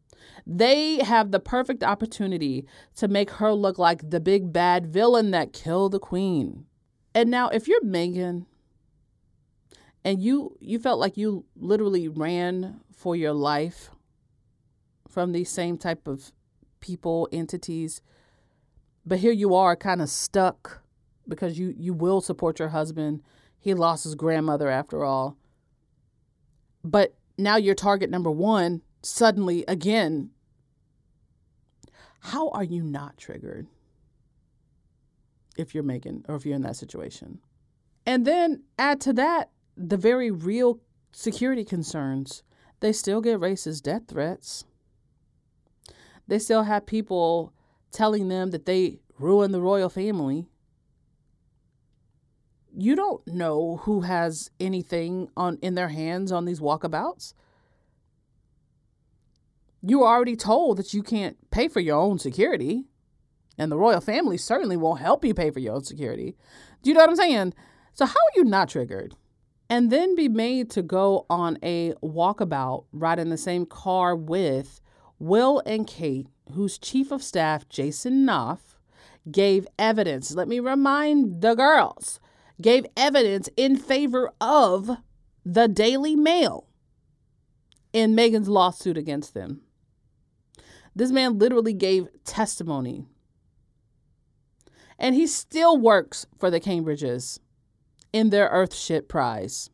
They 0.46 1.02
have 1.02 1.30
the 1.30 1.40
perfect 1.40 1.82
opportunity 1.82 2.66
to 2.96 3.08
make 3.08 3.30
her 3.32 3.52
look 3.52 3.78
like 3.78 4.10
the 4.10 4.20
big 4.20 4.52
bad 4.52 4.86
villain 4.86 5.30
that 5.30 5.52
killed 5.52 5.92
the 5.92 5.98
queen. 5.98 6.66
And 7.14 7.30
now, 7.30 7.48
if 7.48 7.68
you're 7.68 7.80
Meghan 7.82 8.46
and 10.04 10.20
you 10.20 10.56
you 10.60 10.78
felt 10.78 11.00
like 11.00 11.16
you 11.16 11.44
literally 11.56 12.08
ran 12.08 12.80
for 12.92 13.16
your 13.16 13.32
life 13.32 13.90
from 15.08 15.32
these 15.32 15.50
same 15.50 15.76
type 15.76 16.06
of 16.06 16.32
people 16.80 17.28
entities 17.32 18.00
but 19.06 19.18
here 19.18 19.32
you 19.32 19.54
are 19.54 19.76
kind 19.76 20.02
of 20.02 20.08
stuck 20.08 20.82
because 21.26 21.58
you 21.58 21.74
you 21.76 21.94
will 21.94 22.20
support 22.20 22.58
your 22.58 22.68
husband. 22.68 23.22
He 23.58 23.74
lost 23.74 24.04
his 24.04 24.14
grandmother 24.14 24.68
after 24.68 25.04
all. 25.04 25.36
But 26.82 27.14
now 27.38 27.56
you're 27.56 27.74
target 27.74 28.10
number 28.10 28.30
1 28.30 28.82
suddenly 29.02 29.64
again 29.66 30.30
how 32.20 32.50
are 32.50 32.64
you 32.64 32.82
not 32.82 33.16
triggered 33.16 33.66
if 35.56 35.74
you're 35.74 35.82
Meghan 35.82 36.22
or 36.28 36.36
if 36.36 36.44
you're 36.44 36.54
in 36.54 36.62
that 36.62 36.76
situation? 36.76 37.38
And 38.04 38.26
then 38.26 38.64
add 38.78 39.00
to 39.02 39.14
that 39.14 39.50
the 39.74 39.96
very 39.96 40.30
real 40.30 40.80
security 41.12 41.64
concerns, 41.64 42.42
they 42.80 42.92
still 42.92 43.22
get 43.22 43.40
racist 43.40 43.82
death 43.82 44.02
threats. 44.06 44.64
They 46.30 46.38
still 46.38 46.62
have 46.62 46.86
people 46.86 47.52
telling 47.90 48.28
them 48.28 48.52
that 48.52 48.64
they 48.64 49.00
ruined 49.18 49.52
the 49.52 49.60
royal 49.60 49.88
family. 49.88 50.46
You 52.72 52.94
don't 52.94 53.26
know 53.26 53.78
who 53.82 54.02
has 54.02 54.48
anything 54.60 55.28
on 55.36 55.58
in 55.60 55.74
their 55.74 55.88
hands 55.88 56.30
on 56.30 56.44
these 56.44 56.60
walkabouts. 56.60 57.34
You 59.82 60.04
are 60.04 60.14
already 60.14 60.36
told 60.36 60.76
that 60.76 60.94
you 60.94 61.02
can't 61.02 61.36
pay 61.50 61.66
for 61.66 61.80
your 61.80 61.98
own 61.98 62.20
security, 62.20 62.84
and 63.58 63.72
the 63.72 63.76
royal 63.76 64.00
family 64.00 64.36
certainly 64.36 64.76
won't 64.76 65.00
help 65.00 65.24
you 65.24 65.34
pay 65.34 65.50
for 65.50 65.58
your 65.58 65.74
own 65.74 65.82
security. 65.82 66.36
Do 66.84 66.90
you 66.90 66.94
know 66.94 67.00
what 67.00 67.10
I'm 67.10 67.16
saying? 67.16 67.54
So 67.94 68.06
how 68.06 68.12
are 68.12 68.36
you 68.36 68.44
not 68.44 68.68
triggered? 68.68 69.16
and 69.70 69.88
then 69.88 70.16
be 70.16 70.28
made 70.28 70.68
to 70.68 70.82
go 70.82 71.24
on 71.30 71.56
a 71.62 71.94
walkabout, 72.02 72.86
ride 72.92 73.20
in 73.20 73.30
the 73.30 73.38
same 73.38 73.64
car 73.64 74.16
with 74.16 74.80
Will 75.20 75.62
and 75.66 75.86
Kate, 75.86 76.26
whose 76.54 76.78
chief 76.78 77.12
of 77.12 77.22
staff, 77.22 77.68
Jason 77.68 78.26
Knauf, 78.26 78.58
gave 79.30 79.68
evidence. 79.78 80.34
Let 80.34 80.48
me 80.48 80.58
remind 80.58 81.42
the 81.42 81.54
girls, 81.54 82.18
gave 82.60 82.86
evidence 82.96 83.48
in 83.56 83.76
favor 83.76 84.32
of 84.40 84.90
the 85.44 85.68
Daily 85.68 86.16
Mail 86.16 86.66
in 87.92 88.16
Meghan's 88.16 88.48
lawsuit 88.48 88.96
against 88.96 89.34
them. 89.34 89.60
This 90.96 91.10
man 91.10 91.38
literally 91.38 91.74
gave 91.74 92.08
testimony. 92.24 93.04
And 94.98 95.14
he 95.14 95.26
still 95.26 95.76
works 95.76 96.26
for 96.38 96.50
the 96.50 96.60
Cambridges 96.60 97.38
in 98.12 98.30
their 98.30 98.48
Earthshot 98.48 99.08
Prize. 99.08 99.70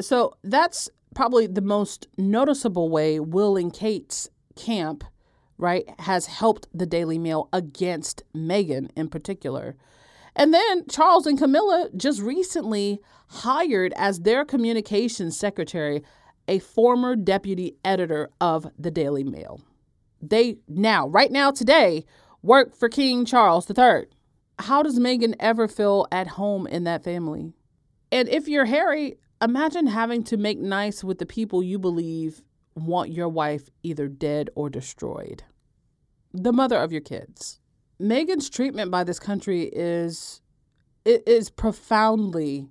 So 0.00 0.34
that's 0.42 0.88
probably 1.14 1.46
the 1.46 1.60
most 1.60 2.06
noticeable 2.16 2.88
way 2.88 3.20
Will 3.20 3.56
and 3.56 3.72
Kate's 3.72 4.28
camp, 4.56 5.04
right, 5.58 5.84
has 6.00 6.26
helped 6.26 6.68
the 6.72 6.86
Daily 6.86 7.18
Mail 7.18 7.48
against 7.52 8.22
Meghan 8.34 8.90
in 8.96 9.08
particular. 9.08 9.76
And 10.36 10.54
then 10.54 10.86
Charles 10.88 11.26
and 11.26 11.38
Camilla 11.38 11.88
just 11.96 12.20
recently 12.20 13.00
hired 13.28 13.92
as 13.96 14.20
their 14.20 14.44
communications 14.44 15.38
secretary 15.38 16.02
a 16.48 16.58
former 16.58 17.16
deputy 17.16 17.76
editor 17.84 18.30
of 18.40 18.70
the 18.78 18.90
Daily 18.90 19.24
Mail. 19.24 19.60
They 20.22 20.58
now, 20.68 21.08
right 21.08 21.30
now, 21.30 21.50
today, 21.50 22.04
work 22.42 22.74
for 22.74 22.88
King 22.88 23.24
Charles 23.24 23.68
III 23.70 24.06
how 24.60 24.82
does 24.82 24.98
Meghan 24.98 25.34
ever 25.40 25.66
feel 25.66 26.06
at 26.12 26.28
home 26.28 26.66
in 26.66 26.84
that 26.84 27.04
family? 27.04 27.52
And 28.12 28.28
if 28.28 28.48
you're 28.48 28.66
Harry, 28.66 29.16
imagine 29.42 29.86
having 29.86 30.22
to 30.24 30.36
make 30.36 30.58
nice 30.58 31.02
with 31.02 31.18
the 31.18 31.26
people 31.26 31.62
you 31.62 31.78
believe 31.78 32.42
want 32.74 33.10
your 33.10 33.28
wife 33.28 33.68
either 33.82 34.08
dead 34.08 34.50
or 34.54 34.70
destroyed. 34.70 35.42
The 36.32 36.52
mother 36.52 36.76
of 36.76 36.92
your 36.92 37.00
kids. 37.00 37.60
Meghan's 38.00 38.48
treatment 38.48 38.90
by 38.90 39.04
this 39.04 39.18
country 39.18 39.64
is 39.64 40.40
it 41.04 41.26
is 41.26 41.50
profoundly 41.50 42.68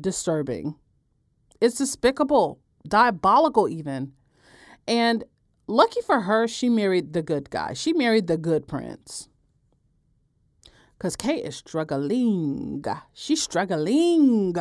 disturbing. 0.00 0.76
It's 1.60 1.76
despicable, 1.76 2.60
diabolical 2.86 3.68
even. 3.68 4.12
And 4.86 5.24
lucky 5.66 6.00
for 6.00 6.22
her, 6.22 6.48
she 6.48 6.68
married 6.68 7.12
the 7.12 7.22
good 7.22 7.50
guy. 7.50 7.74
She 7.74 7.92
married 7.92 8.26
the 8.26 8.36
good 8.36 8.66
prince. 8.66 9.28
Because 10.98 11.16
Kate 11.16 11.44
is 11.44 11.56
struggling. 11.56 12.84
She's 13.12 13.42
struggling. 13.42 14.54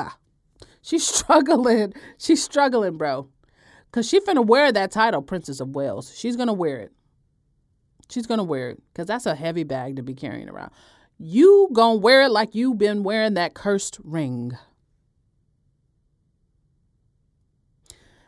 She's 0.84 1.08
struggling. 1.08 1.94
She's 2.20 2.44
struggling, 2.44 2.98
bro. 2.98 3.28
Because 3.86 4.08
she 4.08 4.20
finna 4.20 4.46
wear 4.46 4.72
that 4.72 4.92
title, 4.92 5.22
Princess 5.22 5.60
of 5.60 5.76
Wales. 5.76 6.14
She's 6.16 6.36
to 6.48 6.54
wear 6.54 6.80
it. 6.80 6.92
She's 8.10 8.28
to 8.28 8.44
wear 8.44 8.72
it. 8.72 8.84
Because 8.92 9.08
that's 9.08 9.26
a 9.26 9.36
heavy 9.36 9.64
bag 9.64 9.96
to 9.96 10.04
be 10.04 10.14
carrying 10.14 10.50
around. 10.50 10.72
You 11.18 11.70
to 11.74 12.02
wear 12.02 12.24
it 12.24 12.32
like 12.32 12.54
you 12.54 12.74
been 12.74 13.04
wearing 13.04 13.36
that 13.36 13.54
cursed 13.54 14.00
ring. 14.04 14.58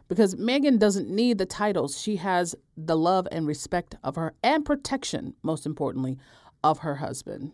Because 0.07 0.35
Meghan 0.35 0.77
doesn't 0.77 1.09
need 1.09 1.39
the 1.39 1.47
titles. 1.47 1.99
She 1.99 2.17
has 2.17 2.55
the 2.77 2.95
love 2.95 3.27
and 3.31 3.47
respect 3.47 3.95
of 4.03 4.15
her 4.15 4.35
and 4.43 4.63
protection, 4.63 5.33
most 5.41 5.65
importantly, 5.65 6.19
of 6.63 6.79
her 6.79 6.95
husband. 6.97 7.53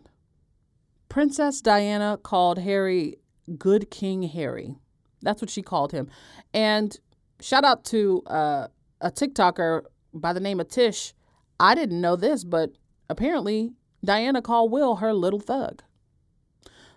Princess 1.08 1.62
Diana 1.62 2.18
called 2.22 2.58
Harry 2.58 3.16
Good 3.58 3.90
King 3.90 4.24
Harry. 4.24 4.76
That's 5.22 5.40
what 5.40 5.50
she 5.50 5.62
called 5.62 5.92
him. 5.92 6.08
And 6.52 6.96
shout 7.40 7.64
out 7.64 7.84
to 7.86 8.22
uh, 8.26 8.68
a 9.00 9.10
TikToker 9.10 9.82
by 10.12 10.32
the 10.32 10.40
name 10.40 10.60
of 10.60 10.68
Tish. 10.68 11.14
I 11.58 11.74
didn't 11.74 12.00
know 12.00 12.16
this, 12.16 12.44
but 12.44 12.72
apparently 13.08 13.72
Diana 14.04 14.42
called 14.42 14.70
Will 14.72 14.96
her 14.96 15.12
little 15.12 15.40
thug. 15.40 15.82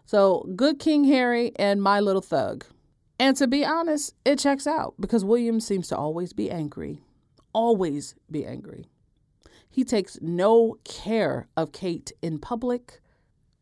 So, 0.06 0.48
Good 0.56 0.80
King 0.80 1.06
Harry 1.06 1.52
and 1.56 1.82
my 1.82 2.00
little 2.00 2.22
thug. 2.22 2.66
And 3.20 3.36
to 3.38 3.48
be 3.48 3.66
honest, 3.66 4.14
it 4.24 4.40
checks 4.40 4.68
out 4.68 4.94
because 5.00 5.26
William 5.26 5.60
seems 5.60 5.88
to 5.88 5.98
always 5.98 6.34
be 6.34 6.52
angry. 6.52 7.02
Always 7.54 8.16
be 8.30 8.46
angry. 8.46 8.86
He 9.70 9.84
takes 9.84 10.20
no 10.22 10.78
care 10.84 11.48
of 11.58 11.72
Kate 11.72 12.12
in 12.22 12.40
public 12.40 13.02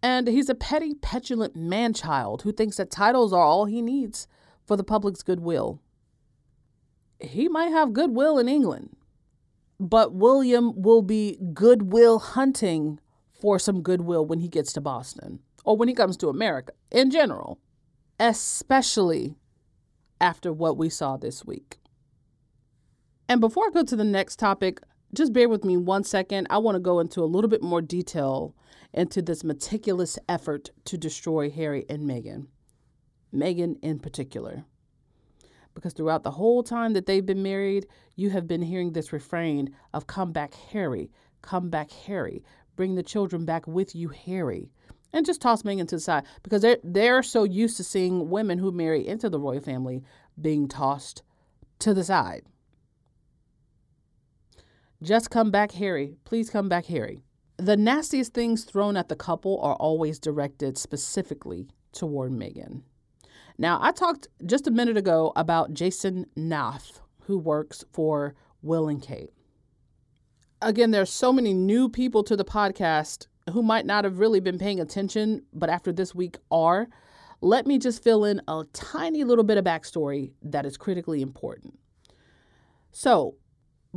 and 0.03 0.28
he's 0.28 0.49
a 0.49 0.55
petty, 0.55 0.95
petulant 0.95 1.55
man 1.55 1.93
child 1.93 2.41
who 2.41 2.51
thinks 2.51 2.76
that 2.76 2.91
titles 2.91 3.32
are 3.32 3.41
all 3.41 3.66
he 3.66 3.82
needs 3.82 4.28
for 4.66 4.78
the 4.78 4.84
public's 4.84 5.24
goodwill. 5.24 5.82
He 7.20 7.47
might 7.47 7.72
have 7.72 7.93
goodwill 7.93 8.38
in 8.38 8.47
England, 8.49 8.95
but 9.80 10.14
William 10.14 10.82
will 10.82 11.01
be 11.01 11.38
goodwill 11.53 12.20
hunting 12.20 12.99
for 13.39 13.59
some 13.59 13.82
goodwill 13.82 14.26
when 14.26 14.39
he 14.39 14.47
gets 14.47 14.74
to 14.74 14.82
Boston 14.82 15.39
or 15.66 15.78
when 15.78 15.88
he 15.88 15.93
comes 15.93 16.18
to 16.18 16.30
America 16.30 16.74
in 16.91 17.11
general, 17.11 17.59
especially 18.20 19.36
after 20.20 20.51
what 20.51 20.78
we 20.78 20.89
saw 20.89 21.18
this 21.18 21.45
week. 21.45 21.78
And 23.28 23.41
before 23.41 23.66
I 23.68 23.72
go 23.74 23.84
to 23.84 23.95
the 23.95 24.03
next 24.03 24.38
topic, 24.38 24.80
just 25.14 25.34
bear 25.34 25.47
with 25.47 25.64
me 25.64 25.78
one 25.78 26.03
second. 26.03 26.47
I 26.49 26.57
want 26.57 26.76
to 26.76 26.80
go 26.80 26.99
into 26.99 27.22
a 27.22 27.26
little 27.26 27.49
bit 27.49 27.61
more 27.61 27.82
detail 27.82 28.55
into 28.93 29.22
this 29.22 29.43
meticulous 29.43 30.18
effort 30.30 30.72
to 30.86 30.97
destroy 30.97 31.49
Harry 31.49 31.86
and 31.89 32.09
Meghan. 32.09 32.47
Meghan 33.34 33.77
in 33.81 33.99
particular. 33.99 34.65
Because 35.73 35.93
throughout 35.93 36.23
the 36.23 36.31
whole 36.31 36.61
time 36.63 36.93
that 36.93 37.05
they've 37.05 37.25
been 37.25 37.41
married, 37.41 37.88
you 38.15 38.29
have 38.29 38.47
been 38.47 38.61
hearing 38.61 38.93
this 38.93 39.11
refrain 39.11 39.75
of 39.93 40.07
come 40.07 40.31
back 40.31 40.53
Harry, 40.71 41.09
come 41.41 41.69
back, 41.69 41.91
Harry. 41.91 42.43
Bring 42.75 42.95
the 42.95 43.03
children 43.03 43.45
back 43.45 43.67
with 43.67 43.95
you, 43.95 44.09
Harry. 44.09 44.71
And 45.11 45.27
just 45.27 45.41
toss 45.41 45.61
Meghan 45.61 45.88
to 45.89 45.97
the 45.97 46.01
side 46.01 46.23
because 46.41 46.63
they're, 46.63 46.79
they're 46.84 47.21
so 47.21 47.43
used 47.43 47.77
to 47.77 47.84
seeing 47.84 48.31
women 48.31 48.57
who 48.57 48.71
marry 48.71 49.05
into 49.07 49.29
the 49.29 49.39
royal 49.39 49.61
family 49.61 50.03
being 50.41 50.67
tossed 50.67 51.21
to 51.79 51.93
the 51.93 52.03
side. 52.03 52.43
Just 55.03 55.29
come 55.29 55.51
back, 55.51 55.73
Harry. 55.73 56.15
Please 56.23 56.49
come 56.49 56.67
back, 56.67 56.86
Harry. 56.86 57.21
The 57.57 57.77
nastiest 57.77 58.34
things 58.34 58.63
thrown 58.63 58.97
at 58.97 59.09
the 59.09 59.15
couple 59.15 59.59
are 59.61 59.75
always 59.75 60.17
directed 60.17 60.77
specifically 60.77 61.67
toward 61.91 62.31
Meghan. 62.31 62.81
Now, 63.58 63.80
I 63.82 63.91
talked 63.91 64.28
just 64.45 64.68
a 64.68 64.72
minute 64.72 64.97
ago 64.97 65.32
about 65.36 65.74
Jason 65.74 66.26
Knauf, 66.36 66.99
who 67.26 67.38
works 67.38 67.84
for 67.93 68.34
Will 68.62 68.88
and 68.88 69.01
Kate. 69.01 69.32
Again, 70.62 70.91
there's 70.91 71.12
so 71.12 71.32
many 71.32 71.54
new 71.54 71.89
people 71.89 72.24
to 72.24 72.36
the 72.36 72.45
podcast 72.45 73.28
who 73.51 73.62
might 73.62 73.86
not 73.86 74.06
have 74.06 74.20
really 74.20 74.39
been 74.39 74.58
paying 74.58 74.80
attention, 74.80 75.43
but 75.54 75.70
after 75.70 75.91
this 75.91 76.16
week 76.16 76.38
are. 76.49 76.88
Let 77.41 77.68
me 77.68 77.78
just 77.78 78.01
fill 78.01 78.24
in 78.24 78.41
a 78.47 78.64
tiny 78.72 79.26
little 79.26 79.43
bit 79.43 79.58
of 79.58 79.66
backstory 79.66 80.32
that 80.43 80.66
is 80.66 80.78
critically 80.78 81.22
important. 81.22 81.78
So, 82.91 83.36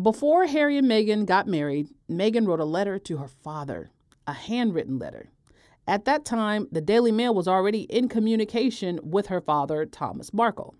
before 0.01 0.47
Harry 0.47 0.77
and 0.77 0.89
Meghan 0.89 1.25
got 1.27 1.47
married, 1.47 1.89
Meghan 2.11 2.47
wrote 2.47 2.61
a 2.61 2.65
letter 2.65 2.99
to 2.99 3.19
her 3.19 3.29
father, 3.29 3.91
a 4.27 4.33
handwritten 4.33 4.99
letter. 4.99 5.31
At 5.87 6.05
that 6.05 6.24
time, 6.24 6.68
the 6.72 6.80
Daily 6.80 7.12
Mail 7.12 7.34
was 7.34 7.47
already 7.47 7.82
in 7.82 8.09
communication 8.09 8.99
with 9.03 9.26
her 9.26 9.41
father, 9.41 9.87
Thomas 9.87 10.32
Markle. 10.32 10.74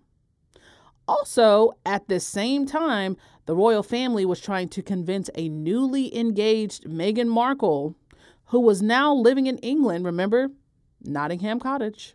Also, 1.07 1.71
at 1.85 2.09
this 2.09 2.25
same 2.25 2.65
time, 2.65 3.15
the 3.45 3.55
royal 3.55 3.83
family 3.83 4.25
was 4.25 4.41
trying 4.41 4.67
to 4.67 4.81
convince 4.81 5.29
a 5.35 5.47
newly 5.47 6.13
engaged 6.17 6.83
Meghan 6.83 7.29
Markle, 7.29 7.95
who 8.47 8.59
was 8.59 8.81
now 8.81 9.13
living 9.13 9.47
in 9.47 9.57
England, 9.59 10.05
remember? 10.05 10.49
Nottingham 11.01 11.59
Cottage. 11.59 12.13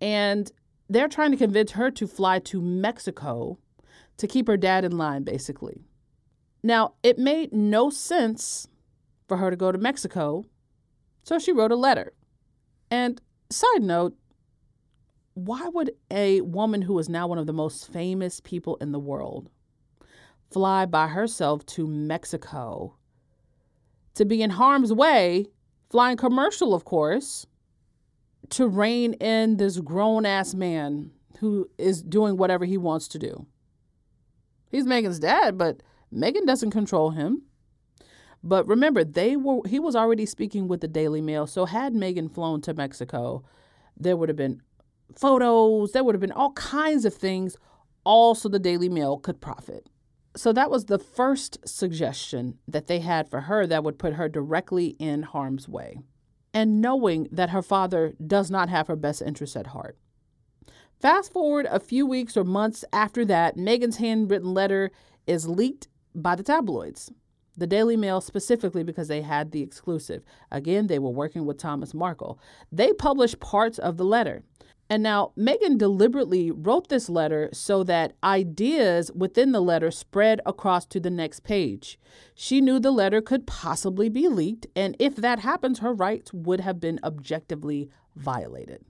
And 0.00 0.50
they're 0.88 1.08
trying 1.08 1.30
to 1.30 1.36
convince 1.36 1.72
her 1.72 1.90
to 1.92 2.06
fly 2.08 2.40
to 2.40 2.60
Mexico 2.60 3.58
to 4.16 4.26
keep 4.26 4.48
her 4.48 4.56
dad 4.56 4.84
in 4.84 4.98
line, 4.98 5.22
basically. 5.22 5.84
Now, 6.64 6.94
it 7.04 7.18
made 7.18 7.52
no 7.52 7.90
sense 7.90 8.66
for 9.28 9.36
her 9.36 9.50
to 9.50 9.56
go 9.56 9.70
to 9.70 9.78
Mexico, 9.78 10.44
so 11.30 11.38
she 11.38 11.52
wrote 11.52 11.70
a 11.70 11.76
letter. 11.76 12.12
And 12.90 13.20
side 13.50 13.82
note, 13.82 14.16
why 15.34 15.68
would 15.68 15.92
a 16.10 16.40
woman 16.40 16.82
who 16.82 16.98
is 16.98 17.08
now 17.08 17.28
one 17.28 17.38
of 17.38 17.46
the 17.46 17.52
most 17.52 17.86
famous 17.92 18.40
people 18.40 18.74
in 18.80 18.90
the 18.90 18.98
world 18.98 19.48
fly 20.50 20.86
by 20.86 21.06
herself 21.06 21.64
to 21.66 21.86
Mexico 21.86 22.96
to 24.14 24.24
be 24.24 24.42
in 24.42 24.50
harm's 24.50 24.92
way, 24.92 25.46
flying 25.88 26.16
commercial, 26.16 26.74
of 26.74 26.84
course, 26.84 27.46
to 28.48 28.66
rein 28.66 29.12
in 29.12 29.56
this 29.56 29.78
grown 29.78 30.26
ass 30.26 30.52
man 30.52 31.12
who 31.38 31.70
is 31.78 32.02
doing 32.02 32.38
whatever 32.38 32.64
he 32.64 32.76
wants 32.76 33.06
to 33.06 33.20
do? 33.20 33.46
He's 34.68 34.84
Meghan's 34.84 35.20
dad, 35.20 35.56
but 35.56 35.80
Meghan 36.12 36.44
doesn't 36.44 36.72
control 36.72 37.10
him. 37.10 37.42
But 38.42 38.66
remember, 38.66 39.04
they 39.04 39.36
were 39.36 39.60
he 39.66 39.78
was 39.78 39.94
already 39.94 40.26
speaking 40.26 40.68
with 40.68 40.80
the 40.80 40.88
Daily 40.88 41.20
Mail. 41.20 41.46
So 41.46 41.66
had 41.66 41.94
Meghan 41.94 42.32
flown 42.32 42.60
to 42.62 42.74
Mexico, 42.74 43.44
there 43.96 44.16
would 44.16 44.28
have 44.28 44.36
been 44.36 44.62
photos, 45.14 45.92
there 45.92 46.04
would 46.04 46.14
have 46.14 46.20
been 46.20 46.32
all 46.32 46.52
kinds 46.52 47.04
of 47.04 47.14
things, 47.14 47.56
all 48.04 48.34
so 48.34 48.48
the 48.48 48.58
Daily 48.58 48.88
Mail 48.88 49.18
could 49.18 49.40
profit. 49.40 49.88
So 50.36 50.52
that 50.52 50.70
was 50.70 50.84
the 50.84 50.98
first 50.98 51.58
suggestion 51.68 52.58
that 52.68 52.86
they 52.86 53.00
had 53.00 53.28
for 53.28 53.42
her 53.42 53.66
that 53.66 53.82
would 53.82 53.98
put 53.98 54.14
her 54.14 54.28
directly 54.28 54.88
in 54.98 55.22
harm's 55.22 55.68
way. 55.68 55.98
And 56.54 56.80
knowing 56.80 57.28
that 57.32 57.50
her 57.50 57.62
father 57.62 58.14
does 58.24 58.50
not 58.50 58.68
have 58.68 58.86
her 58.86 58.96
best 58.96 59.22
interests 59.22 59.56
at 59.56 59.68
heart. 59.68 59.98
Fast 61.00 61.32
forward 61.32 61.66
a 61.70 61.80
few 61.80 62.06
weeks 62.06 62.36
or 62.36 62.44
months 62.44 62.84
after 62.92 63.24
that, 63.24 63.56
Meghan's 63.56 63.96
handwritten 63.96 64.54
letter 64.54 64.90
is 65.26 65.48
leaked 65.48 65.88
by 66.14 66.34
the 66.34 66.42
tabloids. 66.42 67.10
The 67.56 67.66
Daily 67.66 67.96
Mail 67.96 68.20
specifically 68.20 68.82
because 68.82 69.08
they 69.08 69.22
had 69.22 69.50
the 69.50 69.62
exclusive. 69.62 70.22
Again, 70.50 70.86
they 70.86 70.98
were 70.98 71.10
working 71.10 71.46
with 71.46 71.58
Thomas 71.58 71.92
Markle. 71.92 72.38
They 72.72 72.92
published 72.92 73.40
parts 73.40 73.78
of 73.78 73.96
the 73.96 74.04
letter. 74.04 74.42
And 74.88 75.04
now 75.04 75.32
Meghan 75.38 75.78
deliberately 75.78 76.50
wrote 76.50 76.88
this 76.88 77.08
letter 77.08 77.48
so 77.52 77.84
that 77.84 78.14
ideas 78.24 79.12
within 79.14 79.52
the 79.52 79.60
letter 79.60 79.92
spread 79.92 80.40
across 80.44 80.84
to 80.86 80.98
the 80.98 81.10
next 81.10 81.44
page. 81.44 81.96
She 82.34 82.60
knew 82.60 82.80
the 82.80 82.90
letter 82.90 83.20
could 83.20 83.46
possibly 83.46 84.08
be 84.08 84.26
leaked, 84.26 84.66
and 84.74 84.96
if 84.98 85.14
that 85.14 85.38
happens, 85.38 85.78
her 85.78 85.94
rights 85.94 86.32
would 86.32 86.60
have 86.60 86.80
been 86.80 86.98
objectively 87.04 87.88
violated. 88.16 88.84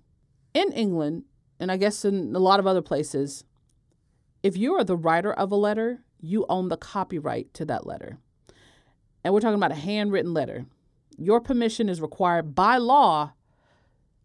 In 0.54 0.72
England, 0.72 1.24
and 1.58 1.70
I 1.70 1.76
guess 1.76 2.02
in 2.02 2.34
a 2.34 2.38
lot 2.38 2.60
of 2.60 2.66
other 2.66 2.82
places, 2.82 3.44
if 4.42 4.56
you 4.56 4.72
are 4.74 4.84
the 4.84 4.96
writer 4.96 5.34
of 5.34 5.52
a 5.52 5.56
letter, 5.56 6.00
you 6.18 6.46
own 6.48 6.68
the 6.68 6.78
copyright 6.78 7.52
to 7.54 7.66
that 7.66 7.86
letter. 7.86 8.18
And 9.22 9.34
we're 9.34 9.40
talking 9.40 9.56
about 9.56 9.72
a 9.72 9.76
handwritten 9.76 10.32
letter. 10.32 10.66
Your 11.16 11.40
permission 11.40 11.88
is 11.88 12.00
required 12.00 12.54
by 12.54 12.78
law 12.78 13.32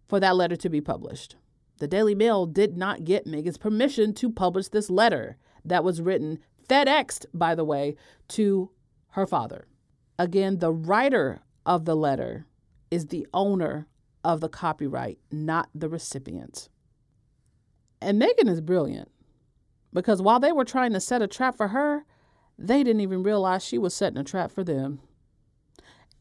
for 0.08 0.20
that 0.20 0.36
letter 0.36 0.56
to 0.56 0.70
be 0.70 0.82
published. 0.82 1.36
The 1.80 1.88
Daily 1.88 2.16
Mail 2.16 2.46
did 2.46 2.78
not 2.78 3.04
get 3.04 3.26
Meghan's 3.26 3.58
permission 3.58 4.14
to 4.16 4.32
publish 4.32 4.70
this 4.70 4.90
letter 4.90 5.38
that 5.66 5.84
was 5.84 6.02
written, 6.02 6.40
FedExed, 6.70 7.26
by 7.34 7.54
the 7.56 7.66
way, 7.66 7.96
to 8.30 8.72
her 9.10 9.28
father. 9.28 9.68
Again, 10.18 10.60
the 10.60 10.72
writer 10.72 11.42
of 11.66 11.86
the 11.86 11.96
letter 11.96 12.46
is 12.90 13.08
the 13.08 13.28
owner 13.34 13.88
of 14.24 14.40
the 14.40 14.48
copyright, 14.50 15.20
not 15.32 15.70
the 15.76 15.90
recipient. 15.90 16.70
And 18.02 18.22
Meghan 18.22 18.50
is 18.50 18.62
brilliant 18.62 19.10
because 19.94 20.22
while 20.22 20.40
they 20.40 20.52
were 20.52 20.66
trying 20.66 20.94
to 20.94 21.00
set 21.00 21.22
a 21.22 21.28
trap 21.28 21.58
for 21.58 21.70
her, 21.70 22.06
they 22.58 22.84
didn't 22.84 23.02
even 23.02 23.24
realize 23.24 23.64
she 23.64 23.78
was 23.78 23.94
setting 23.94 24.18
a 24.18 24.24
trap 24.24 24.52
for 24.52 24.64
them. 24.64 25.00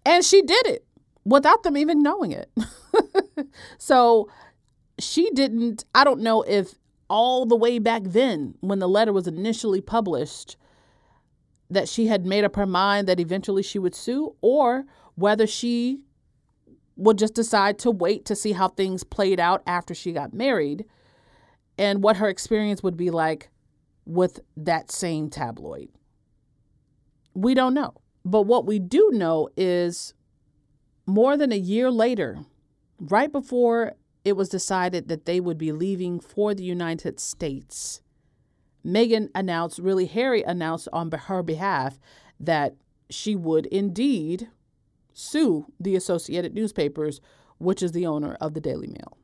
And 0.05 0.25
she 0.25 0.43
did 0.43 0.67
it 0.67 0.85
without 1.25 1.63
them 1.63 1.77
even 1.77 2.03
knowing 2.03 2.33
it. 2.33 2.51
so 3.79 4.29
she 4.99 5.31
didn't, 5.31 5.85
I 5.95 6.05
don't 6.05 6.21
know 6.21 6.43
if 6.43 6.75
all 7.09 7.47
the 7.47 7.57
way 7.57 7.79
back 7.79 8.03
then, 8.05 8.55
when 8.61 8.79
the 8.79 8.89
letter 8.89 9.13
was 9.13 9.27
initially 9.27 9.81
published, 9.81 10.57
that 11.71 11.89
she 11.89 12.07
had 12.07 12.27
made 12.27 12.45
up 12.45 12.57
her 12.57 12.67
mind 12.67 13.09
that 13.09 13.21
eventually 13.21 13.63
she 13.63 13.79
would 13.79 13.95
sue, 13.95 14.35
or 14.41 14.85
whether 15.15 15.47
she 15.47 16.01
would 16.97 17.19
just 17.19 17.35
decide 17.35 17.79
to 17.81 17.91
wait 17.91 18.25
to 18.25 18.37
see 18.37 18.53
how 18.53 18.69
things 18.69 19.05
played 19.05 19.41
out 19.41 19.63
after 19.67 19.95
she 19.95 20.13
got 20.13 20.33
married 20.33 20.85
and 21.77 22.03
what 22.03 22.17
her 22.17 22.29
experience 22.29 22.83
would 22.83 22.97
be 22.97 23.11
like 23.11 23.51
with 24.07 24.41
that 24.57 24.91
same 24.91 25.29
tabloid. 25.29 25.89
We 27.35 27.55
don't 27.55 27.75
know. 27.75 27.95
But 28.25 28.43
what 28.43 28.65
we 28.65 28.79
do 28.79 29.11
know 29.13 29.49
is 29.57 30.15
more 31.07 31.37
than 31.37 31.53
a 31.53 31.57
year 31.57 31.91
later, 31.91 32.39
right 32.99 33.31
before 33.31 33.95
it 34.25 34.33
was 34.33 34.49
decided 34.49 35.09
that 35.09 35.27
they 35.27 35.41
would 35.41 35.59
be 35.59 35.73
leaving 35.73 36.19
for 36.19 36.55
the 36.55 36.65
United 36.65 37.21
States, 37.21 38.01
Meghan 38.85 39.31
announced, 39.35 39.79
really, 39.79 40.07
Harry 40.07 40.43
announced 40.43 40.89
on 40.93 41.11
her 41.11 41.43
behalf 41.43 41.99
that 42.39 42.75
she 43.11 43.37
would 43.37 43.67
indeed 43.67 44.49
sue 45.13 45.67
the 45.79 45.97
Associated 45.97 46.55
Newspapers, 46.55 47.21
which 47.59 47.83
is 47.83 47.93
the 47.93 48.07
owner 48.07 48.37
of 48.41 48.55
the 48.55 48.61
Daily 48.61 48.89
Mail. 48.89 49.17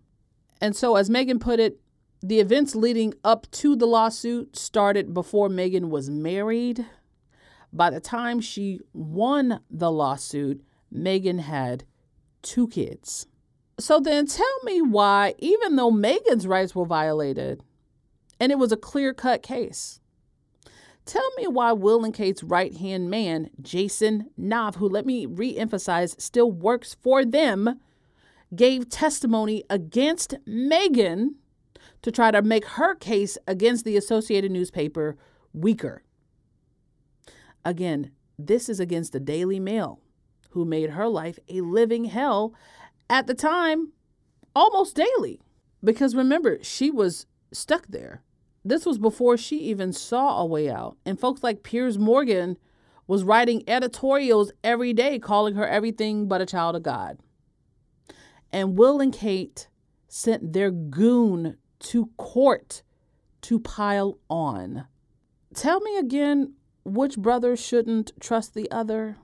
And 0.61 0.76
so, 0.76 0.96
as 0.96 1.11
Meghan 1.11 1.40
put 1.40 1.61
it, 1.61 1.80
the 2.22 2.40
events 2.40 2.74
leading 2.74 3.14
up 3.24 3.50
to 3.52 3.74
the 3.74 3.86
lawsuit 3.86 4.56
started 4.56 5.14
before 5.14 5.48
Meghan 5.48 5.88
was 5.88 6.11
married. 6.11 6.86
By 7.73 7.91
the 7.91 8.01
time 8.01 8.41
she 8.41 8.81
won 8.93 9.61
the 9.71 9.91
lawsuit, 9.91 10.64
Meghan 10.93 11.41
had 11.41 11.85
two 12.43 12.68
kids. 12.68 13.27
So 13.79 14.01
then 14.01 14.27
tell 14.27 14.59
me 14.64 14.83
why, 14.83 15.35
even 15.39 15.77
though 15.77 15.91
Meghan's 15.91 16.47
rights 16.47 16.75
were 16.75 16.85
violated, 16.85 17.62
and 18.39 18.51
it 18.53 18.59
was 18.59 18.73
a 18.73 18.77
clear 18.77 19.14
cut 19.14 19.43
case, 19.43 20.01
tell 21.07 21.29
me 21.37 21.47
why 21.47 21.73
Will 21.73 22.05
and 22.05 22.12
Kate's 22.12 22.43
right 22.43 22.77
hand 22.77 23.11
man, 23.11 23.51
Jason 23.61 24.31
Knauf, 24.39 24.77
who 24.77 24.89
let 24.89 25.07
me 25.07 25.27
re 25.27 25.57
emphasize 25.57 26.16
still 26.18 26.51
works 26.51 26.97
for 27.01 27.25
them, 27.25 27.81
gave 28.55 28.89
testimony 28.89 29.64
against 29.71 30.35
Meghan 30.47 31.35
to 32.03 32.11
try 32.11 32.31
to 32.31 32.43
make 32.43 32.64
her 32.66 32.95
case 32.95 33.39
against 33.47 33.85
the 33.85 33.97
Associated 33.97 34.51
newspaper 34.51 35.16
weaker. 35.53 36.03
Again, 37.64 38.12
this 38.38 38.68
is 38.68 38.80
against 38.80 39.12
the 39.12 39.20
Daily 39.20 39.61
Mail, 39.61 40.00
who 40.50 40.64
made 40.64 40.90
her 40.90 41.08
life 41.08 41.38
a 41.48 41.61
living 41.61 42.06
hell 42.06 42.54
at 43.08 43.26
the 43.26 43.34
time 43.34 43.92
almost 44.54 44.96
daily. 44.96 45.40
Because 45.82 46.14
remember, 46.14 46.58
she 46.62 46.90
was 46.90 47.26
stuck 47.52 47.86
there. 47.88 48.22
This 48.64 48.84
was 48.84 48.98
before 48.98 49.36
she 49.36 49.58
even 49.58 49.92
saw 49.92 50.40
a 50.40 50.46
way 50.46 50.70
out. 50.70 50.96
And 51.06 51.18
folks 51.18 51.42
like 51.42 51.62
Piers 51.62 51.98
Morgan 51.98 52.58
was 53.06 53.24
writing 53.24 53.64
editorials 53.66 54.52
every 54.62 54.92
day 54.92 55.18
calling 55.18 55.54
her 55.54 55.66
everything 55.66 56.28
but 56.28 56.40
a 56.40 56.46
child 56.46 56.76
of 56.76 56.82
God. 56.82 57.18
And 58.52 58.76
Will 58.76 59.00
and 59.00 59.12
Kate 59.12 59.68
sent 60.08 60.52
their 60.52 60.70
goon 60.70 61.56
to 61.80 62.11
court 62.16 62.82
to 63.42 63.58
pile 63.58 64.18
on. 64.28 64.86
Tell 65.54 65.80
me 65.80 65.96
again 65.96 66.54
which 66.85 67.18
brother 67.18 67.57
shouldn't 67.57 68.12
trust 68.20 68.55
the 68.55 68.70
other? 68.70 69.16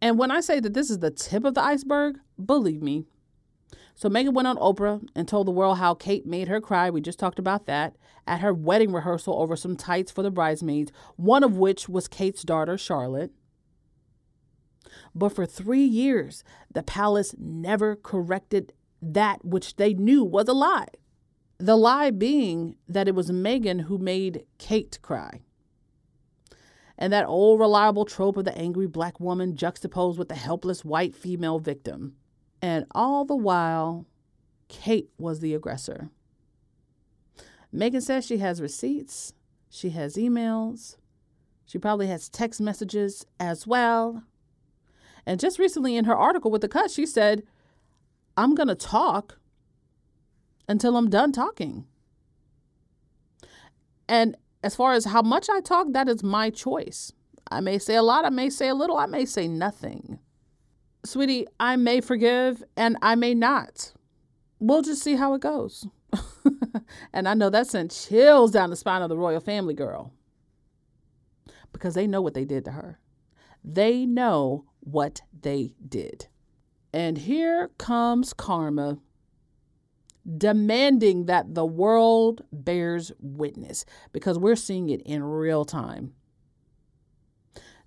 And 0.00 0.18
when 0.18 0.30
I 0.30 0.40
say 0.40 0.60
that 0.60 0.74
this 0.74 0.90
is 0.90 0.98
the 0.98 1.10
tip 1.10 1.44
of 1.44 1.54
the 1.54 1.62
iceberg, 1.62 2.18
believe 2.44 2.82
me. 2.82 3.04
So 3.94 4.08
Meghan 4.08 4.32
went 4.32 4.48
on 4.48 4.56
Oprah 4.56 5.06
and 5.14 5.28
told 5.28 5.46
the 5.46 5.52
world 5.52 5.78
how 5.78 5.94
Kate 5.94 6.26
made 6.26 6.48
her 6.48 6.60
cry. 6.60 6.90
We 6.90 7.00
just 7.00 7.18
talked 7.18 7.38
about 7.38 7.66
that 7.66 7.96
at 8.26 8.40
her 8.40 8.52
wedding 8.54 8.92
rehearsal 8.92 9.40
over 9.40 9.56
some 9.56 9.76
tights 9.76 10.10
for 10.10 10.22
the 10.22 10.30
bridesmaids, 10.30 10.92
one 11.16 11.44
of 11.44 11.56
which 11.56 11.88
was 11.88 12.08
Kate's 12.08 12.42
daughter, 12.42 12.78
Charlotte. 12.78 13.32
But 15.14 15.30
for 15.30 15.46
three 15.46 15.84
years, 15.84 16.42
the 16.72 16.82
palace 16.82 17.34
never 17.38 17.96
corrected 17.96 18.72
that 19.00 19.44
which 19.44 19.76
they 19.76 19.94
knew 19.94 20.24
was 20.24 20.48
a 20.48 20.52
lie. 20.52 20.88
The 21.58 21.76
lie 21.76 22.10
being 22.10 22.76
that 22.88 23.08
it 23.08 23.14
was 23.14 23.30
Meghan 23.30 23.82
who 23.82 23.98
made 23.98 24.44
Kate 24.58 24.98
cry. 25.02 25.42
And 26.98 27.12
that 27.12 27.26
old 27.26 27.58
reliable 27.58 28.04
trope 28.04 28.36
of 28.36 28.44
the 28.44 28.56
angry 28.56 28.86
black 28.86 29.18
woman 29.18 29.56
juxtaposed 29.56 30.18
with 30.18 30.28
the 30.28 30.34
helpless 30.34 30.84
white 30.84 31.14
female 31.14 31.58
victim. 31.58 32.14
And 32.60 32.86
all 32.92 33.24
the 33.24 33.36
while, 33.36 34.06
Kate 34.68 35.10
was 35.18 35.40
the 35.40 35.54
aggressor. 35.54 36.10
Meghan 37.74 38.02
says 38.02 38.26
she 38.26 38.38
has 38.38 38.60
receipts, 38.60 39.32
she 39.70 39.90
has 39.90 40.16
emails, 40.16 40.96
she 41.64 41.78
probably 41.78 42.06
has 42.06 42.28
text 42.28 42.60
messages 42.60 43.24
as 43.40 43.66
well. 43.66 44.24
And 45.24 45.40
just 45.40 45.58
recently 45.58 45.96
in 45.96 46.04
her 46.04 46.16
article 46.16 46.50
with 46.50 46.60
the 46.60 46.68
cut, 46.68 46.90
she 46.90 47.06
said, 47.06 47.44
I'm 48.36 48.54
going 48.54 48.68
to 48.68 48.74
talk 48.74 49.38
until 50.68 50.96
I'm 50.96 51.08
done 51.08 51.32
talking. 51.32 51.86
And 54.08 54.36
as 54.62 54.76
far 54.76 54.92
as 54.92 55.06
how 55.06 55.22
much 55.22 55.48
I 55.50 55.60
talk, 55.60 55.88
that 55.90 56.08
is 56.08 56.22
my 56.22 56.50
choice. 56.50 57.12
I 57.50 57.60
may 57.60 57.78
say 57.78 57.96
a 57.96 58.02
lot, 58.02 58.24
I 58.24 58.30
may 58.30 58.48
say 58.48 58.68
a 58.68 58.74
little, 58.74 58.96
I 58.96 59.06
may 59.06 59.24
say 59.24 59.48
nothing. 59.48 60.18
Sweetie, 61.04 61.46
I 61.58 61.76
may 61.76 62.00
forgive 62.00 62.62
and 62.76 62.96
I 63.02 63.16
may 63.16 63.34
not. 63.34 63.92
We'll 64.60 64.82
just 64.82 65.02
see 65.02 65.16
how 65.16 65.34
it 65.34 65.40
goes. 65.40 65.86
and 67.12 67.28
I 67.28 67.34
know 67.34 67.50
that 67.50 67.66
sent 67.66 67.90
chills 67.90 68.52
down 68.52 68.70
the 68.70 68.76
spine 68.76 69.02
of 69.02 69.08
the 69.08 69.16
royal 69.16 69.40
family 69.40 69.74
girl 69.74 70.12
because 71.72 71.94
they 71.94 72.06
know 72.06 72.20
what 72.22 72.34
they 72.34 72.44
did 72.44 72.64
to 72.66 72.72
her. 72.72 73.00
They 73.64 74.06
know 74.06 74.66
what 74.80 75.22
they 75.40 75.74
did. 75.86 76.28
And 76.92 77.18
here 77.18 77.70
comes 77.78 78.32
karma 78.32 78.98
demanding 80.38 81.26
that 81.26 81.54
the 81.54 81.64
world 81.64 82.42
bears 82.52 83.12
witness 83.20 83.84
because 84.12 84.38
we're 84.38 84.56
seeing 84.56 84.88
it 84.88 85.02
in 85.02 85.22
real 85.22 85.64
time. 85.64 86.12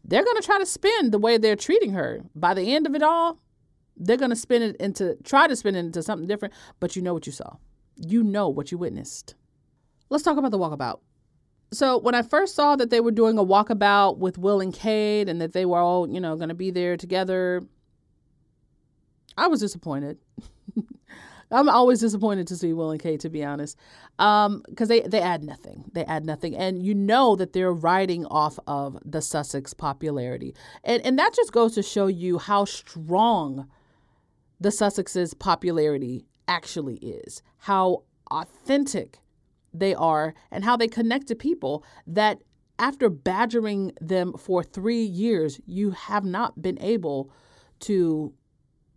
They're 0.03 0.23
going 0.23 0.37
to 0.37 0.43
try 0.43 0.59
to 0.59 0.65
spin 0.65 1.11
the 1.11 1.17
way 1.17 1.37
they're 1.37 1.55
treating 1.55 1.93
her. 1.93 2.21
By 2.35 2.53
the 2.53 2.75
end 2.75 2.85
of 2.85 2.93
it 2.93 3.01
all, 3.01 3.39
they're 3.97 4.17
going 4.17 4.29
to 4.29 4.35
spin 4.35 4.61
it 4.61 4.75
into, 4.77 5.17
try 5.23 5.47
to 5.47 5.55
spin 5.55 5.75
it 5.75 5.79
into 5.79 6.03
something 6.03 6.27
different, 6.27 6.53
but 6.79 6.95
you 6.95 7.01
know 7.01 7.13
what 7.13 7.25
you 7.25 7.31
saw. 7.31 7.55
You 7.95 8.23
know 8.23 8.49
what 8.49 8.71
you 8.71 8.77
witnessed. 8.77 9.35
Let's 10.09 10.23
talk 10.23 10.37
about 10.37 10.51
the 10.51 10.59
walkabout. 10.59 10.99
So, 11.71 11.97
when 11.97 12.13
I 12.13 12.21
first 12.21 12.55
saw 12.55 12.75
that 12.75 12.89
they 12.89 12.99
were 12.99 13.11
doing 13.11 13.37
a 13.37 13.43
walkabout 13.43 14.17
with 14.19 14.37
Will 14.37 14.61
and 14.61 14.73
Kate 14.73 15.27
and 15.27 15.41
that 15.41 15.53
they 15.53 15.65
were 15.65 15.79
all, 15.79 16.07
you 16.07 16.19
know, 16.19 16.35
going 16.35 16.49
to 16.49 16.55
be 16.55 16.69
there 16.69 16.95
together, 16.95 17.63
I 19.37 19.47
was 19.47 19.61
disappointed. 19.61 20.17
I'm 21.51 21.69
always 21.69 21.99
disappointed 21.99 22.47
to 22.47 22.55
see 22.55 22.73
Will 22.73 22.91
and 22.91 22.99
Kate, 22.99 23.19
to 23.21 23.29
be 23.29 23.43
honest, 23.43 23.77
because 24.17 24.45
um, 24.47 24.63
they 24.87 25.01
they 25.01 25.21
add 25.21 25.43
nothing. 25.43 25.85
They 25.93 26.05
add 26.05 26.25
nothing, 26.25 26.55
and 26.55 26.83
you 26.83 26.93
know 26.93 27.35
that 27.35 27.53
they're 27.53 27.73
riding 27.73 28.25
off 28.25 28.57
of 28.67 28.97
the 29.05 29.21
Sussex 29.21 29.73
popularity, 29.73 30.55
and 30.83 31.05
and 31.05 31.19
that 31.19 31.33
just 31.35 31.51
goes 31.51 31.75
to 31.75 31.83
show 31.83 32.07
you 32.07 32.37
how 32.37 32.65
strong 32.65 33.67
the 34.59 34.69
Sussex's 34.69 35.33
popularity 35.33 36.25
actually 36.47 36.95
is, 36.97 37.41
how 37.59 38.03
authentic 38.31 39.19
they 39.73 39.93
are, 39.93 40.33
and 40.51 40.63
how 40.63 40.75
they 40.77 40.87
connect 40.87 41.27
to 41.27 41.35
people 41.35 41.83
that 42.07 42.41
after 42.79 43.09
badgering 43.09 43.93
them 44.01 44.33
for 44.33 44.63
three 44.63 45.03
years, 45.03 45.59
you 45.65 45.91
have 45.91 46.25
not 46.25 46.61
been 46.61 46.81
able 46.81 47.31
to 47.79 48.33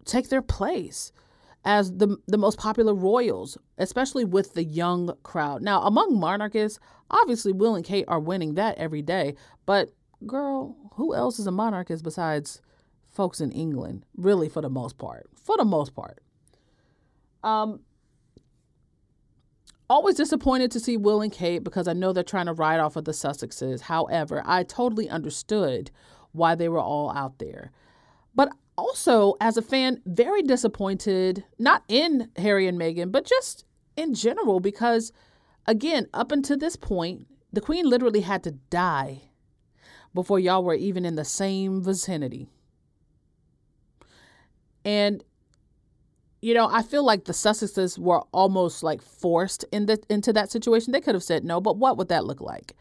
take 0.04 0.28
their 0.30 0.42
place 0.42 1.12
as 1.68 1.92
the 1.98 2.16
the 2.26 2.38
most 2.38 2.58
popular 2.58 2.94
royals, 2.94 3.58
especially 3.76 4.24
with 4.24 4.54
the 4.54 4.64
young 4.64 5.14
crowd. 5.22 5.60
Now, 5.60 5.82
among 5.82 6.18
monarchists, 6.18 6.80
obviously 7.10 7.52
Will 7.52 7.74
and 7.74 7.84
Kate 7.84 8.06
are 8.08 8.18
winning 8.18 8.54
that 8.54 8.78
every 8.78 9.02
day, 9.02 9.34
but 9.66 9.90
girl, 10.26 10.74
who 10.94 11.14
else 11.14 11.38
is 11.38 11.46
a 11.46 11.50
monarchist 11.50 12.02
besides 12.02 12.62
folks 13.12 13.42
in 13.42 13.52
England? 13.52 14.06
Really 14.16 14.48
for 14.48 14.62
the 14.62 14.70
most 14.70 14.96
part. 14.96 15.28
For 15.36 15.58
the 15.58 15.64
most 15.66 15.94
part. 15.94 16.20
Um 17.44 17.80
always 19.90 20.16
disappointed 20.16 20.70
to 20.70 20.80
see 20.80 20.96
Will 20.96 21.20
and 21.20 21.32
Kate 21.32 21.62
because 21.62 21.86
I 21.86 21.92
know 21.92 22.14
they're 22.14 22.24
trying 22.24 22.46
to 22.46 22.54
ride 22.54 22.80
off 22.80 22.96
of 22.96 23.04
the 23.04 23.12
Sussexes. 23.12 23.82
However, 23.82 24.42
I 24.46 24.62
totally 24.62 25.08
understood 25.10 25.90
why 26.32 26.54
they 26.54 26.70
were 26.70 26.80
all 26.80 27.10
out 27.10 27.38
there. 27.38 27.72
Also, 28.78 29.34
as 29.40 29.56
a 29.56 29.62
fan, 29.62 30.00
very 30.06 30.40
disappointed, 30.40 31.42
not 31.58 31.82
in 31.88 32.30
Harry 32.36 32.68
and 32.68 32.78
Meghan, 32.78 33.10
but 33.10 33.26
just 33.26 33.64
in 33.96 34.14
general, 34.14 34.60
because 34.60 35.12
again, 35.66 36.06
up 36.14 36.30
until 36.30 36.56
this 36.56 36.76
point, 36.76 37.26
the 37.52 37.60
Queen 37.60 37.90
literally 37.90 38.20
had 38.20 38.44
to 38.44 38.52
die 38.52 39.22
before 40.14 40.38
y'all 40.38 40.62
were 40.62 40.74
even 40.74 41.04
in 41.04 41.16
the 41.16 41.24
same 41.24 41.82
vicinity. 41.82 42.46
And 44.84 45.24
you 46.40 46.54
know, 46.54 46.68
I 46.70 46.82
feel 46.82 47.04
like 47.04 47.24
the 47.24 47.32
Sussexes 47.32 47.98
were 47.98 48.22
almost 48.30 48.84
like 48.84 49.02
forced 49.02 49.64
in 49.72 49.86
the, 49.86 50.00
into 50.08 50.32
that 50.34 50.52
situation. 50.52 50.92
They 50.92 51.00
could 51.00 51.16
have 51.16 51.24
said 51.24 51.42
no, 51.44 51.60
but 51.60 51.78
what 51.78 51.96
would 51.96 52.10
that 52.10 52.26
look 52.26 52.40
like? 52.40 52.76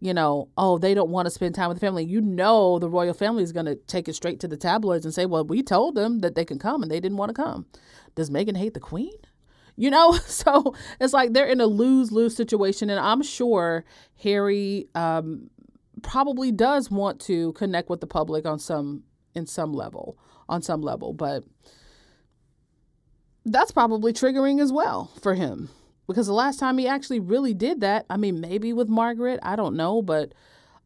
You 0.00 0.12
know, 0.12 0.48
oh, 0.58 0.78
they 0.78 0.92
don't 0.94 1.10
want 1.10 1.26
to 1.26 1.30
spend 1.30 1.54
time 1.54 1.68
with 1.68 1.78
the 1.78 1.86
family. 1.86 2.04
You 2.04 2.20
know, 2.20 2.78
the 2.78 2.88
royal 2.88 3.14
family 3.14 3.42
is 3.42 3.52
going 3.52 3.66
to 3.66 3.76
take 3.76 4.08
it 4.08 4.14
straight 4.14 4.40
to 4.40 4.48
the 4.48 4.56
tabloids 4.56 5.04
and 5.04 5.14
say, 5.14 5.24
well, 5.24 5.44
we 5.44 5.62
told 5.62 5.94
them 5.94 6.20
that 6.20 6.34
they 6.34 6.44
can 6.44 6.58
come 6.58 6.82
and 6.82 6.90
they 6.90 7.00
didn't 7.00 7.16
want 7.16 7.34
to 7.34 7.42
come. 7.42 7.66
Does 8.14 8.28
Meghan 8.28 8.56
hate 8.56 8.74
the 8.74 8.80
queen? 8.80 9.16
You 9.74 9.90
know, 9.90 10.12
so 10.26 10.74
it's 11.00 11.12
like 11.12 11.32
they're 11.32 11.46
in 11.46 11.60
a 11.60 11.66
lose 11.66 12.12
lose 12.12 12.36
situation. 12.36 12.90
And 12.90 13.00
I'm 13.00 13.22
sure 13.22 13.84
Harry 14.22 14.88
um, 14.94 15.48
probably 16.02 16.52
does 16.52 16.90
want 16.90 17.20
to 17.22 17.52
connect 17.54 17.88
with 17.88 18.00
the 18.00 18.06
public 18.06 18.44
on 18.44 18.58
some, 18.58 19.04
in 19.34 19.46
some 19.46 19.72
level, 19.72 20.18
on 20.46 20.60
some 20.60 20.82
level. 20.82 21.14
But 21.14 21.44
that's 23.46 23.70
probably 23.70 24.12
triggering 24.12 24.60
as 24.60 24.72
well 24.72 25.10
for 25.22 25.34
him 25.34 25.70
because 26.06 26.26
the 26.26 26.32
last 26.32 26.58
time 26.58 26.78
he 26.78 26.86
actually 26.86 27.20
really 27.20 27.54
did 27.54 27.80
that, 27.80 28.06
I 28.08 28.16
mean, 28.16 28.40
maybe 28.40 28.72
with 28.72 28.88
Margaret, 28.88 29.40
I 29.42 29.56
don't 29.56 29.76
know, 29.76 30.02
but 30.02 30.32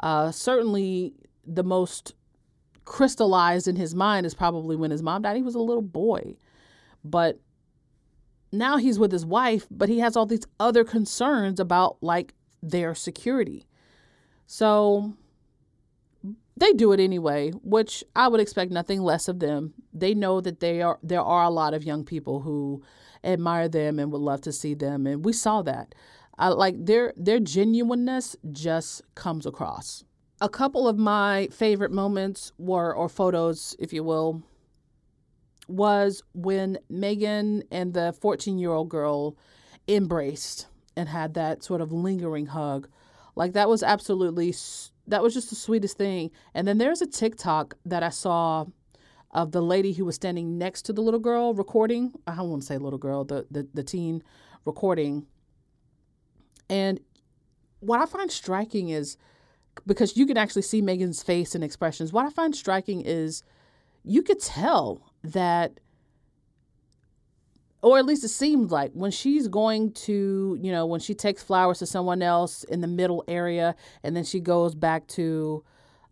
uh, 0.01 0.31
certainly 0.31 1.15
the 1.47 1.63
most 1.63 2.15
crystallized 2.85 3.69
in 3.69 3.77
his 3.77 3.95
mind 3.95 4.27
is 4.27 4.35
probably 4.35 4.77
when 4.77 4.91
his 4.91 5.03
mom 5.03 5.23
died. 5.23 5.37
He 5.37 5.43
was 5.43 5.55
a 5.55 5.61
little 5.61 5.83
boy, 5.83 6.37
but 7.05 7.39
now 8.53 8.79
he's 8.79 8.99
with 8.99 9.13
his 9.13 9.27
wife, 9.27 9.67
but 9.71 9.89
he 9.89 9.99
has 10.01 10.17
all 10.17 10.27
these 10.27 10.47
other 10.59 10.85
concerns 10.85 11.61
about 11.61 11.99
like 12.01 12.35
their 12.63 12.95
security. 12.95 13.67
So 14.47 15.15
they 16.57 16.73
do 16.73 16.93
it 16.93 17.01
anyway, 17.01 17.51
which 17.63 18.03
I 18.17 18.29
would 18.29 18.41
expect 18.41 18.73
nothing 18.73 19.01
less 19.01 19.29
of 19.29 19.39
them. 19.39 19.75
They 19.93 20.15
know 20.15 20.41
that 20.41 20.61
they 20.61 20.83
are 20.83 20.99
there 21.03 21.23
are 21.23 21.45
a 21.45 21.51
lot 21.51 21.75
of 21.75 21.85
young 21.85 22.05
people 22.05 22.41
who 22.41 22.83
admire 23.25 23.69
them 23.69 23.99
and 23.99 24.13
would 24.13 24.21
love 24.21 24.41
to 24.43 24.53
see 24.53 24.75
them, 24.75 25.07
and 25.07 25.25
we 25.25 25.33
saw 25.33 25.63
that. 25.63 25.95
Like 26.39 26.87
their 26.87 27.13
their 27.17 27.39
genuineness 27.39 28.35
just 28.51 29.03
comes 29.15 29.45
across. 29.45 30.05
A 30.41 30.49
couple 30.49 30.89
of 30.89 30.97
my 30.97 31.49
favorite 31.53 31.93
moments 31.93 32.53
were, 32.57 32.95
or 32.95 33.11
photos, 33.11 33.77
if 33.79 33.93
you 33.93 34.03
will, 34.03 34.43
was 35.69 36.23
when 36.33 36.79
Meghan 36.91 37.63
and 37.71 37.93
the 37.93 38.15
14 38.21 38.59
year 38.59 38.73
old 38.73 38.89
girl 38.89 39.37
embraced 39.87 40.67
and 40.97 41.09
had 41.09 41.35
that 41.35 41.63
sort 41.63 41.81
of 41.81 41.93
lingering 41.93 42.47
hug. 42.47 42.89
Like 43.37 43.53
that 43.53 43.69
was 43.69 43.83
absolutely 43.83 44.55
that 45.07 45.23
was 45.23 45.35
just 45.35 45.51
the 45.51 45.57
sweetest 45.57 45.99
thing. 45.99 46.31
And 46.55 46.67
then 46.67 46.79
there's 46.79 47.03
a 47.03 47.07
TikTok 47.07 47.75
that 47.85 48.03
I 48.03 48.11
saw 48.11 48.67
of 49.33 49.53
the 49.53 49.63
lady 49.63 49.93
who 49.93 50.05
was 50.05 50.17
standing 50.17 50.59
next 50.59 50.83
to 50.83 50.93
the 50.93 51.01
little 51.01 51.21
girl 51.21 51.55
recording. 51.55 52.13
I 52.27 52.35
to 52.63 52.67
say 52.67 52.79
little 52.79 52.99
girl, 52.99 53.25
the, 53.25 53.47
the, 53.51 53.69
the 53.73 53.83
teen 53.83 54.23
recording. 54.65 55.27
And 56.69 57.01
what 57.81 58.01
I 58.01 58.07
find 58.07 58.31
striking 58.31 58.89
is 58.89 59.17
because 59.87 60.17
you 60.17 60.27
can 60.27 60.37
actually 60.37 60.63
see 60.63 60.83
Meghan's 60.83 61.23
face 61.23 61.55
and 61.55 61.63
expressions. 61.63 62.13
What 62.13 62.27
I 62.27 62.31
find 62.31 62.55
striking 62.55 63.03
is 63.03 63.43
you 64.05 64.23
could 64.23 64.41
tell 64.41 65.13
that 65.23 65.79
or 67.83 67.99
at 67.99 68.05
least 68.05 68.25
it 68.25 68.29
seemed 68.29 68.71
like 68.71 68.93
when 68.93 69.11
she's 69.11 69.49
going 69.49 69.93
to, 69.93 70.59
you 70.61 70.71
know, 70.71 70.85
when 70.85 71.01
she 71.01 71.15
takes 71.15 71.43
flowers 71.43 71.79
to 71.79 71.87
someone 71.87 72.21
else 72.21 72.63
in 72.65 72.83
the 72.83 72.87
middle 72.87 73.25
area 73.27 73.75
and 74.03 74.15
then 74.15 74.25
she 74.25 74.39
goes 74.39 74.75
back 74.75 75.07
to 75.07 75.65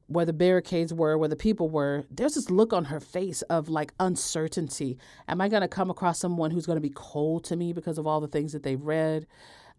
where 0.09 0.24
the 0.24 0.32
barricades 0.32 0.92
were, 0.92 1.16
where 1.16 1.28
the 1.28 1.36
people 1.36 1.68
were, 1.70 2.04
there's 2.11 2.34
this 2.34 2.50
look 2.50 2.72
on 2.72 2.86
her 2.86 3.00
face 3.00 3.42
of 3.42 3.68
like 3.68 3.92
uncertainty. 4.00 4.98
Am 5.28 5.40
I 5.40 5.48
going 5.48 5.62
to 5.62 5.68
come 5.68 5.90
across 5.90 6.18
someone 6.18 6.50
who's 6.50 6.66
going 6.66 6.76
to 6.76 6.82
be 6.82 6.92
cold 6.94 7.44
to 7.44 7.56
me 7.56 7.72
because 7.72 7.98
of 7.98 8.06
all 8.06 8.20
the 8.20 8.28
things 8.28 8.52
that 8.52 8.62
they've 8.62 8.80
read? 8.80 9.26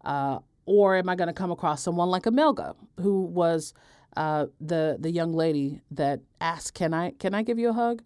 Uh, 0.04 0.38
or 0.66 0.96
am 0.96 1.08
I 1.08 1.16
going 1.16 1.28
to 1.28 1.34
come 1.34 1.50
across 1.50 1.82
someone 1.82 2.08
like 2.08 2.22
Amelga, 2.24 2.74
who 3.00 3.22
was 3.22 3.74
uh, 4.16 4.46
the 4.60 4.96
the 4.98 5.10
young 5.10 5.32
lady 5.32 5.80
that 5.90 6.20
asked, 6.40 6.74
"Can 6.74 6.94
I 6.94 7.10
can 7.12 7.34
I 7.34 7.42
give 7.42 7.58
you 7.58 7.68
a 7.68 7.72
hug?" 7.72 8.02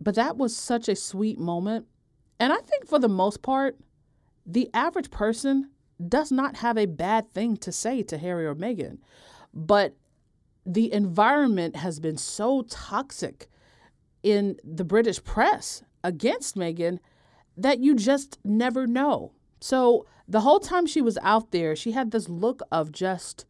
But 0.00 0.14
that 0.16 0.36
was 0.36 0.56
such 0.56 0.88
a 0.88 0.96
sweet 0.96 1.38
moment 1.38 1.86
and 2.38 2.52
I 2.52 2.58
think 2.58 2.86
for 2.86 2.98
the 2.98 3.08
most 3.08 3.42
part, 3.42 3.76
the 4.44 4.68
average 4.74 5.10
person 5.10 5.70
does 6.06 6.30
not 6.30 6.56
have 6.56 6.76
a 6.76 6.86
bad 6.86 7.32
thing 7.32 7.56
to 7.58 7.72
say 7.72 8.02
to 8.02 8.18
Harry 8.18 8.46
or 8.46 8.54
Meghan. 8.54 8.98
But 9.54 9.94
the 10.66 10.92
environment 10.92 11.76
has 11.76 12.00
been 12.00 12.16
so 12.16 12.62
toxic 12.68 13.48
in 14.22 14.58
the 14.64 14.84
British 14.84 15.22
press 15.22 15.84
against 16.02 16.56
Meghan 16.56 16.98
that 17.56 17.78
you 17.78 17.94
just 17.94 18.38
never 18.44 18.86
know. 18.86 19.32
So 19.60 20.06
the 20.28 20.40
whole 20.40 20.58
time 20.58 20.86
she 20.86 21.00
was 21.00 21.18
out 21.22 21.52
there, 21.52 21.76
she 21.76 21.92
had 21.92 22.10
this 22.10 22.28
look 22.28 22.60
of 22.72 22.90
just 22.90 23.46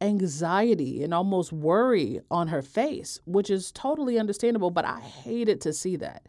anxiety 0.00 1.02
and 1.02 1.12
almost 1.12 1.52
worry 1.52 2.20
on 2.30 2.48
her 2.48 2.62
face, 2.62 3.18
which 3.26 3.50
is 3.50 3.72
totally 3.72 4.18
understandable, 4.18 4.70
but 4.70 4.84
I 4.84 5.00
hated 5.00 5.60
to 5.62 5.72
see 5.72 5.96
that. 5.96 6.26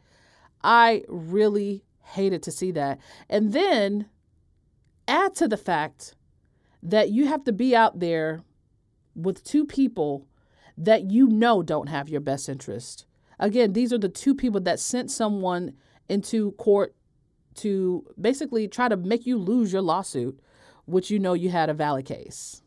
I 0.64 1.04
really 1.08 1.84
hated 2.02 2.42
to 2.44 2.52
see 2.52 2.72
that. 2.72 3.00
And 3.30 3.54
then 3.54 4.08
add 5.08 5.36
to 5.36 5.48
the 5.48 5.58
fact 5.58 6.16
that 6.82 7.10
you 7.10 7.28
have 7.28 7.44
to 7.44 7.52
be 7.52 7.76
out 7.76 8.00
there 8.00 8.44
with 9.16 9.44
two 9.44 9.66
people 9.66 10.28
that 10.78 11.10
you 11.10 11.28
know 11.28 11.64
don't 11.64 11.88
have 11.88 12.10
your 12.10 12.22
best 12.22 12.50
interest. 12.50 13.06
Again, 13.40 13.74
these 13.74 13.92
are 13.94 13.98
the 13.98 14.10
two 14.10 14.36
people 14.36 14.62
that 14.62 14.80
sent 14.80 15.12
someone 15.12 15.74
into 16.10 16.52
court 16.54 16.96
to 17.56 18.06
basically 18.20 18.68
try 18.68 18.90
to 18.90 18.98
make 18.98 19.26
you 19.26 19.38
lose 19.38 19.72
your 19.72 19.82
lawsuit, 19.82 20.40
which 20.86 21.10
you 21.10 21.20
know 21.20 21.34
you 21.34 21.50
had 21.50 21.70
a 21.70 21.74
valid 21.74 22.06
case. 22.06 22.62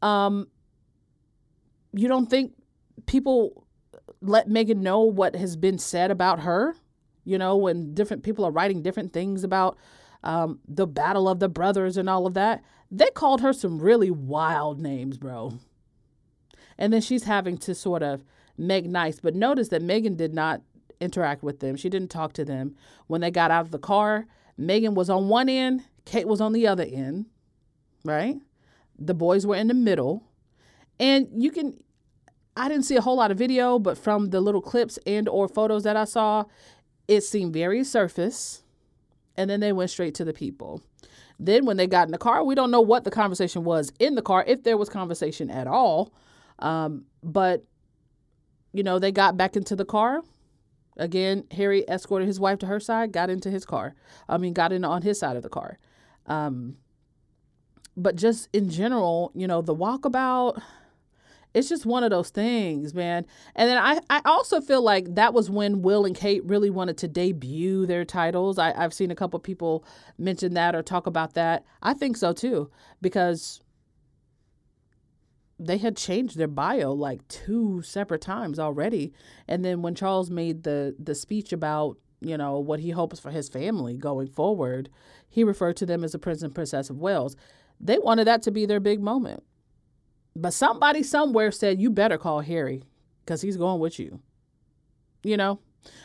Um, 0.00 0.48
you 1.92 2.08
don't 2.08 2.28
think 2.28 2.54
people 3.06 3.66
let 4.20 4.48
Meghan 4.48 4.78
know 4.78 5.00
what 5.02 5.36
has 5.36 5.56
been 5.56 5.78
said 5.78 6.10
about 6.10 6.40
her? 6.40 6.74
you 7.24 7.38
know, 7.38 7.56
when 7.56 7.94
different 7.94 8.22
people 8.22 8.44
are 8.44 8.50
writing 8.50 8.82
different 8.82 9.12
things 9.12 9.44
about 9.44 9.76
um, 10.22 10.60
the 10.66 10.86
battle 10.86 11.28
of 11.28 11.40
the 11.40 11.48
brothers 11.48 11.96
and 11.96 12.08
all 12.08 12.26
of 12.26 12.34
that. 12.34 12.62
They 12.90 13.08
called 13.14 13.40
her 13.40 13.52
some 13.52 13.78
really 13.78 14.10
wild 14.10 14.80
names, 14.80 15.18
bro. 15.18 15.54
And 16.78 16.92
then 16.92 17.00
she's 17.00 17.24
having 17.24 17.58
to 17.58 17.74
sort 17.74 18.02
of 18.02 18.24
make 18.56 18.84
nice. 18.84 19.20
But 19.20 19.34
notice 19.34 19.68
that 19.68 19.82
Meghan 19.82 20.16
did 20.16 20.34
not 20.34 20.62
interact 21.00 21.42
with 21.42 21.60
them. 21.60 21.76
She 21.76 21.88
didn't 21.88 22.10
talk 22.10 22.32
to 22.34 22.44
them. 22.44 22.76
When 23.06 23.20
they 23.20 23.30
got 23.30 23.50
out 23.50 23.64
of 23.64 23.70
the 23.70 23.78
car, 23.78 24.26
Meghan 24.58 24.94
was 24.94 25.10
on 25.10 25.28
one 25.28 25.48
end, 25.48 25.82
Kate 26.04 26.28
was 26.28 26.40
on 26.40 26.52
the 26.52 26.66
other 26.66 26.84
end, 26.84 27.26
right? 28.04 28.36
The 28.98 29.14
boys 29.14 29.46
were 29.46 29.56
in 29.56 29.68
the 29.68 29.74
middle. 29.74 30.24
And 31.00 31.28
you 31.34 31.50
can 31.50 31.82
I 32.56 32.68
didn't 32.68 32.84
see 32.84 32.96
a 32.96 33.00
whole 33.00 33.16
lot 33.16 33.30
of 33.30 33.38
video, 33.38 33.78
but 33.78 33.96
from 33.96 34.30
the 34.30 34.40
little 34.40 34.60
clips 34.60 34.98
and 35.06 35.28
or 35.28 35.48
photos 35.48 35.84
that 35.84 35.96
I 35.96 36.04
saw, 36.04 36.44
it 37.08 37.22
seemed 37.22 37.54
very 37.54 37.82
surface. 37.82 38.61
And 39.36 39.48
then 39.48 39.60
they 39.60 39.72
went 39.72 39.90
straight 39.90 40.14
to 40.16 40.24
the 40.24 40.32
people. 40.32 40.82
Then, 41.38 41.64
when 41.64 41.76
they 41.76 41.86
got 41.86 42.06
in 42.06 42.12
the 42.12 42.18
car, 42.18 42.44
we 42.44 42.54
don't 42.54 42.70
know 42.70 42.80
what 42.80 43.04
the 43.04 43.10
conversation 43.10 43.64
was 43.64 43.92
in 43.98 44.14
the 44.14 44.22
car, 44.22 44.44
if 44.46 44.62
there 44.62 44.76
was 44.76 44.88
conversation 44.88 45.50
at 45.50 45.66
all. 45.66 46.12
Um, 46.58 47.06
but, 47.22 47.64
you 48.72 48.82
know, 48.82 48.98
they 48.98 49.10
got 49.10 49.36
back 49.36 49.56
into 49.56 49.74
the 49.74 49.84
car. 49.84 50.22
Again, 50.98 51.44
Harry 51.52 51.84
escorted 51.88 52.28
his 52.28 52.38
wife 52.38 52.58
to 52.60 52.66
her 52.66 52.78
side, 52.78 53.12
got 53.12 53.30
into 53.30 53.50
his 53.50 53.64
car. 53.64 53.94
I 54.28 54.36
mean, 54.36 54.52
got 54.52 54.72
in 54.72 54.84
on 54.84 55.02
his 55.02 55.18
side 55.18 55.36
of 55.36 55.42
the 55.42 55.48
car. 55.48 55.78
Um, 56.26 56.76
but 57.96 58.16
just 58.16 58.48
in 58.52 58.68
general, 58.68 59.32
you 59.34 59.46
know, 59.46 59.62
the 59.62 59.74
walkabout, 59.74 60.62
it's 61.54 61.68
just 61.68 61.84
one 61.84 62.02
of 62.02 62.10
those 62.10 62.30
things, 62.30 62.94
man. 62.94 63.26
And 63.54 63.68
then 63.68 63.78
I, 63.78 64.00
I 64.08 64.22
also 64.24 64.60
feel 64.60 64.82
like 64.82 65.14
that 65.14 65.34
was 65.34 65.50
when 65.50 65.82
Will 65.82 66.04
and 66.04 66.16
Kate 66.16 66.44
really 66.44 66.70
wanted 66.70 66.96
to 66.98 67.08
debut 67.08 67.86
their 67.86 68.04
titles. 68.04 68.58
I, 68.58 68.72
I've 68.72 68.94
seen 68.94 69.10
a 69.10 69.14
couple 69.14 69.38
people 69.38 69.84
mention 70.18 70.54
that 70.54 70.74
or 70.74 70.82
talk 70.82 71.06
about 71.06 71.34
that. 71.34 71.64
I 71.82 71.94
think 71.94 72.16
so 72.16 72.32
too, 72.32 72.70
because 73.00 73.60
they 75.58 75.78
had 75.78 75.96
changed 75.96 76.36
their 76.38 76.48
bio 76.48 76.92
like 76.92 77.26
two 77.28 77.82
separate 77.82 78.22
times 78.22 78.58
already. 78.58 79.12
And 79.46 79.64
then 79.64 79.82
when 79.82 79.94
Charles 79.94 80.30
made 80.30 80.62
the 80.64 80.94
the 80.98 81.14
speech 81.14 81.52
about 81.52 81.98
you 82.20 82.36
know 82.36 82.58
what 82.58 82.80
he 82.80 82.90
hopes 82.90 83.20
for 83.20 83.30
his 83.30 83.48
family 83.48 83.96
going 83.96 84.28
forward, 84.28 84.88
he 85.28 85.44
referred 85.44 85.76
to 85.78 85.86
them 85.86 86.02
as 86.02 86.12
the 86.12 86.18
Prince 86.18 86.42
and 86.42 86.54
Princess 86.54 86.90
of 86.90 86.98
Wales. 86.98 87.36
They 87.78 87.98
wanted 87.98 88.26
that 88.26 88.42
to 88.42 88.50
be 88.50 88.64
their 88.64 88.80
big 88.80 89.00
moment. 89.00 89.42
But 90.34 90.54
somebody 90.54 91.02
somewhere 91.02 91.50
said 91.50 91.80
you 91.80 91.90
better 91.90 92.18
call 92.18 92.40
Harry 92.40 92.84
because 93.24 93.42
he's 93.42 93.56
going 93.56 93.80
with 93.80 93.98
you. 93.98 94.20
You 95.22 95.36
know, 95.36 95.60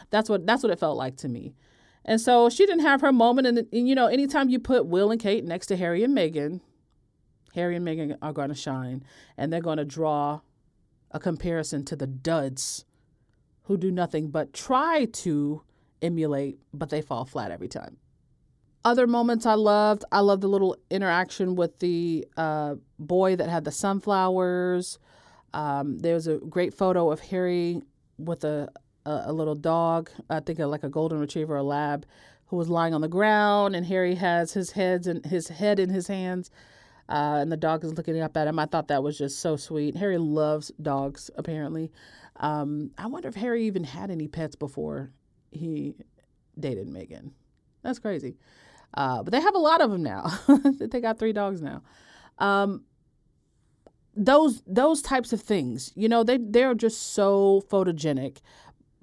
that's 0.09 0.30
what 0.30 0.45
that's 0.45 0.63
what 0.63 0.71
it 0.71 0.80
felt 0.80 0.97
like 0.97 1.17
to 1.17 1.30
me. 1.30 1.55
And 2.05 2.21
so 2.21 2.49
she 2.49 2.65
didn't 2.65 2.86
have 2.86 3.01
her 3.01 3.11
moment. 3.11 3.47
And, 3.47 3.57
and 3.71 3.88
you 3.88 3.95
know, 3.95 4.07
anytime 4.07 4.49
you 4.49 4.59
put 4.59 4.86
Will 4.86 5.11
and 5.11 5.19
Kate 5.19 5.43
next 5.43 5.67
to 5.67 5.75
Harry 5.75 6.03
and 6.03 6.15
Meghan, 6.17 6.61
Harry 7.53 7.75
and 7.75 7.86
Meghan 7.86 8.17
are 8.21 8.34
going 8.34 8.49
to 8.49 8.55
shine, 8.55 9.03
and 9.38 9.51
they're 9.51 9.61
going 9.61 9.78
to 9.78 9.86
draw 9.86 10.41
a 11.11 11.19
comparison 11.19 11.84
to 11.86 11.95
the 11.95 12.07
duds 12.07 12.86
who 13.63 13.78
do 13.78 13.91
nothing 13.91 14.30
but 14.30 14.53
try 14.53 15.05
to 15.05 15.61
emulate, 16.01 16.59
but 16.73 16.89
they 16.89 17.01
fall 17.01 17.25
flat 17.25 17.51
every 17.51 17.67
time. 17.67 17.97
Other 18.88 19.05
moments 19.05 19.45
I 19.45 19.55
loved, 19.55 20.05
I 20.13 20.21
loved 20.21 20.41
the 20.43 20.47
little 20.47 20.77
interaction 20.89 21.55
with 21.55 21.77
the 21.79 22.25
uh, 22.38 22.75
boy 22.97 23.35
that 23.35 23.49
had 23.49 23.65
the 23.65 23.71
sunflowers. 23.71 24.97
Um, 25.53 25.99
there 25.99 26.13
was 26.13 26.27
a 26.27 26.38
great 26.38 26.73
photo 26.73 27.11
of 27.11 27.19
Harry 27.19 27.81
with 28.17 28.45
a, 28.45 28.69
a, 29.05 29.23
a 29.25 29.33
little 29.33 29.55
dog, 29.55 30.09
I 30.29 30.39
think 30.39 30.59
like 30.59 30.85
a 30.85 30.89
golden 30.89 31.19
retriever, 31.19 31.55
or 31.55 31.57
a 31.57 31.63
lab, 31.63 32.05
who 32.45 32.55
was 32.55 32.69
lying 32.69 32.93
on 32.93 33.01
the 33.01 33.09
ground, 33.09 33.75
and 33.75 33.85
Harry 33.85 34.15
has 34.15 34.53
his 34.53 34.71
heads 34.71 35.05
and 35.05 35.25
his 35.25 35.49
head 35.49 35.81
in 35.81 35.89
his 35.89 36.07
hands. 36.07 36.49
Uh, 37.09 37.39
and 37.41 37.51
the 37.51 37.57
dog 37.57 37.83
is 37.83 37.93
looking 37.97 38.17
up 38.21 38.38
at 38.38 38.47
him. 38.47 38.57
I 38.57 38.67
thought 38.67 38.88
that 38.88 39.03
was 39.03 39.17
just 39.17 39.39
so 39.39 39.57
sweet. 39.57 39.97
Harry 39.97 40.17
loves 40.17 40.71
dogs, 40.81 41.29
apparently. 41.35 41.91
Um, 42.38 42.91
I 42.97 43.07
wonder 43.07 43.27
if 43.27 43.35
Harry 43.35 43.65
even 43.65 43.83
had 43.83 44.09
any 44.09 44.29
pets 44.29 44.55
before 44.55 45.11
he 45.51 45.95
dated 46.57 46.88
Meghan. 46.88 47.31
That's 47.83 47.99
crazy. 47.99 48.38
Uh, 48.93 49.21
but 49.23 49.31
they 49.31 49.41
have 49.41 49.55
a 49.55 49.59
lot 49.59 49.81
of 49.81 49.91
them 49.91 50.03
now. 50.03 50.31
they 50.79 51.01
got 51.01 51.19
three 51.19 51.33
dogs 51.33 51.61
now. 51.61 51.81
Um, 52.39 52.83
those 54.15 54.63
those 54.65 55.01
types 55.01 55.31
of 55.31 55.41
things, 55.41 55.91
you 55.95 56.09
know, 56.09 56.23
they 56.23 56.38
they're 56.38 56.73
just 56.73 57.13
so 57.13 57.63
photogenic, 57.69 58.38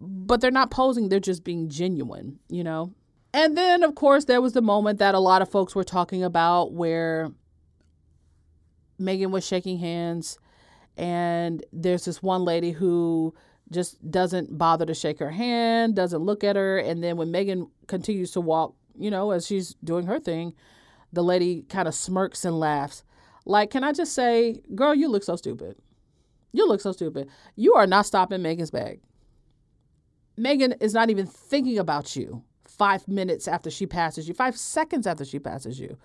but 0.01 0.41
they're 0.41 0.51
not 0.51 0.71
posing. 0.71 1.09
They're 1.09 1.21
just 1.21 1.45
being 1.45 1.69
genuine, 1.69 2.41
you 2.49 2.65
know. 2.65 2.93
And 3.33 3.57
then, 3.57 3.83
of 3.83 3.95
course, 3.95 4.27
there 4.27 4.41
was 4.41 4.53
the 4.53 4.63
moment 4.63 4.99
that 5.01 5.15
a 5.15 5.21
lot 5.21 5.43
of 5.43 5.51
folks 5.51 5.75
were 5.75 5.85
talking 5.85 6.23
about 6.23 6.73
where 6.73 7.33
Meghan 9.01 9.31
was 9.31 9.47
shaking 9.47 9.79
hands, 9.79 10.39
and 10.97 11.65
there's 11.73 12.05
this 12.05 12.23
one 12.23 12.45
lady 12.45 12.73
who 12.73 13.35
just 13.71 14.09
doesn't 14.09 14.57
bother 14.57 14.87
to 14.87 14.95
shake 14.95 15.19
her 15.19 15.31
hand, 15.31 15.97
doesn't 15.97 16.23
look 16.23 16.45
at 16.45 16.57
her, 16.57 16.79
and 16.79 17.03
then 17.03 17.17
when 17.17 17.33
Meghan 17.33 17.71
continues 17.87 18.31
to 18.33 18.41
walk 18.41 18.75
you 18.99 19.11
know, 19.11 19.31
as 19.31 19.47
she's 19.47 19.75
doing 19.85 20.07
her 20.07 20.19
thing, 20.19 20.55
the 21.13 21.23
lady 21.23 21.63
kind 21.69 21.89
of 21.89 21.95
smirks 21.95 22.45
and 22.45 22.59
laughs. 22.59 23.05
Like, 23.47 23.71
can 23.71 23.85
I 23.85 23.93
just 23.93 24.15
say, 24.15 24.63
girl, 24.75 24.95
you 24.95 25.09
look 25.09 25.23
so 25.23 25.37
stupid. 25.37 25.77
You 26.53 26.69
look 26.69 26.81
so 26.81 26.93
stupid. 26.93 27.29
You 27.57 27.75
are 27.75 27.87
not 27.87 28.07
stopping 28.07 28.41
Meghan's 28.41 28.71
bag. 28.71 29.01
Meghan 30.39 30.81
is 30.81 30.95
not 30.95 31.11
even 31.11 31.27
thinking 31.27 31.79
about 31.79 32.17
you 32.17 32.43
five 32.67 33.07
minutes 33.07 33.47
after 33.47 33.71
she 33.71 33.87
passes 33.87 34.27
you, 34.27 34.35
five 34.35 34.57
seconds 34.57 35.07
after 35.07 35.25
she 35.25 35.39
passes 35.39 35.79
you. 35.79 35.97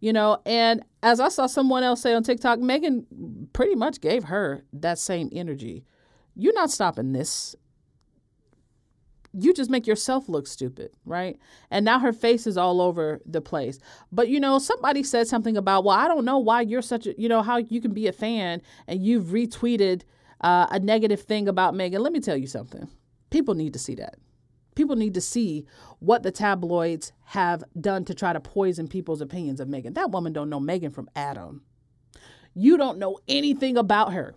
You 0.00 0.12
know, 0.12 0.38
and 0.44 0.82
as 1.02 1.20
I 1.20 1.28
saw 1.28 1.46
someone 1.46 1.84
else 1.84 2.02
say 2.02 2.14
on 2.14 2.24
TikTok, 2.24 2.58
Meghan 2.58 3.04
pretty 3.52 3.76
much 3.76 4.00
gave 4.00 4.24
her 4.24 4.64
that 4.72 4.98
same 4.98 5.28
energy. 5.32 5.84
You're 6.34 6.54
not 6.54 6.70
stopping 6.70 7.12
this 7.12 7.54
you 9.32 9.54
just 9.54 9.70
make 9.70 9.86
yourself 9.86 10.28
look 10.28 10.46
stupid, 10.46 10.90
right? 11.04 11.38
And 11.70 11.84
now 11.84 11.98
her 11.98 12.12
face 12.12 12.46
is 12.46 12.56
all 12.56 12.80
over 12.80 13.20
the 13.24 13.40
place. 13.40 13.78
But 14.10 14.28
you 14.28 14.38
know, 14.38 14.58
somebody 14.58 15.02
said 15.02 15.26
something 15.26 15.56
about, 15.56 15.84
well, 15.84 15.96
I 15.96 16.08
don't 16.08 16.24
know 16.24 16.38
why 16.38 16.62
you're 16.62 16.82
such 16.82 17.06
a, 17.06 17.20
you 17.20 17.28
know, 17.28 17.42
how 17.42 17.56
you 17.56 17.80
can 17.80 17.92
be 17.92 18.06
a 18.06 18.12
fan 18.12 18.62
and 18.86 19.02
you've 19.02 19.26
retweeted 19.26 20.02
uh, 20.42 20.66
a 20.70 20.78
negative 20.78 21.22
thing 21.22 21.48
about 21.48 21.74
Meghan. 21.74 22.00
Let 22.00 22.12
me 22.12 22.20
tell 22.20 22.36
you 22.36 22.46
something. 22.46 22.88
People 23.30 23.54
need 23.54 23.72
to 23.72 23.78
see 23.78 23.94
that. 23.94 24.16
People 24.74 24.96
need 24.96 25.14
to 25.14 25.20
see 25.20 25.66
what 25.98 26.22
the 26.22 26.30
tabloids 26.30 27.12
have 27.24 27.62
done 27.78 28.04
to 28.06 28.14
try 28.14 28.32
to 28.32 28.40
poison 28.40 28.88
people's 28.88 29.20
opinions 29.20 29.60
of 29.60 29.68
Meghan. 29.68 29.94
That 29.94 30.10
woman 30.10 30.32
don't 30.32 30.50
know 30.50 30.60
Meghan 30.60 30.92
from 30.92 31.08
Adam. 31.14 31.62
You 32.54 32.76
don't 32.76 32.98
know 32.98 33.18
anything 33.28 33.76
about 33.76 34.12
her. 34.12 34.34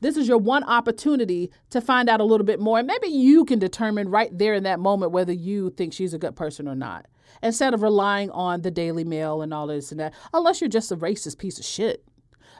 This 0.00 0.16
is 0.16 0.28
your 0.28 0.38
one 0.38 0.64
opportunity 0.64 1.50
to 1.70 1.80
find 1.80 2.08
out 2.08 2.20
a 2.20 2.24
little 2.24 2.46
bit 2.46 2.60
more. 2.60 2.78
And 2.78 2.86
maybe 2.86 3.08
you 3.08 3.44
can 3.44 3.58
determine 3.58 4.08
right 4.08 4.36
there 4.36 4.54
in 4.54 4.62
that 4.64 4.80
moment 4.80 5.12
whether 5.12 5.32
you 5.32 5.70
think 5.70 5.92
she's 5.92 6.14
a 6.14 6.18
good 6.18 6.36
person 6.36 6.68
or 6.68 6.74
not, 6.74 7.06
instead 7.42 7.74
of 7.74 7.82
relying 7.82 8.30
on 8.30 8.62
the 8.62 8.70
Daily 8.70 9.04
Mail 9.04 9.42
and 9.42 9.52
all 9.52 9.66
this 9.66 9.90
and 9.90 10.00
that, 10.00 10.14
unless 10.32 10.60
you're 10.60 10.68
just 10.68 10.92
a 10.92 10.96
racist 10.96 11.38
piece 11.38 11.58
of 11.58 11.64
shit. 11.64 12.04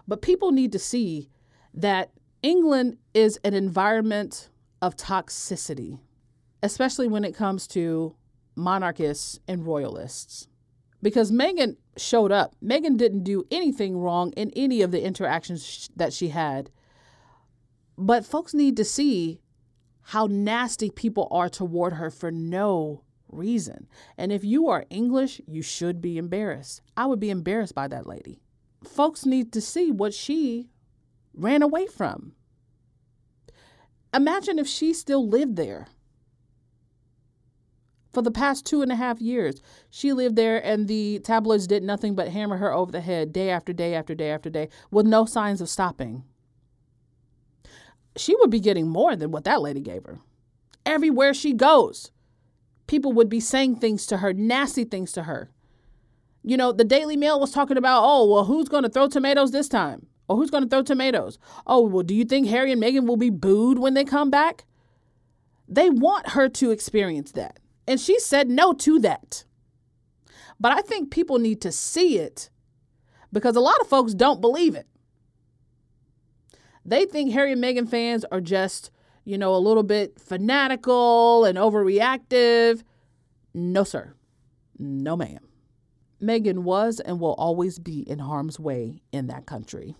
But 0.08 0.22
people 0.22 0.52
need 0.52 0.72
to 0.72 0.78
see 0.78 1.28
that 1.74 2.10
England 2.42 2.98
is 3.14 3.38
an 3.44 3.54
environment 3.54 4.50
of 4.80 4.96
toxicity, 4.96 6.00
especially 6.62 7.06
when 7.06 7.24
it 7.24 7.36
comes 7.36 7.66
to 7.68 8.16
monarchists 8.56 9.38
and 9.46 9.64
royalists. 9.64 10.48
Because 11.00 11.32
Meghan 11.32 11.76
showed 11.96 12.32
up. 12.32 12.54
Meghan 12.62 12.96
didn't 12.96 13.24
do 13.24 13.44
anything 13.50 13.96
wrong 13.98 14.32
in 14.32 14.50
any 14.54 14.82
of 14.82 14.90
the 14.90 15.02
interactions 15.02 15.88
that 15.96 16.12
she 16.12 16.28
had 16.28 16.70
but 17.96 18.24
folks 18.24 18.54
need 18.54 18.76
to 18.76 18.84
see 18.84 19.40
how 20.02 20.26
nasty 20.26 20.90
people 20.90 21.28
are 21.30 21.48
toward 21.48 21.94
her 21.94 22.10
for 22.10 22.30
no 22.30 23.04
reason. 23.28 23.86
And 24.16 24.32
if 24.32 24.44
you 24.44 24.68
are 24.68 24.84
English, 24.90 25.40
you 25.46 25.62
should 25.62 26.00
be 26.00 26.18
embarrassed. 26.18 26.82
I 26.96 27.06
would 27.06 27.20
be 27.20 27.30
embarrassed 27.30 27.74
by 27.74 27.88
that 27.88 28.06
lady. 28.06 28.40
Folks 28.84 29.24
need 29.24 29.52
to 29.52 29.60
see 29.60 29.90
what 29.90 30.12
she 30.12 30.68
ran 31.34 31.62
away 31.62 31.86
from. 31.86 32.32
Imagine 34.12 34.58
if 34.58 34.66
she 34.66 34.92
still 34.92 35.26
lived 35.26 35.56
there. 35.56 35.86
For 38.12 38.20
the 38.20 38.30
past 38.30 38.66
two 38.66 38.82
and 38.82 38.92
a 38.92 38.96
half 38.96 39.22
years, 39.22 39.62
she 39.88 40.12
lived 40.12 40.36
there, 40.36 40.62
and 40.62 40.86
the 40.86 41.20
tabloids 41.20 41.66
did 41.66 41.82
nothing 41.82 42.14
but 42.14 42.28
hammer 42.28 42.58
her 42.58 42.70
over 42.70 42.92
the 42.92 43.00
head 43.00 43.32
day 43.32 43.48
after 43.48 43.72
day 43.72 43.94
after 43.94 44.14
day 44.14 44.30
after 44.30 44.50
day 44.50 44.68
with 44.90 45.06
no 45.06 45.24
signs 45.24 45.62
of 45.62 45.70
stopping 45.70 46.24
she 48.16 48.36
would 48.36 48.50
be 48.50 48.60
getting 48.60 48.88
more 48.88 49.16
than 49.16 49.30
what 49.30 49.44
that 49.44 49.62
lady 49.62 49.80
gave 49.80 50.04
her. 50.04 50.18
Everywhere 50.84 51.32
she 51.32 51.52
goes, 51.52 52.10
people 52.86 53.12
would 53.12 53.28
be 53.28 53.40
saying 53.40 53.76
things 53.76 54.06
to 54.06 54.18
her, 54.18 54.32
nasty 54.32 54.84
things 54.84 55.12
to 55.12 55.24
her. 55.24 55.50
You 56.44 56.56
know, 56.56 56.72
the 56.72 56.84
Daily 56.84 57.16
Mail 57.16 57.38
was 57.38 57.52
talking 57.52 57.76
about, 57.76 58.02
oh, 58.04 58.26
well, 58.26 58.44
who's 58.44 58.68
going 58.68 58.82
to 58.82 58.88
throw 58.88 59.08
tomatoes 59.08 59.52
this 59.52 59.68
time? 59.68 60.06
Or 60.28 60.36
who's 60.36 60.50
going 60.50 60.64
to 60.64 60.68
throw 60.68 60.82
tomatoes? 60.82 61.38
Oh, 61.66 61.80
well, 61.86 62.02
do 62.02 62.14
you 62.14 62.24
think 62.24 62.48
Harry 62.48 62.72
and 62.72 62.82
Meghan 62.82 63.06
will 63.06 63.16
be 63.16 63.30
booed 63.30 63.78
when 63.78 63.94
they 63.94 64.04
come 64.04 64.30
back? 64.30 64.64
They 65.68 65.88
want 65.88 66.30
her 66.30 66.48
to 66.48 66.70
experience 66.70 67.32
that. 67.32 67.60
And 67.86 68.00
she 68.00 68.18
said 68.18 68.48
no 68.48 68.72
to 68.74 68.98
that. 69.00 69.44
But 70.58 70.72
I 70.72 70.80
think 70.80 71.10
people 71.10 71.38
need 71.38 71.60
to 71.62 71.72
see 71.72 72.18
it 72.18 72.50
because 73.32 73.56
a 73.56 73.60
lot 73.60 73.80
of 73.80 73.88
folks 73.88 74.14
don't 74.14 74.40
believe 74.40 74.74
it. 74.74 74.86
They 76.84 77.04
think 77.04 77.32
Harry 77.32 77.52
and 77.52 77.62
Meghan 77.62 77.88
fans 77.88 78.24
are 78.32 78.40
just, 78.40 78.90
you 79.24 79.38
know, 79.38 79.54
a 79.54 79.58
little 79.58 79.82
bit 79.82 80.18
fanatical 80.20 81.44
and 81.44 81.56
overreactive. 81.56 82.82
No, 83.54 83.84
sir. 83.84 84.14
No, 84.78 85.16
ma'am. 85.16 85.46
Meghan 86.20 86.58
was 86.58 87.00
and 87.00 87.20
will 87.20 87.34
always 87.34 87.78
be 87.78 88.00
in 88.08 88.20
harm's 88.20 88.58
way 88.58 89.02
in 89.12 89.26
that 89.26 89.46
country. 89.46 89.96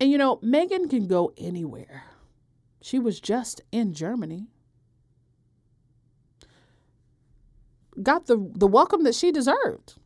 And 0.00 0.10
you 0.10 0.18
know, 0.18 0.36
Meghan 0.36 0.88
can 0.88 1.06
go 1.06 1.32
anywhere. 1.36 2.04
She 2.80 2.98
was 2.98 3.20
just 3.20 3.62
in 3.72 3.94
Germany. 3.94 4.46
Got 8.00 8.26
the, 8.26 8.36
the 8.54 8.68
welcome 8.68 9.02
that 9.02 9.14
she 9.14 9.32
deserved. 9.32 9.96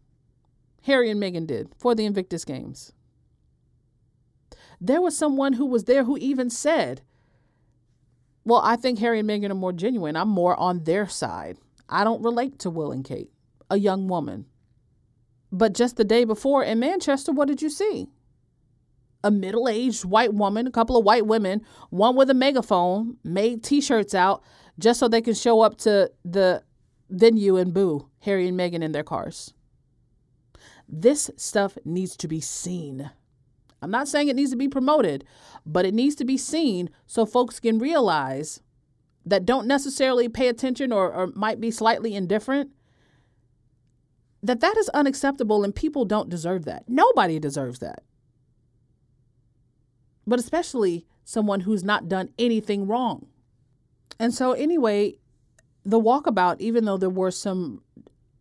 Harry 0.85 1.11
and 1.11 1.23
Meghan 1.23 1.47
did 1.47 1.75
for 1.79 1.95
the 1.95 2.07
Invictus 2.07 2.45
Games. 2.45 2.93
There 4.85 5.01
was 5.01 5.17
someone 5.17 5.53
who 5.53 5.67
was 5.67 5.85
there 5.85 6.03
who 6.03 6.19
even 6.19 6.51
said, 6.51 7.03
Well, 8.45 8.61
I 8.65 8.75
think 8.75 8.99
Harry 8.99 9.21
and 9.21 9.29
Meghan 9.29 9.53
are 9.53 9.55
more 9.55 9.73
genuine. 9.73 10.17
I'm 10.17 10.29
more 10.29 10.59
on 10.59 10.83
their 10.83 11.07
side. 11.07 11.59
I 11.89 12.03
don't 12.03 12.25
relate 12.25 12.59
to 12.61 12.71
Will 12.71 12.91
and 12.91 13.05
Kate, 13.05 13.31
a 13.71 13.79
young 13.79 14.09
woman. 14.09 14.47
But 15.53 15.73
just 15.73 15.97
the 15.97 16.05
day 16.05 16.25
before 16.25 16.65
in 16.65 16.81
Manchester, 16.81 17.31
what 17.31 17.47
did 17.47 17.63
you 17.63 17.71
see? 17.71 18.09
A 19.23 19.31
middle 19.31 19.69
aged 19.69 20.05
white 20.05 20.35
woman, 20.35 20.67
a 20.67 20.73
couple 20.73 20.97
of 20.97 21.05
white 21.05 21.27
women, 21.29 21.63
one 21.91 22.17
with 22.17 22.29
a 22.29 22.35
megaphone, 22.35 23.19
made 23.23 23.63
t 23.63 23.81
shirts 23.81 24.17
out 24.17 24.43
just 24.81 24.99
so 24.99 25.07
they 25.07 25.23
can 25.23 25.35
show 25.35 25.61
up 25.61 25.77
to 25.79 26.11
the 26.25 26.65
venue 27.09 27.57
and 27.57 27.73
boo 27.73 28.09
Harry 28.23 28.49
and 28.49 28.59
Meghan 28.59 28.83
in 28.83 28.91
their 28.91 29.05
cars. 29.05 29.55
This 30.89 31.31
stuff 31.37 31.79
needs 31.85 32.17
to 32.17 32.27
be 32.27 32.41
seen. 32.41 33.13
I'm 33.83 33.91
not 33.91 34.09
saying 34.09 34.29
it 34.29 34.37
needs 34.37 34.51
to 34.53 34.57
be 34.57 34.69
promoted, 34.69 35.25
but 35.67 35.85
it 35.85 35.93
needs 35.93 36.15
to 36.17 36.25
be 36.25 36.39
seen 36.39 36.89
so 37.07 37.27
folks 37.27 37.61
can 37.61 37.79
realize 37.79 38.61
that 39.27 39.45
don't 39.45 39.67
necessarily 39.67 40.29
pay 40.29 40.49
attention 40.49 40.93
or, 40.93 41.13
or 41.13 41.29
might 41.35 41.61
be 41.61 41.71
slightly 41.71 42.15
indifferent 42.15 42.71
that 44.43 44.61
that 44.61 44.77
is 44.77 44.89
unacceptable 44.91 45.63
and 45.63 45.75
people 45.75 46.05
don't 46.05 46.29
deserve 46.29 46.65
that. 46.65 46.85
Nobody 46.89 47.39
deserves 47.39 47.79
that. 47.79 48.03
But 50.27 50.41
especially 50.41 51.07
someone 51.25 51.61
who's 51.61 51.85
not 51.85 52.09
done 52.09 52.31
anything 52.39 52.87
wrong. 52.87 53.27
And 54.19 54.35
so, 54.35 54.53
anyway, 54.53 55.15
the 55.85 56.01
walkabout, 56.01 56.61
even 56.61 56.85
though 56.85 56.97
there 56.97 57.11
were 57.11 57.31
some 57.31 57.83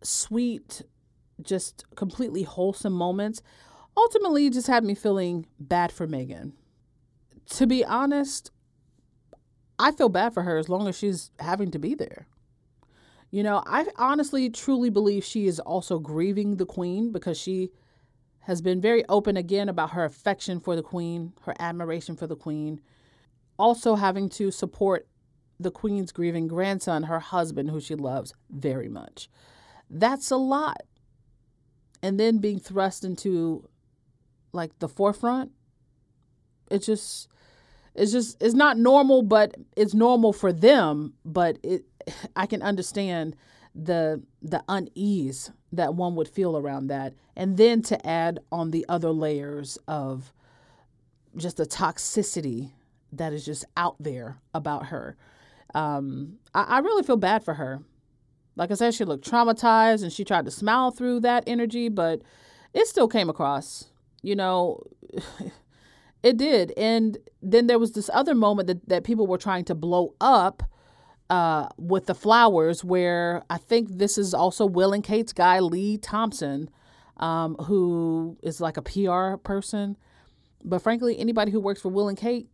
sweet, 0.02 0.82
just 1.40 1.84
completely 1.94 2.42
wholesome 2.42 2.92
moments, 2.92 3.42
ultimately 3.96 4.50
just 4.50 4.66
had 4.66 4.84
me 4.84 4.94
feeling 4.94 5.46
bad 5.58 5.92
for 5.92 6.06
Meghan. 6.06 6.52
To 7.50 7.66
be 7.66 7.84
honest, 7.84 8.50
I 9.78 9.92
feel 9.92 10.08
bad 10.08 10.32
for 10.34 10.42
her 10.42 10.58
as 10.58 10.68
long 10.68 10.88
as 10.88 10.96
she's 10.96 11.30
having 11.38 11.70
to 11.72 11.78
be 11.78 11.94
there. 11.94 12.26
You 13.30 13.42
know, 13.42 13.62
I 13.66 13.86
honestly 13.96 14.50
truly 14.50 14.90
believe 14.90 15.24
she 15.24 15.46
is 15.46 15.58
also 15.58 15.98
grieving 15.98 16.56
the 16.56 16.66
queen 16.66 17.12
because 17.12 17.38
she 17.38 17.70
has 18.40 18.60
been 18.60 18.80
very 18.80 19.04
open 19.08 19.36
again 19.36 19.68
about 19.68 19.90
her 19.90 20.04
affection 20.04 20.60
for 20.60 20.76
the 20.76 20.82
queen, 20.82 21.32
her 21.42 21.54
admiration 21.58 22.16
for 22.16 22.26
the 22.26 22.36
queen, 22.36 22.80
also 23.58 23.94
having 23.94 24.28
to 24.28 24.50
support 24.50 25.08
the 25.58 25.70
queen's 25.70 26.12
grieving 26.12 26.48
grandson, 26.48 27.04
her 27.04 27.20
husband, 27.20 27.70
who 27.70 27.80
she 27.80 27.94
loves 27.94 28.34
very 28.50 28.88
much. 28.88 29.30
That's 29.88 30.30
a 30.30 30.36
lot. 30.36 30.82
And 32.02 32.18
then 32.18 32.38
being 32.38 32.58
thrust 32.58 33.04
into 33.04 33.68
like 34.52 34.78
the 34.78 34.88
forefront. 34.88 35.52
It's 36.70 36.86
just 36.86 37.28
it's 37.94 38.12
just 38.12 38.42
it's 38.42 38.54
not 38.54 38.78
normal, 38.78 39.22
but 39.22 39.56
it's 39.76 39.94
normal 39.94 40.32
for 40.32 40.52
them, 40.52 41.14
but 41.24 41.58
it 41.62 41.84
I 42.36 42.46
can 42.46 42.62
understand 42.62 43.36
the 43.74 44.22
the 44.42 44.62
unease 44.68 45.50
that 45.72 45.94
one 45.94 46.14
would 46.16 46.28
feel 46.28 46.56
around 46.56 46.88
that. 46.88 47.14
And 47.34 47.56
then 47.56 47.82
to 47.82 48.06
add 48.06 48.40
on 48.50 48.70
the 48.70 48.84
other 48.88 49.10
layers 49.10 49.78
of 49.88 50.32
just 51.36 51.56
the 51.56 51.66
toxicity 51.66 52.72
that 53.12 53.32
is 53.32 53.44
just 53.44 53.64
out 53.76 53.96
there 53.98 54.38
about 54.54 54.86
her. 54.86 55.16
Um, 55.74 56.38
I, 56.54 56.62
I 56.64 56.78
really 56.80 57.02
feel 57.02 57.16
bad 57.16 57.44
for 57.44 57.54
her. 57.54 57.80
Like 58.56 58.70
I 58.70 58.74
said, 58.74 58.92
she 58.92 59.06
looked 59.06 59.28
traumatized 59.28 60.02
and 60.02 60.12
she 60.12 60.24
tried 60.24 60.44
to 60.44 60.50
smile 60.50 60.90
through 60.90 61.20
that 61.20 61.44
energy, 61.46 61.88
but 61.88 62.20
it 62.74 62.86
still 62.86 63.08
came 63.08 63.30
across 63.30 63.91
you 64.22 64.36
know, 64.36 64.82
it 66.22 66.36
did. 66.36 66.72
And 66.76 67.18
then 67.42 67.66
there 67.66 67.78
was 67.78 67.92
this 67.92 68.10
other 68.12 68.34
moment 68.34 68.68
that, 68.68 68.88
that 68.88 69.04
people 69.04 69.26
were 69.26 69.38
trying 69.38 69.64
to 69.66 69.74
blow 69.74 70.14
up 70.20 70.62
uh, 71.30 71.68
with 71.78 72.06
the 72.06 72.14
flowers, 72.14 72.84
where 72.84 73.42
I 73.48 73.58
think 73.58 73.88
this 73.90 74.18
is 74.18 74.34
also 74.34 74.66
Will 74.66 74.92
and 74.92 75.02
Kate's 75.02 75.32
guy, 75.32 75.60
Lee 75.60 75.96
Thompson, 75.96 76.68
um, 77.16 77.54
who 77.56 78.36
is 78.42 78.60
like 78.60 78.76
a 78.76 78.82
PR 78.82 79.36
person. 79.36 79.96
But 80.64 80.80
frankly, 80.80 81.18
anybody 81.18 81.50
who 81.50 81.60
works 81.60 81.80
for 81.80 81.88
Will 81.88 82.08
and 82.08 82.18
Kate, 82.18 82.48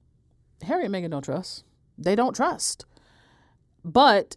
Harry 0.63 0.85
and 0.85 0.95
Meghan 0.95 1.11
don't 1.11 1.25
trust. 1.25 1.65
They 1.99 2.15
don't 2.15 2.35
trust. 2.35 2.87
But 3.85 4.37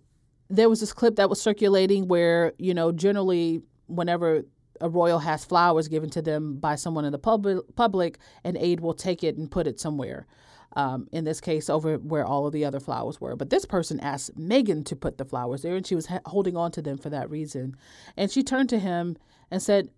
there 0.49 0.69
was 0.69 0.79
this 0.79 0.93
clip 0.93 1.15
that 1.15 1.29
was 1.29 1.41
circulating 1.41 2.07
where, 2.07 2.53
you 2.57 2.73
know, 2.73 2.91
generally 2.91 3.61
whenever 3.87 4.43
a 4.81 4.89
royal 4.89 5.19
has 5.19 5.45
flowers 5.45 5.87
given 5.87 6.09
to 6.11 6.21
them 6.21 6.57
by 6.57 6.75
someone 6.75 7.05
in 7.05 7.11
the 7.11 7.19
public, 7.19 7.59
public 7.75 8.17
and 8.43 8.57
aid 8.57 8.79
will 8.79 8.93
take 8.93 9.23
it 9.23 9.37
and 9.37 9.49
put 9.49 9.67
it 9.67 9.79
somewhere. 9.79 10.27
Um, 10.73 11.09
in 11.11 11.25
this 11.25 11.41
case, 11.41 11.69
over 11.69 11.97
where 11.97 12.25
all 12.25 12.47
of 12.47 12.53
the 12.53 12.63
other 12.63 12.79
flowers 12.79 13.19
were. 13.19 13.35
But 13.35 13.49
this 13.49 13.65
person 13.65 13.99
asked 13.99 14.39
Meghan 14.39 14.85
to 14.85 14.95
put 14.95 15.17
the 15.17 15.25
flowers 15.25 15.63
there, 15.63 15.75
and 15.75 15.85
she 15.85 15.95
was 15.95 16.05
ha- 16.05 16.21
holding 16.25 16.55
on 16.55 16.71
to 16.71 16.81
them 16.81 16.97
for 16.97 17.09
that 17.09 17.29
reason. 17.29 17.75
And 18.15 18.31
she 18.31 18.41
turned 18.41 18.69
to 18.69 18.79
him 18.79 19.17
and 19.51 19.61
said, 19.61 19.89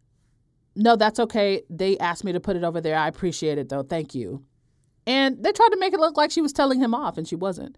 No, 0.75 0.95
that's 0.95 1.19
okay. 1.19 1.61
They 1.69 1.95
asked 1.99 2.23
me 2.23 2.31
to 2.31 2.39
put 2.39 2.55
it 2.55 2.63
over 2.63 2.81
there. 2.81 2.97
I 2.97 3.07
appreciate 3.07 3.59
it, 3.59 3.69
though. 3.69 3.83
Thank 3.83 4.15
you. 4.15 4.43
And 5.05 5.43
they 5.43 5.51
tried 5.51 5.69
to 5.69 5.79
make 5.79 5.93
it 5.93 5.99
look 5.99 6.17
like 6.17 6.31
she 6.31 6.41
was 6.41 6.53
telling 6.53 6.79
him 6.79 6.95
off, 6.95 7.19
and 7.19 7.27
she 7.27 7.35
wasn't. 7.35 7.77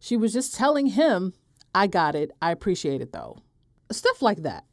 She 0.00 0.16
was 0.16 0.32
just 0.32 0.54
telling 0.54 0.86
him, 0.86 1.34
I 1.74 1.88
got 1.88 2.14
it. 2.14 2.30
I 2.40 2.52
appreciate 2.52 3.02
it, 3.02 3.12
though. 3.12 3.36
Stuff 3.92 4.22
like 4.22 4.44
that. 4.44 4.64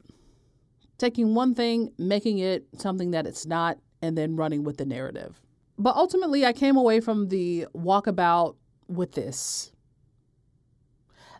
Taking 0.98 1.34
one 1.34 1.54
thing, 1.54 1.92
making 1.96 2.38
it 2.38 2.66
something 2.76 3.12
that 3.12 3.26
it's 3.26 3.46
not, 3.46 3.78
and 4.02 4.18
then 4.18 4.36
running 4.36 4.64
with 4.64 4.76
the 4.76 4.86
narrative. 4.86 5.40
But 5.78 5.96
ultimately, 5.96 6.44
I 6.44 6.52
came 6.52 6.76
away 6.76 7.00
from 7.00 7.28
the 7.28 7.66
walkabout 7.74 8.56
with 8.88 9.12
this. 9.12 9.70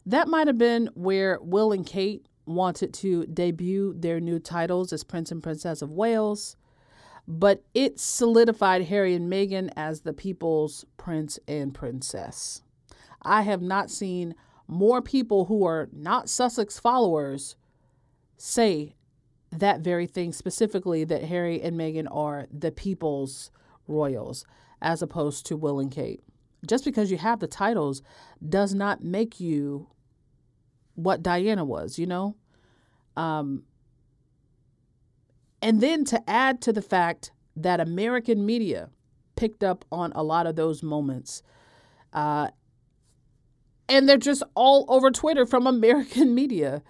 That 0.07 0.29
might 0.29 0.47
have 0.47 0.59
been 0.59 0.89
where 0.95 1.39
Will 1.43 1.73
and 1.73 1.85
Kate 1.85 2.27
wanted 2.47 2.95
to 2.95 3.27
debut 3.27 3.95
their 3.99 4.21
new 4.21 4.39
titles 4.39 4.93
as 4.93 5.05
Prince 5.05 5.31
and 5.31 5.43
Princess 5.43 5.83
of 5.83 5.93
Wales, 5.93 6.57
but 7.27 7.63
it 7.75 8.01
solidified 8.01 8.85
Harry 8.87 9.15
and 9.15 9.31
Meghan 9.31 9.71
as 9.77 10.01
the 10.01 10.15
people's 10.15 10.87
prince 10.97 11.39
and 11.47 11.75
princess. 11.75 12.63
I 13.21 13.43
have 13.43 13.61
not 13.61 13.91
seen 13.91 14.35
more 14.67 15.03
people 15.03 15.47
who 15.47 15.65
are 15.67 15.89
not 15.93 16.31
Sussex 16.31 16.79
followers 16.79 17.57
say 18.37 18.95
that 19.51 19.81
very 19.81 20.07
thing 20.07 20.33
specifically 20.33 21.05
that 21.05 21.25
Harry 21.25 21.61
and 21.63 21.79
Meghan 21.79 22.07
are 22.11 22.47
the 22.53 22.71
people's 22.71 23.51
royals 23.87 24.45
as 24.81 25.03
opposed 25.03 25.47
to 25.47 25.57
Will 25.57 25.81
and 25.81 25.91
Kate. 25.91 26.23
Just 26.67 26.85
because 26.85 27.11
you 27.11 27.19
have 27.19 27.41
the 27.41 27.47
titles 27.47 28.03
does 28.47 28.75
not 28.75 29.03
make 29.03 29.41
you 29.41 29.89
what 30.95 31.23
Diana 31.23 31.65
was, 31.65 31.99
you 31.99 32.07
know? 32.07 32.37
Um, 33.17 33.65
and 35.63 35.81
then 35.81 36.05
to 36.07 36.29
add 36.29 36.61
to 36.63 36.73
the 36.73 36.83
fact 36.83 37.33
that 37.57 37.81
American 37.81 38.45
media 38.45 38.91
picked 39.37 39.63
up 39.63 39.85
on 39.91 40.13
a 40.15 40.23
lot 40.23 40.47
of 40.47 40.57
those 40.57 40.83
moments. 40.83 41.43
Uh, 42.13 42.49
and 43.89 44.09
they're 44.09 44.17
just 44.17 44.43
all 44.55 44.85
over 44.89 45.11
Twitter 45.11 45.47
from 45.47 45.67
American 45.67 46.35
media, 46.35 46.83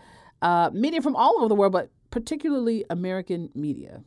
uh, 0.42 0.70
media 0.72 1.00
from 1.00 1.16
all 1.16 1.36
over 1.38 1.48
the 1.48 1.54
world, 1.54 1.72
but 1.72 1.90
particularly 2.10 2.84
American 2.90 3.50
media. 3.54 4.02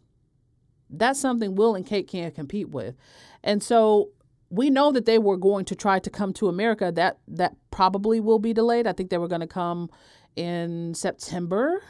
That's 0.89 1.19
something 1.19 1.55
Will 1.55 1.75
and 1.75 1.85
Kate 1.85 2.07
can't 2.07 2.35
compete 2.35 2.69
with. 2.69 2.95
And 3.43 3.63
so 3.63 4.09
we 4.49 4.69
know 4.69 4.91
that 4.91 5.05
they 5.05 5.17
were 5.17 5.37
going 5.37 5.65
to 5.65 5.75
try 5.75 5.99
to 5.99 6.09
come 6.09 6.33
to 6.33 6.49
America. 6.49 6.91
That 6.91 7.19
that 7.27 7.55
probably 7.71 8.19
will 8.19 8.39
be 8.39 8.53
delayed. 8.53 8.85
I 8.85 8.93
think 8.93 9.09
they 9.09 9.17
were 9.17 9.29
going 9.29 9.41
to 9.41 9.47
come 9.47 9.89
in 10.35 10.93
September. 10.93 11.81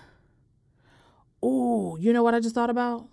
Oh, 1.42 1.98
you 1.98 2.14
know 2.14 2.22
what 2.22 2.36
I 2.36 2.40
just 2.40 2.54
thought 2.54 2.70
about? 2.70 3.08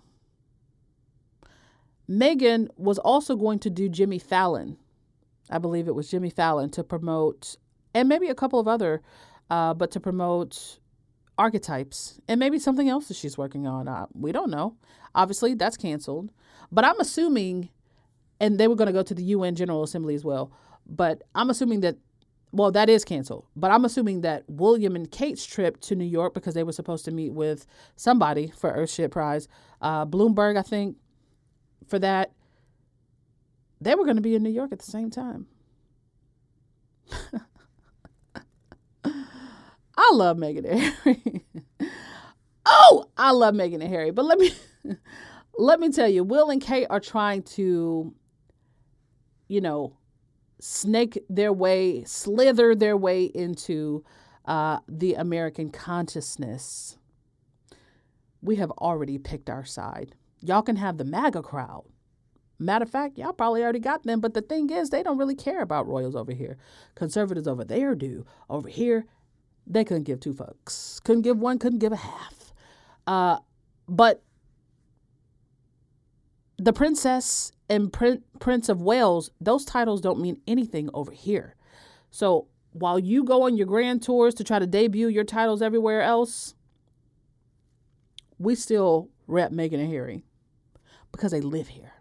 Meghan 2.07 2.67
was 2.77 2.99
also 2.99 3.35
going 3.35 3.59
to 3.59 3.69
do 3.69 3.89
Jimmy 3.89 4.19
Fallon. 4.19 4.77
I 5.49 5.57
believe 5.57 5.87
it 5.87 5.95
was 5.95 6.09
Jimmy 6.09 6.29
Fallon 6.29 6.69
to 6.71 6.83
promote, 6.83 7.55
and 7.93 8.07
maybe 8.07 8.27
a 8.27 8.35
couple 8.35 8.59
of 8.59 8.67
other, 8.67 9.01
uh, 9.49 9.73
but 9.73 9.89
to 9.91 9.99
promote 9.99 10.79
archetypes 11.39 12.19
and 12.27 12.39
maybe 12.39 12.59
something 12.59 12.89
else 12.89 13.07
that 13.07 13.17
she's 13.17 13.37
working 13.37 13.65
on. 13.65 13.87
Uh, 13.87 14.05
we 14.13 14.31
don't 14.31 14.51
know. 14.51 14.75
Obviously, 15.15 15.53
that's 15.55 15.77
canceled. 15.77 16.31
But 16.71 16.85
I'm 16.85 16.99
assuming, 16.99 17.69
and 18.39 18.59
they 18.59 18.67
were 18.67 18.75
going 18.75 18.87
to 18.87 18.93
go 18.93 19.01
to 19.01 19.15
the 19.15 19.23
UN 19.23 19.55
General 19.55 19.81
Assembly 19.81 20.13
as 20.13 20.25
well. 20.25 20.51
But 20.85 21.23
I'm 21.33 21.49
assuming 21.49 21.79
that, 21.79 21.95
well, 22.51 22.71
that 22.71 22.89
is 22.89 23.05
canceled. 23.05 23.45
But 23.55 23.71
I'm 23.71 23.85
assuming 23.85 24.21
that 24.21 24.43
William 24.47 24.95
and 24.95 25.09
Kate's 25.09 25.45
trip 25.45 25.79
to 25.81 25.95
New 25.95 26.05
York, 26.05 26.33
because 26.33 26.53
they 26.53 26.63
were 26.63 26.73
supposed 26.73 27.05
to 27.05 27.11
meet 27.11 27.31
with 27.31 27.65
somebody 27.95 28.51
for 28.55 28.71
Earthshot 28.71 29.11
Prize, 29.11 29.47
uh, 29.81 30.05
Bloomberg, 30.05 30.57
I 30.57 30.61
think, 30.61 30.97
for 31.87 31.99
that, 31.99 32.33
they 33.79 33.95
were 33.95 34.03
going 34.03 34.17
to 34.17 34.21
be 34.21 34.35
in 34.35 34.43
New 34.43 34.49
York 34.49 34.73
at 34.73 34.79
the 34.79 34.91
same 34.91 35.09
time. 35.09 35.47
I 40.09 40.15
love 40.15 40.37
Meghan 40.37 40.65
and 40.65 40.79
Harry. 40.81 41.45
oh, 42.65 43.05
I 43.15 43.31
love 43.31 43.53
Meghan 43.53 43.75
and 43.75 43.83
Harry. 43.83 44.11
But 44.11 44.25
let 44.25 44.39
me 44.39 44.53
let 45.57 45.79
me 45.79 45.89
tell 45.91 46.07
you, 46.07 46.23
Will 46.23 46.49
and 46.49 46.61
Kate 46.61 46.87
are 46.89 46.99
trying 46.99 47.43
to, 47.43 48.13
you 49.47 49.61
know, 49.61 49.97
snake 50.59 51.19
their 51.29 51.53
way, 51.53 52.03
slither 52.05 52.73
their 52.73 52.97
way 52.97 53.25
into 53.25 54.03
uh, 54.45 54.79
the 54.87 55.13
American 55.13 55.69
consciousness. 55.69 56.97
We 58.41 58.55
have 58.55 58.71
already 58.71 59.17
picked 59.17 59.49
our 59.49 59.65
side. 59.65 60.15
Y'all 60.41 60.61
can 60.61 60.77
have 60.77 60.97
the 60.97 61.03
MAGA 61.03 61.43
crowd. 61.43 61.85
Matter 62.57 62.83
of 62.83 62.89
fact, 62.89 63.17
y'all 63.17 63.31
probably 63.31 63.63
already 63.63 63.79
got 63.79 64.03
them, 64.03 64.19
but 64.19 64.33
the 64.33 64.41
thing 64.41 64.69
is, 64.69 64.89
they 64.89 65.03
don't 65.03 65.17
really 65.17 65.35
care 65.35 65.61
about 65.61 65.87
royals 65.87 66.15
over 66.15 66.33
here. 66.33 66.57
Conservatives 66.95 67.47
over 67.47 67.63
there 67.63 67.95
do. 67.95 68.25
Over 68.49 68.67
here, 68.67 69.05
they 69.69 69.83
couldn't 69.83 70.03
give 70.03 70.19
two 70.19 70.33
fucks. 70.33 71.01
Couldn't 71.03 71.21
give 71.21 71.37
one, 71.37 71.59
couldn't 71.59 71.79
give 71.79 71.93
a 71.93 71.97
half. 71.97 72.53
Uh, 73.05 73.37
but 73.87 74.23
the 76.57 76.73
princess 76.73 77.51
and 77.69 77.93
Prin- 77.93 78.23
Prince 78.39 78.67
of 78.67 78.81
Wales, 78.81 79.29
those 79.39 79.63
titles 79.63 80.01
don't 80.01 80.19
mean 80.19 80.41
anything 80.47 80.89
over 80.93 81.11
here. 81.11 81.55
So 82.09 82.47
while 82.71 82.99
you 82.99 83.23
go 83.23 83.43
on 83.43 83.55
your 83.55 83.67
grand 83.67 84.01
tours 84.01 84.33
to 84.35 84.43
try 84.43 84.59
to 84.59 84.67
debut 84.67 85.07
your 85.07 85.23
titles 85.23 85.61
everywhere 85.61 86.01
else, 86.01 86.55
we 88.39 88.55
still 88.55 89.09
rep 89.27 89.51
Meghan 89.51 89.75
and 89.75 89.89
Harry 89.89 90.23
because 91.11 91.31
they 91.31 91.41
live 91.41 91.69
here. 91.69 91.93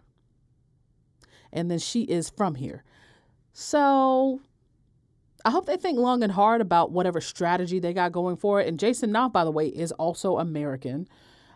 And 1.52 1.70
then 1.70 1.78
she 1.78 2.02
is 2.02 2.30
from 2.30 2.56
here. 2.56 2.84
So 3.52 4.40
I 5.44 5.50
hope 5.50 5.66
they 5.66 5.76
think 5.76 5.98
long 5.98 6.22
and 6.22 6.32
hard 6.32 6.60
about 6.60 6.90
whatever 6.90 7.20
strategy 7.20 7.78
they 7.78 7.92
got 7.92 8.12
going 8.12 8.36
for 8.36 8.60
it. 8.60 8.66
And 8.66 8.78
Jason 8.78 9.10
Knauf, 9.10 9.32
by 9.32 9.44
the 9.44 9.50
way, 9.50 9.68
is 9.68 9.92
also 9.92 10.38
American. 10.38 11.08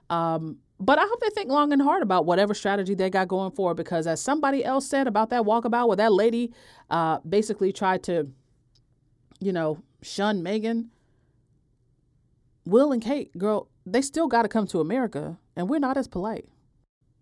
Um, 0.09 0.59
but 0.79 0.99
I 0.99 1.03
hope 1.03 1.21
they 1.21 1.31
think 1.31 1.49
long 1.51 1.73
and 1.73 1.83
hard 1.83 2.03
about 2.03 2.27
whatever 2.27 2.55
strategy 2.55 2.95
they 2.95 3.11
got 3.11 3.29
going 3.29 3.53
for 3.53 3.73
it 3.73 3.77
because, 3.77 4.07
as 4.07 4.21
somebody 4.21 4.65
else 4.65 4.87
said 4.87 5.07
about 5.07 5.31
that 5.31 5.43
walkabout, 5.43 5.89
where 5.89 5.97
that 5.97 6.13
lady 6.13 6.53
uh, 6.91 7.19
basically 7.29 7.73
tried 7.73 8.03
to, 8.05 8.29
you 9.41 9.53
know, 9.53 9.83
shun 10.03 10.43
Meghan, 10.43 10.89
Will 12.65 12.93
and 12.93 13.03
Kate, 13.03 13.37
girl, 13.39 13.69
they 13.87 14.03
still 14.03 14.27
got 14.27 14.43
to 14.43 14.49
come 14.49 14.67
to 14.69 14.81
America, 14.81 15.39
and 15.57 15.69
we're 15.69 15.81
not 15.81 15.97
as 15.97 16.09
polite. 16.09 16.49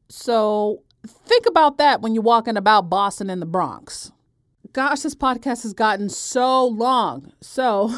So 0.09 0.83
think 1.07 1.47
about 1.47 1.79
that 1.79 2.01
when 2.01 2.15
you're 2.15 2.23
walking 2.23 2.57
about 2.57 2.91
Boston 2.91 3.31
and 3.31 3.41
the 3.41 3.47
Bronx 3.47 4.11
gosh, 4.73 5.01
this 5.01 5.15
podcast 5.15 5.63
has 5.63 5.73
gotten 5.73 6.09
so 6.09 6.67
long. 6.67 7.33
So 7.41 7.95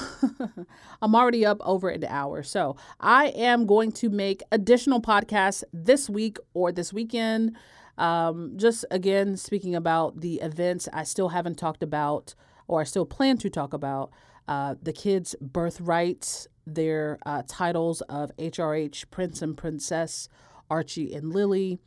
I'm 1.02 1.14
already 1.14 1.44
up 1.44 1.58
over 1.62 1.88
an 1.88 2.04
hour. 2.04 2.42
So 2.42 2.76
I 3.00 3.26
am 3.28 3.66
going 3.66 3.92
to 3.92 4.08
make 4.08 4.42
additional 4.52 5.00
podcasts 5.00 5.64
this 5.72 6.08
week 6.08 6.38
or 6.54 6.72
this 6.72 6.92
weekend. 6.92 7.56
Um, 7.98 8.54
just 8.56 8.84
again, 8.90 9.36
speaking 9.36 9.74
about 9.74 10.20
the 10.20 10.36
events 10.36 10.88
I 10.92 11.04
still 11.04 11.28
haven't 11.28 11.58
talked 11.58 11.82
about 11.82 12.34
or 12.66 12.80
I 12.80 12.84
still 12.84 13.04
plan 13.04 13.36
to 13.38 13.50
talk 13.50 13.74
about 13.74 14.10
uh, 14.48 14.76
the 14.82 14.92
kids' 14.92 15.34
birthrights, 15.40 16.48
their 16.66 17.18
uh, 17.26 17.42
titles 17.46 18.00
of 18.02 18.34
HRH 18.38 19.10
Prince 19.10 19.42
and 19.42 19.56
Princess, 19.56 20.28
Archie 20.70 21.12
and 21.12 21.34
Lily. 21.34 21.78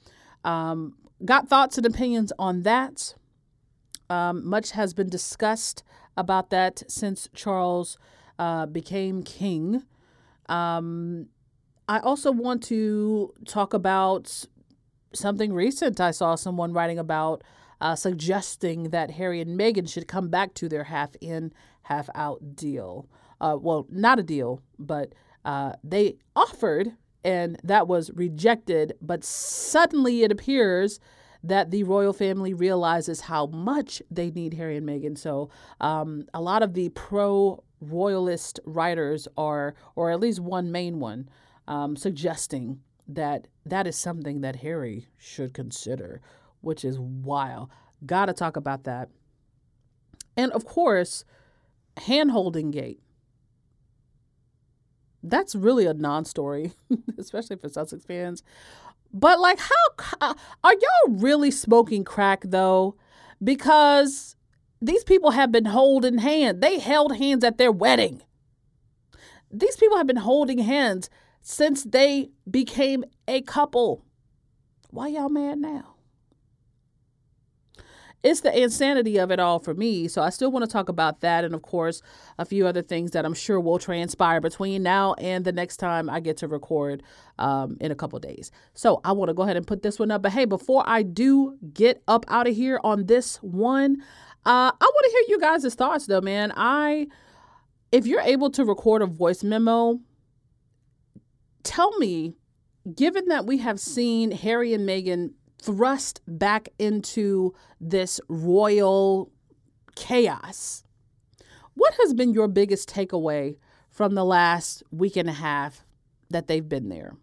Um, 0.44 0.96
got 1.24 1.50
thoughts 1.50 1.78
and 1.78 1.86
opinions 1.88 2.32
on 2.38 2.62
that. 2.64 3.16
Um, 4.10 4.48
much 4.48 4.72
has 4.72 4.94
been 4.94 5.10
discussed 5.10 5.84
about 6.18 6.50
that 6.50 6.84
since 6.88 7.28
Charles 7.34 7.98
uh, 8.40 8.66
became 8.66 9.24
king. 9.24 9.84
Um, 10.48 11.28
I 11.88 12.00
also 12.00 12.32
want 12.32 12.64
to 12.64 13.34
talk 13.48 13.74
about 13.74 14.46
something 15.14 15.54
recent. 15.54 16.00
I 16.00 16.12
saw 16.12 16.36
someone 16.36 16.74
writing 16.74 17.00
about 17.00 17.44
uh, 17.82 17.96
suggesting 17.96 18.90
that 18.90 19.12
Harry 19.12 19.42
and 19.42 19.60
Meghan 19.60 19.90
should 19.90 20.08
come 20.08 20.30
back 20.30 20.54
to 20.56 20.70
their 20.70 20.86
half 20.86 21.16
in, 21.22 21.54
half 21.84 22.10
out 22.16 22.56
deal. 22.56 23.08
Uh, 23.42 23.58
well, 23.60 23.86
not 23.90 24.20
a 24.20 24.24
deal, 24.24 24.62
but 24.80 25.14
uh, 25.44 25.74
they 25.84 26.18
offered 26.36 26.94
and 27.24 27.60
that 27.64 27.88
was 27.88 28.12
rejected. 28.14 28.94
But 29.02 29.24
suddenly 29.24 30.24
it 30.24 30.32
appears 30.32 31.00
that 31.48 31.72
the 31.72 31.84
royal 31.84 32.14
family 32.14 32.54
realizes 32.54 33.22
how 33.22 33.48
much 33.48 34.02
they 34.12 34.32
need 34.32 34.54
Harry 34.56 34.78
and 34.78 34.88
Meghan. 34.88 35.18
So 35.18 35.50
um, 35.82 36.26
a 36.34 36.42
lot 36.42 36.64
of 36.64 36.74
the 36.74 36.90
pro 36.90 37.64
royalist 37.82 38.60
writers 38.66 39.28
are, 39.38 39.76
or 39.96 40.12
at 40.12 40.20
least 40.20 40.40
one 40.40 40.72
main 40.72 41.00
one, 41.00 41.30
um, 41.68 41.96
suggesting 41.96 42.82
that 43.08 43.48
that 43.66 43.88
is 43.88 43.96
something 43.96 44.42
that 44.42 44.58
Harry 44.58 45.08
should 45.18 45.54
consider, 45.54 46.22
which 46.62 46.84
is 46.86 47.00
wild. 47.00 47.70
Gotta 48.06 48.34
talk 48.34 48.58
about 48.58 48.84
that 48.86 49.10
And 50.38 50.52
of 50.54 50.66
course, 50.66 51.24
hand 51.98 52.32
holding 52.32 52.72
gate. 52.72 53.00
That's 55.24 55.56
really 55.56 55.86
a 55.88 55.94
non 55.94 56.26
story, 56.26 56.74
especially 57.18 57.56
for 57.56 57.70
Sussex 57.70 58.06
fans. 58.06 58.44
But, 59.18 59.40
like, 59.40 59.60
how 59.60 60.06
uh, 60.20 60.34
are 60.62 60.74
y'all 60.74 61.16
really 61.16 61.50
smoking 61.50 62.04
crack 62.04 62.42
though? 62.44 62.98
Because 63.42 64.36
these 64.82 65.06
people 65.06 65.32
have 65.32 65.54
been 65.54 65.66
holding 65.66 66.18
hands. 66.18 66.60
They 66.60 66.80
held 66.80 67.16
hands 67.16 67.46
at 67.46 67.58
their 67.58 67.72
wedding. 67.72 68.22
These 69.50 69.78
people 69.78 69.96
have 69.96 70.06
been 70.06 70.18
holding 70.18 70.58
hands 70.58 71.10
since 71.42 71.86
they 71.86 72.32
became 72.50 73.06
a 73.26 73.42
couple. 73.42 74.04
Why 74.90 75.08
y'all 75.08 75.30
mad 75.30 75.60
now? 75.60 75.95
It's 78.26 78.42
the 78.42 78.60
insanity 78.60 79.18
of 79.18 79.30
it 79.30 79.40
all 79.40 79.60
for 79.60 79.76
me. 79.76 80.08
So 80.08 80.24
I 80.24 80.32
still 80.32 80.50
want 80.50 80.66
to 80.66 80.72
talk 80.72 80.90
about 80.90 81.22
that 81.22 81.46
and, 81.46 81.54
of 81.54 81.62
course, 81.62 82.02
a 82.40 82.44
few 82.44 82.66
other 82.66 82.82
things 82.82 83.12
that 83.12 83.24
I'm 83.24 83.36
sure 83.36 83.60
will 83.60 83.78
transpire 83.78 84.42
between 84.42 84.82
now 84.82 85.14
and 85.20 85.46
the 85.46 85.52
next 85.52 85.78
time 85.78 86.10
I 86.10 86.22
get 86.22 86.38
to 86.38 86.48
record 86.48 87.04
um, 87.38 87.78
in 87.80 87.92
a 87.92 87.96
couple 87.96 88.18
days. 88.18 88.50
So 88.74 89.00
I 89.06 89.12
want 89.12 89.30
to 89.30 89.36
go 89.36 89.44
ahead 89.44 89.58
and 89.58 89.68
put 89.68 89.84
this 89.84 90.00
one 90.00 90.10
up. 90.10 90.24
But 90.24 90.32
hey, 90.32 90.46
before 90.46 90.84
I 90.88 91.04
do 91.04 91.60
get 91.72 92.02
up 92.08 92.26
out 92.28 92.48
of 92.48 92.56
here 92.56 92.80
on 92.84 93.06
this 93.06 93.38
one, 93.44 93.98
uh, 94.44 94.72
I 94.72 94.86
want 94.86 95.06
to 95.06 95.12
hear 95.12 95.36
you 95.36 95.40
guys' 95.40 95.76
thoughts 95.76 96.08
though, 96.08 96.22
man. 96.22 96.52
I, 96.56 97.06
if 97.92 98.08
you're 98.08 98.22
able 98.22 98.50
to 98.50 98.66
record 98.66 99.04
a 99.04 99.06
voice 99.06 99.44
memo, 99.44 100.00
tell 101.62 101.96
me, 102.00 102.34
given 102.96 103.28
that 103.28 103.46
we 103.46 103.60
have 103.60 103.80
seen 103.80 104.32
Harry 104.32 104.74
and 104.74 104.90
Meghan 104.90 105.34
thrust 105.66 106.22
back 106.28 106.70
into 106.78 107.54
this 107.82 108.22
royal 108.30 109.32
chaos, 109.96 110.84
what 111.74 111.94
has 112.02 112.14
been 112.14 112.34
your 112.34 112.48
biggest 112.48 112.90
takeaway 112.90 113.58
from 113.90 114.14
the 114.14 114.24
last 114.24 114.84
week 114.92 115.16
and 115.16 115.30
a 115.30 115.34
half 115.34 115.84
that 116.30 116.48
they've 116.48 116.68
been 116.68 116.90
there? 116.90 117.16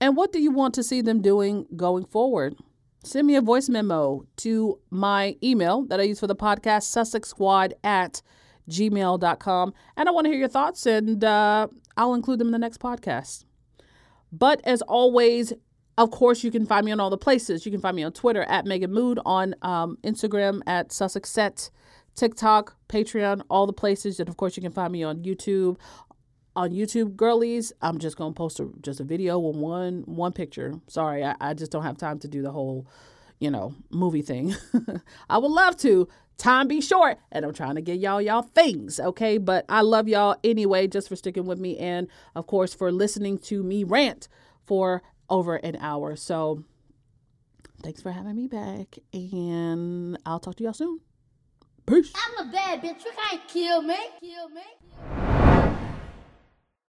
And 0.00 0.16
what 0.16 0.32
do 0.32 0.40
you 0.40 0.50
want 0.50 0.74
to 0.74 0.82
see 0.82 1.02
them 1.02 1.20
doing 1.20 1.66
going 1.76 2.04
forward? 2.06 2.56
Send 3.04 3.26
me 3.26 3.36
a 3.36 3.40
voice 3.40 3.68
memo 3.68 4.24
to 4.38 4.80
my 4.90 5.36
email 5.42 5.82
that 5.86 6.00
I 6.00 6.04
use 6.04 6.20
for 6.20 6.26
the 6.26 6.36
podcast, 6.36 6.84
Sussex 6.84 7.28
Squad 7.28 7.74
at 7.84 8.22
gmail.com. 8.70 9.74
And 9.96 10.08
I 10.08 10.12
want 10.12 10.24
to 10.24 10.30
hear 10.30 10.38
your 10.38 10.48
thoughts, 10.48 10.86
and 10.86 11.22
uh, 11.22 11.68
I'll 11.96 12.14
include 12.14 12.38
them 12.38 12.48
in 12.48 12.52
the 12.52 12.58
next 12.58 12.80
podcast. 12.80 13.44
But 14.32 14.60
as 14.64 14.82
always, 14.82 15.52
of 15.98 16.10
course, 16.10 16.42
you 16.42 16.50
can 16.50 16.66
find 16.66 16.86
me 16.86 16.92
on 16.92 17.00
all 17.00 17.10
the 17.10 17.18
places. 17.18 17.66
You 17.66 17.72
can 17.72 17.80
find 17.80 17.94
me 17.94 18.02
on 18.02 18.12
Twitter 18.12 18.42
at 18.44 18.64
Megan 18.64 18.92
Mood, 18.92 19.18
on 19.26 19.54
um, 19.62 19.98
Instagram 20.02 20.62
at 20.66 20.90
Sussex 20.90 21.30
Set, 21.30 21.70
TikTok, 22.14 22.76
Patreon, 22.88 23.42
all 23.50 23.66
the 23.66 23.72
places. 23.72 24.18
And 24.18 24.28
of 24.28 24.36
course, 24.36 24.56
you 24.56 24.62
can 24.62 24.72
find 24.72 24.92
me 24.92 25.02
on 25.02 25.22
YouTube. 25.22 25.78
On 26.54 26.70
YouTube, 26.70 27.16
girlies, 27.16 27.72
I'm 27.80 27.98
just 27.98 28.18
gonna 28.18 28.34
post 28.34 28.60
a, 28.60 28.68
just 28.82 29.00
a 29.00 29.04
video 29.04 29.38
with 29.38 29.56
one 29.56 30.02
one 30.04 30.32
picture. 30.32 30.74
Sorry, 30.86 31.24
I, 31.24 31.34
I 31.40 31.54
just 31.54 31.72
don't 31.72 31.82
have 31.82 31.96
time 31.96 32.18
to 32.18 32.28
do 32.28 32.42
the 32.42 32.50
whole, 32.50 32.86
you 33.40 33.50
know, 33.50 33.74
movie 33.90 34.20
thing. 34.20 34.54
I 35.30 35.38
would 35.38 35.50
love 35.50 35.78
to. 35.78 36.08
Time 36.36 36.68
be 36.68 36.80
short, 36.80 37.18
and 37.30 37.44
I'm 37.44 37.54
trying 37.54 37.76
to 37.76 37.80
get 37.80 38.00
y'all 38.00 38.20
y'all 38.20 38.42
things, 38.42 39.00
okay? 39.00 39.38
But 39.38 39.64
I 39.70 39.80
love 39.80 40.08
y'all 40.08 40.36
anyway, 40.44 40.88
just 40.88 41.08
for 41.08 41.16
sticking 41.16 41.46
with 41.46 41.58
me, 41.58 41.78
and 41.78 42.08
of 42.34 42.46
course 42.46 42.74
for 42.74 42.92
listening 42.92 43.38
to 43.38 43.62
me 43.62 43.84
rant 43.84 44.28
for 44.64 45.02
over 45.32 45.56
an 45.56 45.76
hour. 45.80 46.14
So 46.14 46.62
thanks 47.82 48.02
for 48.02 48.12
having 48.12 48.36
me 48.36 48.46
back, 48.46 48.98
and 49.12 50.16
I'll 50.24 50.38
talk 50.38 50.56
to 50.56 50.64
y'all 50.64 50.74
soon. 50.74 51.00
Peace. 51.86 52.12
I'm 52.14 52.46
a 52.46 52.52
bad 52.52 52.82
bitch. 52.82 53.04
You 53.04 53.10
can't 53.16 53.48
kill 53.48 53.82
me. 53.82 53.96
Kill 54.20 54.48
me. 54.50 55.61